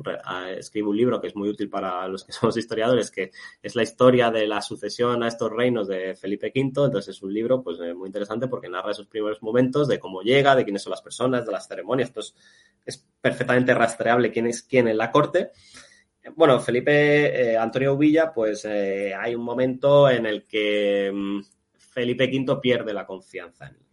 [0.59, 3.31] escribe un libro que es muy útil para los que somos historiadores, que
[3.63, 6.87] es la historia de la sucesión a estos reinos de Felipe V.
[6.87, 10.23] Entonces es un libro pues, eh, muy interesante porque narra esos primeros momentos de cómo
[10.23, 12.09] llega, de quiénes son las personas, de las ceremonias.
[12.09, 12.21] Esto
[12.85, 15.53] es, perfectamente rastreable quién es quién en la corte.
[16.35, 21.41] Bueno, Felipe, eh, Antonio Uvilla, pues eh, hay un momento en el que mm,
[21.93, 23.87] Felipe V pierde la confianza en él,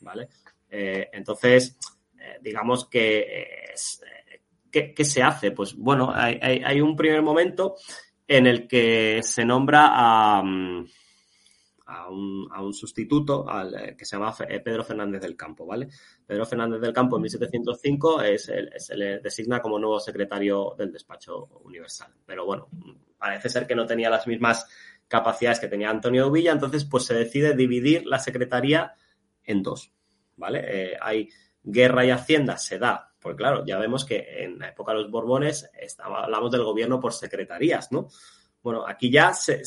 [0.00, 0.28] ¿vale?
[0.70, 1.76] Eh, entonces,
[2.18, 5.50] eh, digamos que, eh, ¿qué, se hace?
[5.50, 7.74] Pues bueno, hay, un primer momento
[8.26, 10.86] en el que se nombra a, mm,
[11.86, 13.44] a, un, sustituto
[13.98, 14.32] que se llama
[14.64, 15.88] Pedro Fernández del Campo, ¿vale?
[16.24, 22.12] Pedro Fernández del Campo en 1705 se le designa como nuevo secretario del despacho universal.
[22.24, 22.68] Pero bueno,
[23.18, 24.68] parece ser que no tenía las mismas
[25.10, 28.94] capacidades que tenía Antonio Villa, entonces pues se decide dividir la secretaría
[29.42, 29.92] en dos,
[30.36, 30.62] ¿vale?
[30.64, 31.28] Eh, hay
[31.62, 35.10] guerra y hacienda, se da, porque claro, ya vemos que en la época de los
[35.10, 38.08] Borbones estaba, hablamos del gobierno por secretarías, ¿no?
[38.62, 39.64] Bueno, aquí ya el,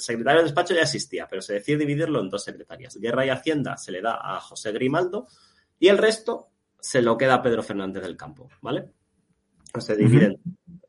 [0.00, 2.96] secretario de despacho ya existía, pero se decide dividirlo en dos secretarías.
[2.96, 5.26] Guerra y Hacienda se le da a José Grimaldo
[5.78, 6.48] y el resto
[6.80, 8.88] se lo queda a Pedro Fernández del Campo, ¿vale?
[9.78, 10.40] Se dividen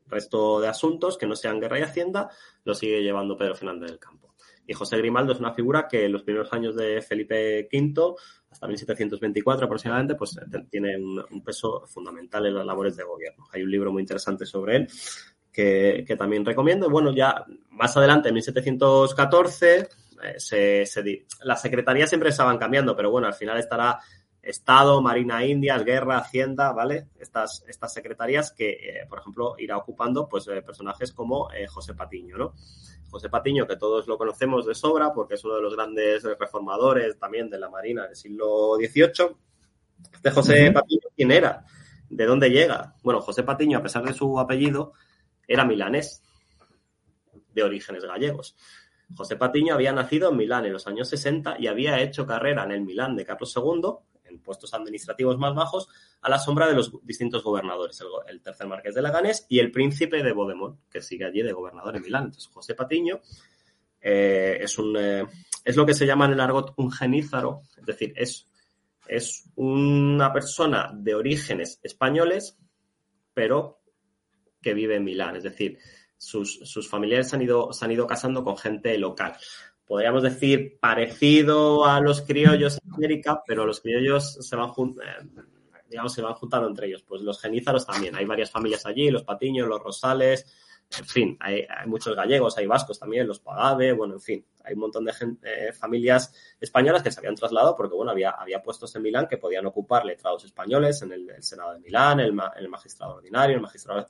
[0.08, 2.30] resto de asuntos que no sean guerra y hacienda
[2.64, 4.34] lo sigue llevando Pedro Fernández del Campo.
[4.66, 8.14] Y José Grimaldo es una figura que en los primeros años de Felipe V,
[8.50, 10.36] hasta 1724 aproximadamente, pues
[10.68, 13.44] tiene un, peso fundamental en las labores de gobierno.
[13.52, 14.88] Hay un libro muy interesante sobre él
[15.52, 16.90] que, también recomiendo.
[16.90, 19.88] Bueno, ya más adelante, en 1714,
[20.52, 20.84] eh,
[21.42, 24.00] las secretarías siempre estaban cambiando, pero bueno, al final estará
[24.46, 27.08] Estado, Marina Indias, Guerra, Hacienda, ¿vale?
[27.18, 31.94] Estas, estas secretarías que, eh, por ejemplo, irá ocupando pues eh, personajes como eh, José
[31.94, 32.54] Patiño, ¿no?
[33.10, 37.18] José Patiño, que todos lo conocemos de sobra porque es uno de los grandes reformadores
[37.18, 39.36] también de la Marina del siglo XVIII.
[40.12, 41.64] Este José Patiño, ¿quién era?
[42.08, 42.94] ¿De dónde llega?
[43.02, 44.92] Bueno, José Patiño, a pesar de su apellido,
[45.48, 46.22] era milanés,
[47.52, 48.56] de orígenes gallegos.
[49.14, 52.72] José Patiño había nacido en Milán en los años 60 y había hecho carrera en
[52.72, 55.88] el Milán de Carlos II en puestos administrativos más bajos,
[56.20, 60.22] a la sombra de los distintos gobernadores, el, tercer marqués de Leganés y el príncipe
[60.22, 62.24] de Bodemont, que sigue allí de gobernador en Milán.
[62.24, 63.20] Entonces, José Patiño
[64.00, 65.24] eh, es, un, eh,
[65.64, 68.46] es lo que se llama en el argot un genízaro, es decir, es,
[69.08, 72.58] es una persona de orígenes españoles,
[73.32, 73.80] pero
[74.60, 75.36] que vive en Milán.
[75.36, 75.78] Es decir,
[76.16, 79.36] sus, familiares se han, ido, se han ido casando con gente local.
[79.86, 85.44] Podríamos decir parecido a los criollos en América, pero los criollos se van, eh,
[85.88, 87.02] digamos, se van juntando entre ellos.
[87.02, 88.16] Pues los genízaros también.
[88.16, 90.46] Hay varias familias allí, los Patiños, los Rosales,
[90.98, 94.80] en fin, hay, muchos gallegos, hay vascos también, los Pagave, bueno, en fin, hay un
[94.80, 99.02] montón de eh, familias españolas que se habían trasladado porque, bueno, había, había puestos en
[99.02, 103.56] Milán que podían ocupar letrados españoles en el, Senado de Milán, el, el, magistrado ordinario,
[103.56, 104.06] el magistrado,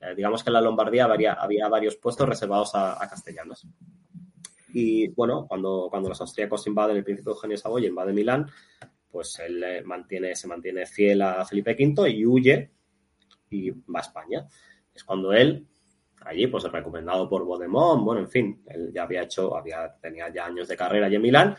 [0.00, 3.66] eh, digamos que en la Lombardía había, había varios puestos reservados a, castellanos.
[4.72, 8.50] Y, bueno, cuando, cuando los austríacos invaden, el príncipe Eugenio Saboya invade Milán,
[9.10, 12.70] pues él eh, mantiene, se mantiene fiel a Felipe V y huye
[13.50, 14.46] y va a España.
[14.94, 15.66] Es cuando él
[16.24, 20.46] allí, pues recomendado por Bodemont, bueno, en fin, él ya había hecho, había, tenía ya
[20.46, 21.56] años de carrera allí en Milán,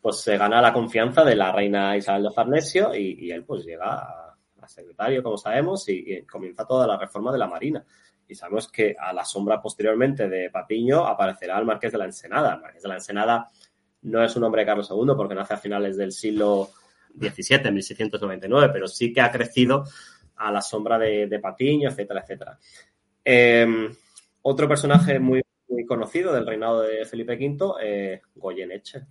[0.00, 3.96] pues se gana la confianza de la reina Isabel de Farnesio y, él pues llega
[3.96, 7.84] a, secretario, como sabemos, y, comienza toda la reforma de la Marina.
[8.28, 12.54] Y sabemos que a la sombra posteriormente de Patiño aparecerá el Marqués de la Ensenada.
[12.54, 13.50] El Marqués de la Ensenada
[14.02, 16.68] no es un hombre de Carlos II porque nace a finales del siglo
[17.18, 19.84] XVII, 1699, pero sí que ha crecido
[20.36, 22.58] a la sombra de, de Patiño, etcétera, etcétera.
[23.24, 23.92] Em,
[24.42, 25.42] otro personaje muy,
[25.86, 29.06] conocido del reinado de Felipe V, eh, Goyeneche,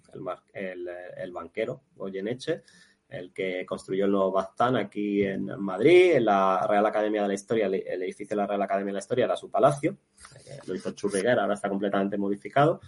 [0.54, 0.88] el,
[1.18, 2.62] el, banquero Goyeneche,
[3.10, 7.34] el que construyó el nuevo Baztán aquí en Madrid, en la Real Academia de la
[7.34, 9.98] Historia, el, edificio de la Real Academia de la Historia era su palacio,
[10.46, 12.82] eh, lo hizo Churriguera, ahora está completamente modificado.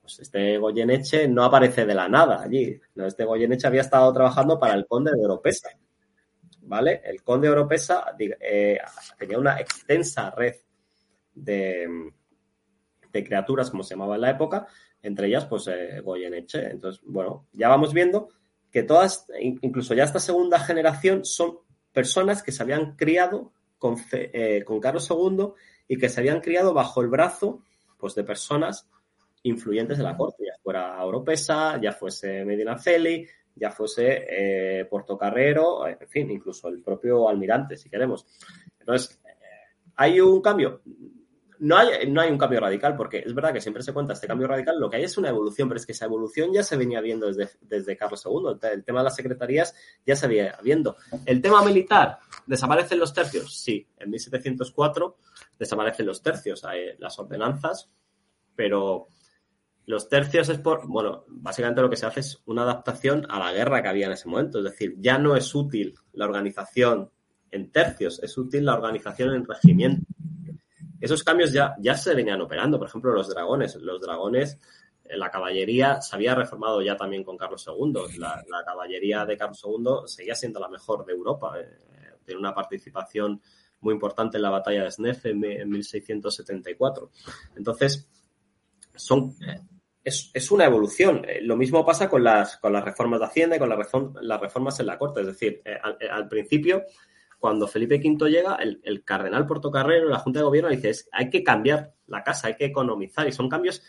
[0.00, 2.78] Pues este Goyeneche no aparece de la nada allí.
[2.96, 5.70] este Goyeneche había estado trabajando para el conde de Oropesa.
[6.64, 7.00] ¿Vale?
[7.04, 8.78] El conde de Oropesa eh,
[9.16, 10.54] tenía una extensa red
[11.34, 12.12] de,
[13.12, 14.66] criaturas, como se llamaba en la época,
[15.02, 16.70] entre ellas, pues, eh, Goyeneche.
[16.70, 18.28] Entonces, bueno, ya vamos viendo
[18.72, 21.58] que todas, incluso ya esta segunda generación, son
[21.92, 25.48] personas que se habían criado con, eh, con Carlos II
[25.86, 27.62] y que se habían criado bajo el brazo,
[27.98, 28.88] pues, de personas
[29.42, 35.86] influyentes de la corte, ya fuera Oropesa, ya fuese Medina Celi, ya fuese eh, Portocarrero,
[35.86, 38.24] en fin, incluso el propio almirante, si queremos.
[38.80, 39.20] Entonces,
[39.96, 40.80] hay un cambio
[41.62, 44.26] no hay, no hay un cambio radical, porque es verdad que siempre se cuenta este
[44.26, 46.76] cambio radical, lo que hay es una evolución, pero es que esa evolución ya se
[46.76, 48.58] venía viendo desde, desde Carlos II.
[48.72, 49.72] El tema de las secretarías
[50.04, 50.96] ya se venía viendo.
[51.24, 53.56] El tema militar, ¿desaparecen los tercios?
[53.56, 55.16] Sí, en 1704
[55.56, 56.64] desaparecen los tercios,
[56.98, 57.88] las ordenanzas,
[58.56, 59.06] pero
[59.86, 63.52] los tercios es por, bueno, básicamente lo que se hace es una adaptación a la
[63.52, 67.12] guerra que había en ese momento, es decir, ya no es útil la organización
[67.52, 70.12] en tercios, es útil la organización en regimiento
[71.02, 72.78] esos cambios ya, ya se venían operando.
[72.78, 73.74] Por ejemplo, los dragones.
[73.74, 74.56] Los dragones,
[75.04, 78.18] eh, la caballería se había reformado ya también con Carlos II.
[78.18, 81.54] La, caballería de Carlos II seguía siendo la mejor de Europa.
[81.58, 81.66] Eh,
[82.24, 83.42] tiene una participación
[83.80, 87.10] muy importante en la batalla de Snefe en, 1674.
[87.56, 88.08] Entonces,
[88.94, 89.58] son, eh,
[90.04, 91.26] es, una evolución.
[91.40, 94.86] Lo mismo pasa con las, con las reformas de Hacienda y con las reformas en
[94.86, 95.22] la Corte.
[95.22, 95.62] Es decir,
[96.08, 96.84] al principio
[97.42, 101.92] cuando Felipe V llega, el, cardenal Portocarrero, la Junta de Gobierno, dice, hay que cambiar
[102.06, 103.26] la casa, hay que economizar.
[103.26, 103.82] Y son cambios,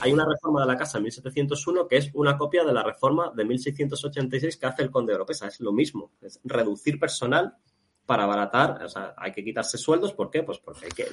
[0.00, 3.30] hay una reforma de la casa en 1701 que es una copia de la reforma
[3.36, 5.46] de 1686 que hace el conde de Oropesa.
[5.46, 7.54] Es lo mismo, es reducir personal
[8.06, 10.44] para abaratar, o sea, hay que quitarse sueldos, ¿por qué?
[10.44, 11.08] Pues porque hay que,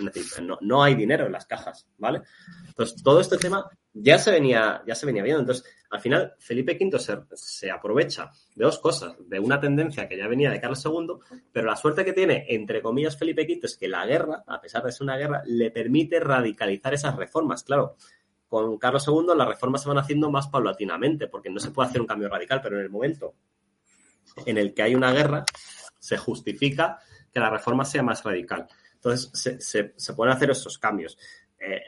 [0.61, 2.21] no, hay dinero en las cajas, ¿vale?
[2.67, 5.41] Entonces, todo este tema ya se venía, ya se venía viendo.
[5.41, 10.17] Entonces, al final, Felipe V se, se, aprovecha de dos cosas, de una tendencia que
[10.17, 13.75] ya venía de Carlos II, pero la suerte que tiene, entre comillas, Felipe V es
[13.75, 17.63] que la guerra, a pesar de ser una guerra, le permite radicalizar esas reformas.
[17.63, 17.95] Claro,
[18.47, 22.01] con Carlos II las reformas se van haciendo más paulatinamente, porque no se puede hacer
[22.01, 23.33] un cambio radical, pero en el momento
[24.45, 25.43] en el que hay una guerra,
[26.03, 26.99] se justifica
[27.31, 28.67] que la reforma sea más radical.
[28.95, 29.29] Entonces,
[29.61, 31.17] se, se, pueden hacer esos cambios.
[31.57, 31.81] Eh,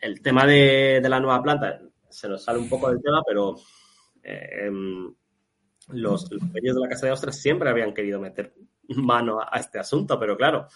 [0.00, 3.54] el, tema de, la nueva planta se nos sale un poco del tema, pero
[4.20, 5.14] eh, em,
[5.90, 8.52] los, reyes de la Casa de Austria siempre habían querido meter
[8.96, 10.66] mano a, este asunto, pero claro,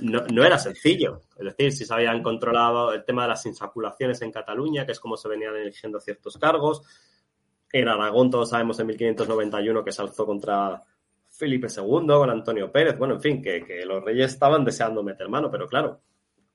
[0.00, 1.20] no, no, era sencillo.
[1.36, 5.00] Es decir, si se habían controlado el tema de las insaculaciones en Cataluña, que es
[5.00, 6.80] como se venían eligiendo ciertos cargos.
[7.70, 10.82] En Aragón, todos sabemos en 1591 que se alzó contra
[11.38, 15.48] Felipe II, con Antonio Pérez, bueno, en fin, que, los reyes estaban deseando meter mano,
[15.48, 16.00] pero claro,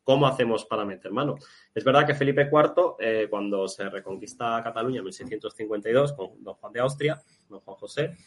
[0.04, 1.38] ¿cómo hacemos para meter mano?
[1.74, 6.74] Es verdad que Felipe IV, eh, cuando se reconquista Cataluña en 1652 con don Juan
[6.74, 8.18] de Austria, don Juan José,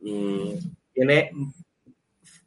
[0.00, 0.52] mm,
[0.94, 1.30] tiene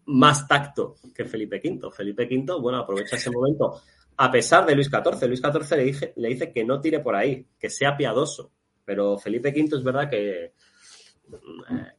[0.05, 1.91] más tacto que Felipe V.
[1.91, 3.79] Felipe V, bueno, aprovecha ese momento,
[4.17, 5.27] a pesar de Luis XIV.
[5.27, 8.51] Luis XIV le dice, le dice que no tire por ahí, que sea piadoso.
[8.83, 10.53] Pero Felipe V es verdad que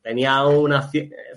[0.03, 0.83] tenía una...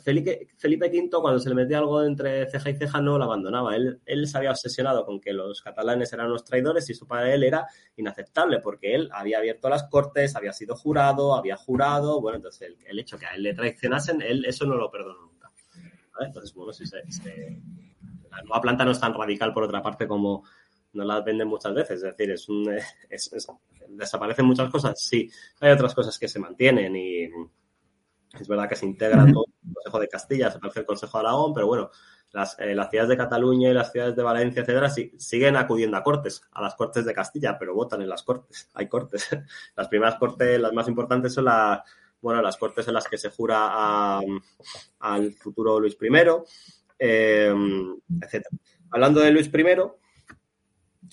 [0.03, 3.75] Felipe, Felipe V, cuando se le metía algo entre ceja y ceja, no lo abandonaba.
[3.75, 7.33] Él, él se había obsesionado con que los catalanes eran unos traidores y eso para
[7.33, 7.67] él era
[7.97, 12.99] inaceptable, porque él había abierto las cortes, había sido jurado, había jurado, bueno, entonces el,
[12.99, 15.51] hecho que a él le traicionasen, él eso no lo perdonó nunca.
[16.19, 16.97] Entonces, bueno, si se,
[18.29, 20.43] la nueva planta no es tan radical, por otra parte, como
[20.93, 21.97] nos la venden muchas veces.
[21.97, 22.69] Es decir, es un,
[23.89, 25.29] desaparecen muchas cosas, sí.
[25.59, 27.29] Hay otras cosas que se mantienen y
[28.39, 31.25] es verdad que se integra todo el Consejo de Castilla, se parece el Consejo de
[31.25, 31.89] Aragón, pero bueno,
[32.31, 36.03] las, eh, las, ciudades de Cataluña y las ciudades de Valencia, etcétera, siguen acudiendo a
[36.03, 38.69] cortes, a las cortes de Castilla, pero votan en las cortes.
[38.75, 39.29] Hay cortes.
[39.75, 41.79] Las primeras cortes, las más importantes son las,
[42.21, 44.19] bueno, las cortes en las que se jura
[44.99, 46.07] al futuro Luis I,
[46.99, 47.53] eh,
[48.21, 48.57] etcétera.
[48.91, 49.65] Hablando de Luis I,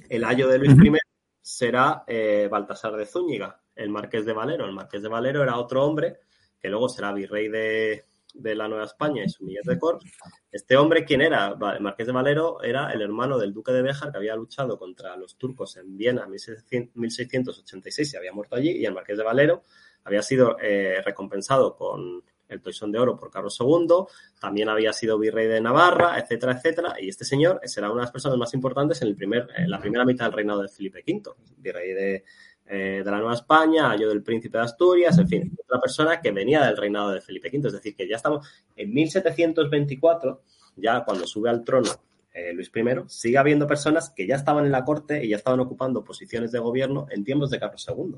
[0.09, 0.93] el ayo de Luis I
[1.40, 4.65] será eh, Baltasar de Zúñiga, el marqués de Valero.
[4.65, 6.20] El marqués de Valero era otro hombre
[6.62, 10.02] que luego será virrey de, la Nueva España y su de Corps.
[10.51, 11.56] Este hombre, ¿quién era?
[11.74, 15.16] El Marqués de Valero era el hermano del duque de Béjar que había luchado contra
[15.16, 16.30] los turcos en Viena en
[16.94, 18.70] 1686 y había muerto allí.
[18.70, 19.62] Y el Marqués de Valero
[20.05, 24.05] había sido eh, recompensado con el Toisón de Oro por Carlos II,
[24.39, 26.94] también había sido virrey de Navarra, etcétera, etcétera.
[27.01, 29.80] Y este señor será una de las personas más importantes en, el primer, en la
[29.80, 32.24] primera mitad del reinado de Felipe V, virrey de,
[32.74, 36.31] eh, de la Nueva España, yo del Príncipe de Asturias, en fin, otra persona que
[36.31, 37.69] venía del reinado de Felipe V.
[37.69, 40.40] Es decir, que ya estamos en 1724,
[40.77, 41.90] ya cuando sube al trono
[42.32, 45.61] eh, Luis I, sigue habiendo personas que ya estaban en la corte y ya estaban
[45.61, 48.16] ocupando posiciones de gobierno en tiempos de Carlos II.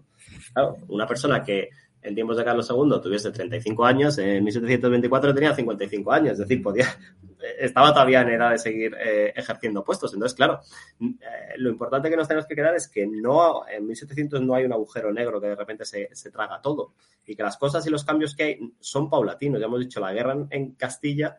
[0.53, 1.71] Claro, una persona que
[2.05, 6.63] en tiempos de Carlos II tuviese 35 años, en 1724 tenía 55 años, es decir,
[6.63, 6.87] podía,
[7.59, 10.13] estaba todavía en edad de seguir eh, ejerciendo puestos.
[10.13, 10.61] Entonces, claro,
[11.01, 14.67] eh, lo importante que nos tenemos que quedar es que no, en 1700 no hay
[14.67, 16.93] un agujero negro que de repente se, traga todo
[17.27, 19.59] y que las cosas y los cambios que hay son paulatinos.
[19.59, 21.39] Ya hemos dicho, la guerra en, Castilla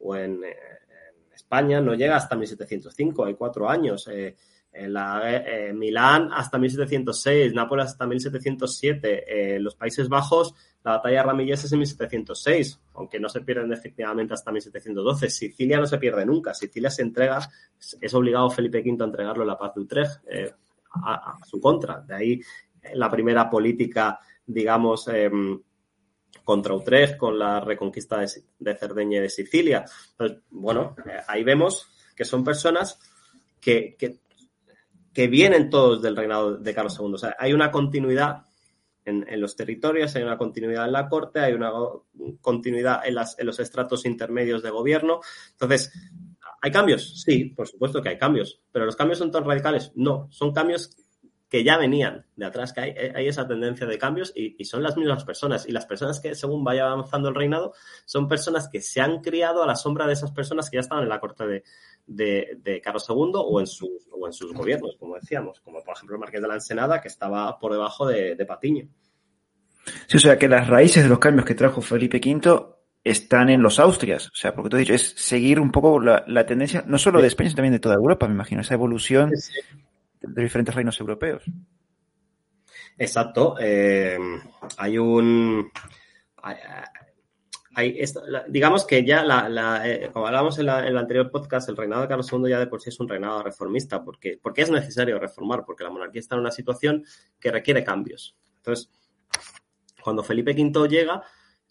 [0.00, 0.40] o en,
[1.32, 4.08] España no llega hasta 1705, hay cuatro años.
[4.08, 4.36] Eh,
[4.72, 11.22] la, eh, Milán hasta 1706, Nápoles hasta 1707, eh, los Países Bajos, la batalla de
[11.24, 15.28] Ramillés es en 1706, aunque no se pierden efectivamente hasta 1712.
[15.28, 17.40] Sicilia no se pierde nunca, Sicilia se entrega,
[18.00, 20.52] es obligado Felipe V a entregarlo en la paz de Utrecht eh,
[20.92, 22.00] a, su contra.
[22.00, 22.40] De ahí
[22.94, 25.60] la primera política, digamos, em,
[26.44, 28.24] contra Utrecht con la reconquista
[28.58, 29.84] de, Cerdeña y de Sicilia.
[30.50, 32.98] bueno, ahí vemos que son personas
[33.60, 33.96] que
[35.12, 37.14] que vienen todos del reinado de Carlos II.
[37.14, 38.44] O sea, hay una continuidad
[39.04, 41.72] en, los territorios, hay una continuidad en la corte, hay una
[42.40, 45.20] continuidad en, las, en los estratos intermedios de gobierno.
[45.52, 45.92] Entonces,
[46.62, 47.22] ¿hay cambios?
[47.22, 49.92] Sí, por supuesto que hay cambios, pero los cambios son tan radicales.
[49.96, 50.96] No, son cambios
[51.50, 55.24] que ya venían de atrás, que hay, esa tendencia de cambios y, son las mismas
[55.24, 55.68] personas.
[55.68, 57.74] Y las personas que, según vaya avanzando el reinado,
[58.06, 61.02] son personas que se han criado a la sombra de esas personas que ya estaban
[61.02, 61.64] en la corte
[62.06, 66.14] de, Carlos II o en, sus, o en sus gobiernos, como decíamos, como por ejemplo
[66.14, 68.88] el Marqués de la Ensenada, que estaba por debajo de, Patiño.
[70.06, 72.64] Sí, o sea que las raíces de los cambios que trajo Felipe V
[73.02, 74.28] están en los Austrias.
[74.28, 77.26] O sea, porque tú has dicho, es seguir un poco la, tendencia, no solo de
[77.26, 79.32] España, sino también de toda Europa, me imagino, esa evolución
[80.20, 81.44] de diferentes reinos europeos.
[82.98, 83.56] Exacto.
[83.58, 84.18] Eh,
[84.76, 85.70] hay un.
[86.42, 86.58] Hay,
[88.48, 92.30] digamos que ya, la, eh, como hablábamos en, el anterior podcast, el reinado de Carlos
[92.32, 95.84] II ya de por sí es un reinado reformista, porque, porque es necesario reformar, porque
[95.84, 97.04] la monarquía está en una situación
[97.38, 98.36] que requiere cambios.
[98.56, 98.90] Entonces,
[100.02, 101.22] cuando Felipe V llega,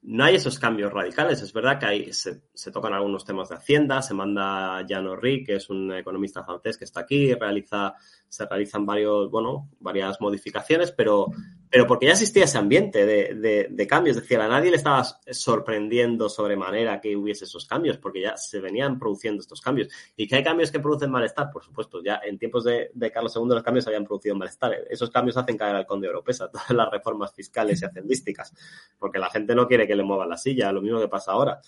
[0.01, 1.41] no hay esos cambios radicales.
[1.41, 5.55] Es verdad que hay, se, tocan algunos temas de Hacienda, se manda Jan Orri, que
[5.55, 7.95] es un economista francés que está aquí, realiza,
[8.29, 11.31] se realizan varios, bueno, varias modificaciones, pero
[11.71, 14.17] pero porque ya existía ese ambiente de, de, de, cambios.
[14.17, 18.59] Es decir, a nadie le estaba sorprendiendo sobremanera que hubiese esos cambios, porque ya se
[18.59, 19.87] venían produciendo estos cambios.
[20.17, 21.51] ¿Y que hay cambios que producen malestar?
[21.51, 24.73] Por supuesto, ya en tiempos de, de Carlos II los cambios habían producido malestar.
[24.89, 28.51] Esos cambios hacen caer al conde europeo, todas las reformas fiscales y hacendísticas,
[28.97, 31.61] porque la gente no quiere que le muevan la silla, lo mismo que pasa ahora.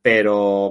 [0.00, 0.70] Pero,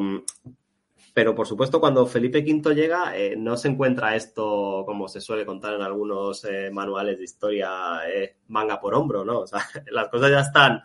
[1.17, 5.47] pero por supuesto, cuando Felipe V llega, eh, no se encuentra esto, como se suele
[5.47, 9.39] contar en algunos eh, manuales de historia, eh, manga por hombro, ¿no?
[9.39, 9.61] O sea,
[9.91, 10.83] las cosas ya están,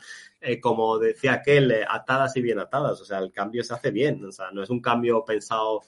[0.63, 2.99] como decía aquel, atadas y bien atadas.
[3.03, 4.25] O sea, el cambio se hace bien.
[4.25, 5.83] O sea, no es un cambio pensado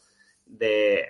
[0.45, 1.09] de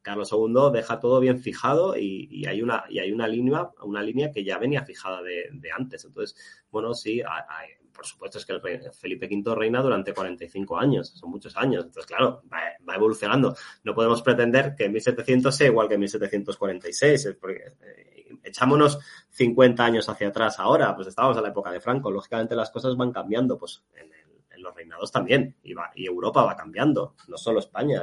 [0.00, 4.30] Carlos II, deja todo bien fijado y, hay, una, y hay una línea, una línea
[4.30, 6.04] que ya venía fijada de, antes.
[6.04, 6.36] Entonces,
[6.70, 8.60] bueno, sí, hay, por supuesto, es que el
[8.92, 11.86] Felipe V reina durante 45 años, son muchos años.
[11.86, 13.56] Entonces, claro, va, evolucionando.
[13.82, 17.26] No podemos pretender que en 1700 sea igual que en 1746.
[17.26, 17.36] Eh,
[18.42, 18.98] echámonos
[19.30, 22.96] 50 años hacia atrás ahora, pues estábamos en la época de Franco, lógicamente las cosas
[22.96, 24.06] van cambiando, pues en,
[24.62, 25.74] los reinados también, y,
[26.06, 28.02] Europa va cambiando, no solo España,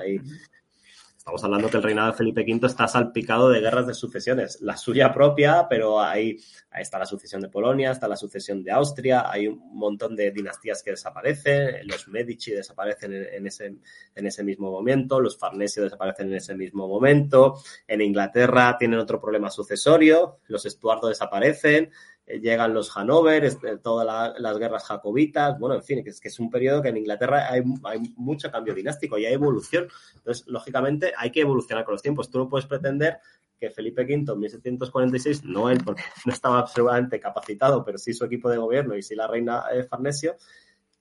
[1.23, 4.59] Estamos hablando que el reinado de Felipe V está salpicado de guerras de sucesiones.
[4.59, 6.37] La suya propia, pero ahí,
[6.77, 10.83] está la sucesión de Polonia, está la sucesión de Austria, hay un montón de dinastías
[10.83, 13.73] que desaparecen, los Medici desaparecen en, ese,
[14.13, 19.21] en ese mismo momento, los Farnesio desaparecen en ese mismo momento, en Inglaterra tienen otro
[19.21, 21.89] problema sucesorio, los Estuardo desaparecen,
[22.25, 26.49] llegan los Hanover, todas las guerras jacobitas, bueno, en fin, que es, que es un
[26.49, 29.87] periodo que en Inglaterra hay, hay, mucho cambio dinástico y hay evolución.
[30.15, 32.29] Entonces, lógicamente, hay que evolucionar con los tiempos.
[32.29, 33.19] Tú no puedes pretender
[33.59, 38.25] que Felipe V en 1746, no él, porque no estaba absolutamente capacitado, pero sí su
[38.25, 40.35] equipo de gobierno y sí la reina eh, Farnesio,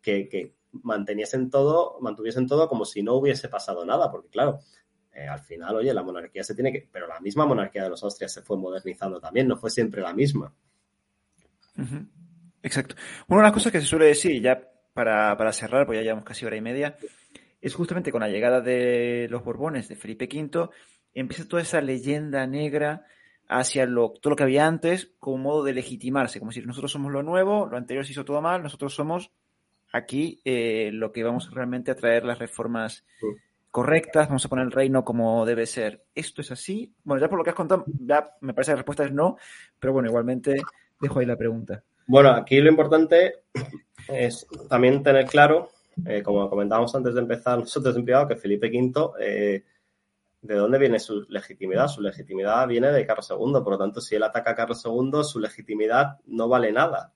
[0.00, 4.60] que, que manteniesen todo, mantuviesen todo como si no hubiese pasado nada, porque claro,
[5.12, 8.02] eh, al final, oye, la monarquía se tiene que, pero la misma monarquía de los
[8.02, 10.54] Austrias se fue modernizando también, no fue siempre la misma.
[12.62, 12.94] Exacto.
[13.28, 14.60] Una de las cosas que se suele decir, ya
[14.92, 16.96] para, para cerrar, pues ya llevamos casi hora y media,
[17.60, 20.68] es justamente con la llegada de los Borbones, de Felipe V,
[21.14, 23.06] empieza toda esa leyenda negra
[23.48, 27.12] hacia lo, todo lo que había antes como modo de legitimarse, como si nosotros somos
[27.12, 29.30] lo nuevo, lo anterior se hizo todo mal, nosotros somos
[29.92, 33.04] aquí eh, lo que vamos realmente a traer las reformas
[33.70, 36.04] correctas, vamos a poner el reino como debe ser.
[36.14, 36.94] ¿Esto es así?
[37.04, 39.36] Bueno, ya por lo que has contado, ya me parece que la respuesta es no,
[39.78, 40.56] pero bueno, igualmente
[41.02, 41.82] Dejo ahí la pregunta.
[42.06, 43.42] Bueno, aquí lo importante
[44.08, 45.70] es también tener claro,
[46.06, 49.64] eh, como comentábamos antes de empezar nosotros en privado, que Felipe V, eh,
[50.40, 51.88] ¿de dónde viene su legitimidad?
[51.88, 55.24] Su legitimidad viene de Carlos II, por lo tanto, si él ataca a Carlos II,
[55.24, 57.12] su legitimidad no vale nada.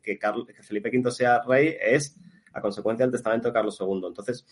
[0.00, 0.18] que,
[0.62, 2.16] Felipe V sea rey es
[2.52, 4.02] a consecuencia del testamento de Carlos II.
[4.06, 4.46] Entonces,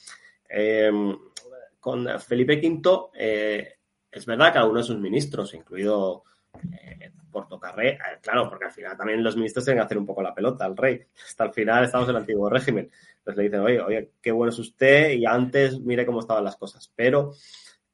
[1.79, 3.75] con Felipe V, eh,
[4.11, 6.25] es verdad que algunos de sus ministros, incluido
[6.55, 10.23] eh, Portocarré, eh, claro, porque al final también los ministros tienen que hacer un poco
[10.23, 11.01] la pelota al rey.
[11.27, 12.91] Hasta el final estamos en el antiguo régimen.
[13.19, 16.57] Entonces le dicen, oye, oye, qué bueno es usted y antes mire cómo estaban las
[16.57, 16.93] cosas.
[16.95, 17.33] Pero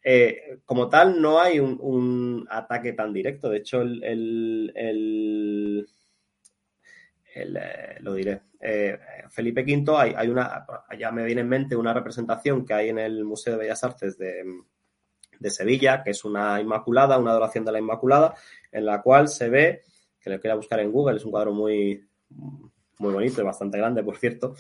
[0.03, 3.51] eh, como tal no hay un, ataque tan directo.
[3.51, 5.89] De hecho, el, el,
[8.01, 8.41] lo diré.
[9.29, 10.65] Felipe V, hay, una,
[10.99, 14.17] ya me viene en mente una representación que hay en el Museo de Bellas Artes
[14.17, 14.45] de,
[15.39, 18.35] de Sevilla, que es una Inmaculada, una adoración de la Inmaculada,
[18.73, 19.83] en la cual se ve,
[20.21, 22.07] que lo quiera buscar en Google, es un cuadro muy,
[22.99, 24.55] muy bonito y bastante grande, por cierto,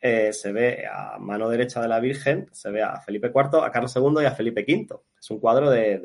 [0.00, 3.70] eh, se ve a mano derecha de la Virgen, se ve a Felipe IV, a
[3.70, 5.00] Carlos II y a Felipe V.
[5.18, 5.98] Es un cuadro de,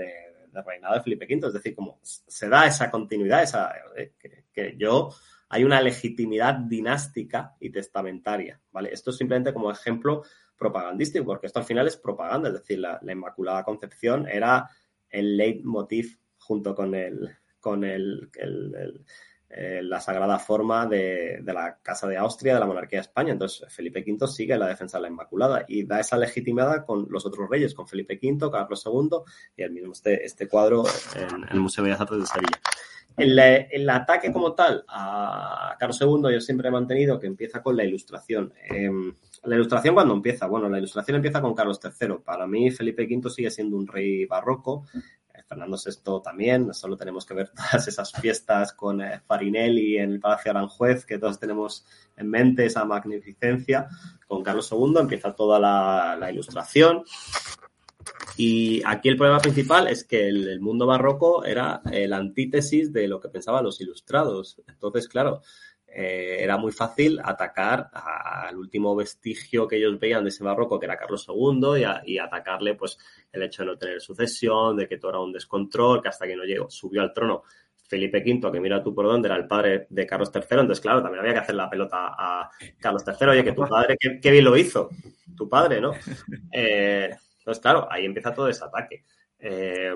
[0.66, 4.14] reinado de Felipe V, es decir, como se da esa continuidad, esa, eh,
[4.54, 5.14] que, yo
[5.50, 8.90] hay una legitimidad dinástica y testamentaria, ¿vale?
[8.94, 10.24] Esto es simplemente como ejemplo
[10.60, 14.70] propagandístico, porque esto al final es propaganda, es decir, la, Inmaculada Concepción era
[15.10, 17.30] el leitmotiv junto con el,
[17.60, 18.30] con el,
[19.50, 23.32] eh, la sagrada forma de, la Casa de Austria, de la monarquía de España.
[23.32, 27.26] Entonces, Felipe V sigue la defensa de la Inmaculada y da esa legitimidad con los
[27.26, 29.10] otros reyes, con Felipe V, Carlos II
[29.56, 30.84] y el mismo este, este cuadro
[31.16, 32.60] en, el Museo de Bellas Artes de Sevilla.
[33.18, 37.84] El, ataque como tal a Carlos II yo siempre he mantenido que empieza con la
[37.84, 38.54] ilustración.
[38.70, 39.14] Em,
[39.44, 42.16] la ilustración cuando empieza, bueno, la ilustración empieza con Carlos III.
[42.24, 44.86] Para mí Felipe V sigue siendo un rey barroco.
[44.94, 50.12] Eh, Fernando VI también, solo tenemos que ver todas esas fiestas con eh, Farinelli en
[50.12, 51.86] el Palacio Aranjuez, que todos tenemos
[52.18, 53.88] en mente, esa magnificencia.
[54.28, 57.04] Con Carlos II empieza toda la ilustración.
[58.38, 63.20] Y aquí el problema principal es que el, mundo barroco era la antítesis de lo
[63.20, 64.62] que pensaban los ilustrados.
[64.68, 65.42] Entonces, claro,
[65.92, 70.86] eh, era muy fácil atacar al último vestigio que ellos veían de ese barroco, que
[70.86, 72.98] era Carlos II, y, atacarle pues
[73.32, 76.36] el hecho de no tener sucesión, de que todo era un descontrol, que hasta que
[76.36, 77.44] no llegó, subió al trono
[77.88, 81.02] Felipe V, que mira tú por dónde, era el padre de Carlos III, entonces claro,
[81.02, 84.46] también había que hacer la pelota a Carlos III, oye, que tu padre, qué, bien
[84.46, 84.90] lo hizo,
[85.36, 85.94] tu padre, ¿no?
[86.52, 87.10] Eh,
[87.40, 89.06] entonces, claro, ahí empieza todo ese ataque.
[89.40, 89.94] Eh,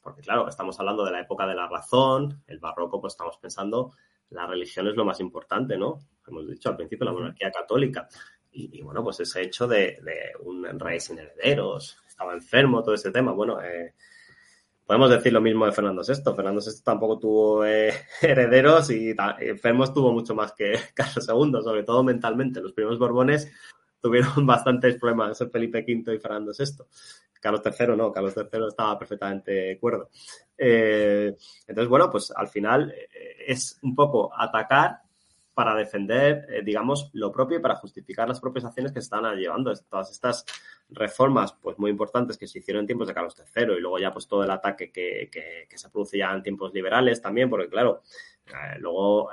[0.00, 3.92] porque, claro, estamos hablando de la época de la razón, el barroco, pues estamos pensando,
[4.30, 5.98] la religión es lo más importante, ¿no?
[6.26, 8.08] Hemos dicho al principio, la monarquía católica.
[8.52, 9.98] Y, bueno, pues ese hecho de,
[10.44, 13.32] un rey sin herederos, estaba enfermo, todo ese tema.
[13.32, 13.94] Bueno, eh,
[14.86, 16.34] podemos decir lo mismo de Fernando VI.
[16.36, 17.92] Fernando VI tampoco tuvo eh,
[18.22, 22.60] herederos y enfermos tuvo mucho más que Carlos II, sobre todo mentalmente.
[22.60, 23.50] Los primeros Borbones
[24.04, 26.84] tuvieron bastantes problemas Felipe V y Fernando VI.
[27.40, 30.10] Carlos III no, Carlos III estaba perfectamente de acuerdo.
[30.58, 31.34] Eh,
[31.66, 35.00] entonces, bueno, pues al final eh, es un poco atacar
[35.54, 39.24] para defender, eh, digamos, lo propio y para justificar las propias acciones que se están
[39.36, 39.72] llevando.
[39.88, 40.44] Todas estas
[40.90, 44.12] reformas, pues muy importantes que se hicieron en tiempos de Carlos III y luego ya
[44.12, 48.02] pues todo el ataque que, que, se produce ya en tiempos liberales también, porque claro,
[48.46, 49.30] eh, luego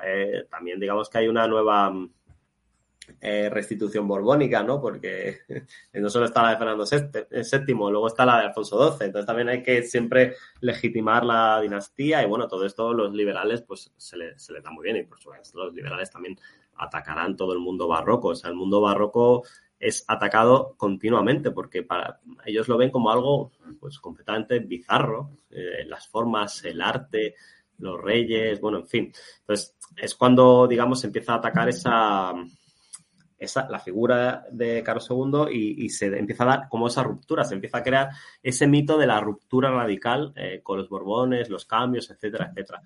[0.49, 1.91] también digamos que hay una nueva
[3.19, 4.79] eh, restitución borbónica, ¿no?
[4.79, 5.39] Porque
[5.93, 9.07] no solo está la de Fernando VII, luego está la de Alfonso XII.
[9.07, 13.91] Entonces también hay que siempre legitimar la dinastía y bueno, todo esto los liberales pues
[13.97, 16.37] se les se da muy bien y por supuesto los liberales también
[16.75, 18.29] atacarán todo el mundo barroco.
[18.29, 19.43] O sea, el mundo barroco
[19.79, 25.31] es atacado continuamente porque para ellos lo ven como algo pues completamente bizarro.
[25.49, 27.35] Eh, las formas, el arte,
[27.79, 29.13] los reyes, bueno, en fin.
[29.39, 32.33] Entonces es cuando, digamos, empieza a atacar esa
[33.69, 37.79] la figura de Carlos II y, se empieza a dar como esa ruptura, se empieza
[37.79, 38.09] a crear
[38.41, 42.81] ese mito de la ruptura radical eh, con los Borbones, los cambios, etcétera, etcétera.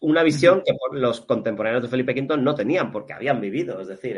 [0.00, 4.16] Una visión que los contemporáneos de Felipe V no tenían porque habían vivido, es decir,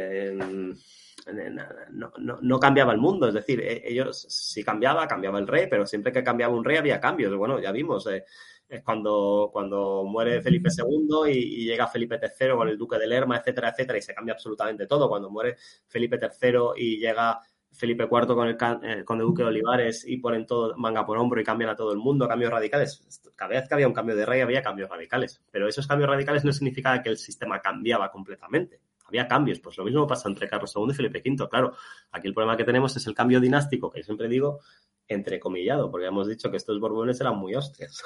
[1.92, 5.86] no, no, cambiaba el mundo, es decir, e, ellos si cambiaba, cambiaba el rey, pero
[5.86, 7.34] siempre que cambiaba un rey había cambios.
[7.36, 8.24] Bueno, ya vimos, eh,
[8.68, 13.36] es cuando, cuando muere Felipe II y, llega Felipe III con el duque de Lerma,
[13.36, 15.08] etcétera, etcétera, y se cambia absolutamente todo.
[15.08, 15.56] Cuando muere
[15.86, 17.40] Felipe III y llega
[17.72, 21.18] Felipe IV con el, eh, con el duque de Olivares y ponen todo manga por
[21.18, 23.22] hombro y cambian a todo el mundo, cambios radicales.
[23.36, 26.44] Cada vez que había un cambio de rey había cambios radicales, pero esos cambios radicales
[26.44, 28.80] no significaba que el sistema cambiaba completamente.
[29.04, 31.48] Había cambios, pues lo mismo pasa entre Carlos II y Felipe V.
[31.48, 31.74] Claro,
[32.10, 34.60] aquí el problema que tenemos es el cambio dinástico, que yo siempre digo
[35.06, 38.02] entrecomillado, porque hemos dicho que estos borbones eran muy hostias.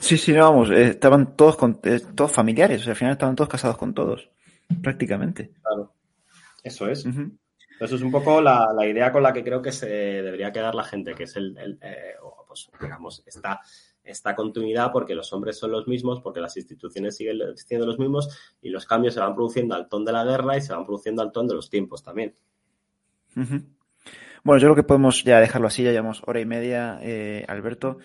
[0.00, 3.12] Sí, sí, no, vamos, eh, estaban todos, con, eh, todos familiares, o sea, al final
[3.12, 4.30] estaban todos casados con todos,
[4.82, 5.52] prácticamente.
[5.62, 5.92] Claro,
[6.64, 7.06] eso es.
[7.06, 10.84] Eso es un poco la, idea con la que creo que se debería quedar la
[10.84, 12.14] gente, que es el, eh,
[12.48, 13.60] pues, digamos, esta,
[14.02, 18.54] esta continuidad porque los hombres son los mismos, porque las instituciones siguen siendo los mismos
[18.62, 21.20] y los cambios se van produciendo al ton de la guerra y se van produciendo
[21.20, 22.34] al ton de los tiempos también.
[23.34, 27.00] Bueno, yo creo que podemos ya dejarlo así, ya llevamos hora y media,
[27.48, 27.98] Alberto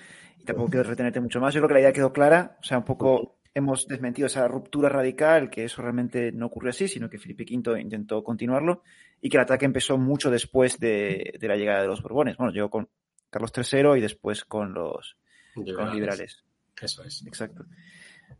[0.45, 1.53] tampoco quiero retenerte mucho más.
[1.53, 2.57] Yo creo que la idea quedó clara.
[2.59, 6.87] O sea, un poco hemos desmentido esa ruptura radical, que eso realmente no ocurrió así,
[6.87, 8.83] sino que Felipe V intentó continuarlo
[9.21, 12.37] y que el ataque empezó mucho después de, la llegada de los Borbones.
[12.37, 12.89] Bueno, llegó con
[13.29, 15.17] Carlos III y después con los,
[15.55, 16.43] liberales.
[16.79, 17.25] Eso es.
[17.25, 17.65] Exacto.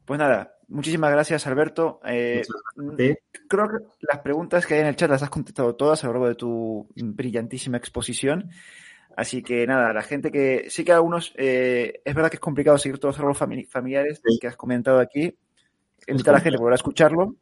[0.04, 2.02] Pues nada, muchísimas gracias, Alberto.
[2.06, 2.42] Eh,
[3.48, 6.14] creo que las preguntas que hay en el chat las has contestado todas a lo
[6.14, 8.50] largo de tu brillantísima exposición.
[9.16, 12.78] Así que nada, la gente que sí que algunos, eh, es verdad que es complicado
[12.78, 15.38] seguir todos los árboles familiares que has comentado aquí.
[16.08, 17.36] Invitar a la gente a a escucharlo,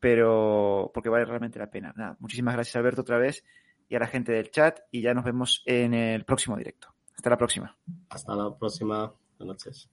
[0.00, 1.92] pero porque vale realmente la pena.
[1.96, 3.44] Nada, muchísimas gracias Alberto otra vez
[3.88, 6.94] y a la gente del chat y ya nos vemos en el próximo directo.
[7.16, 7.76] Hasta la próxima.
[8.08, 9.12] Hasta la próxima.
[9.38, 9.90] Buenas noches.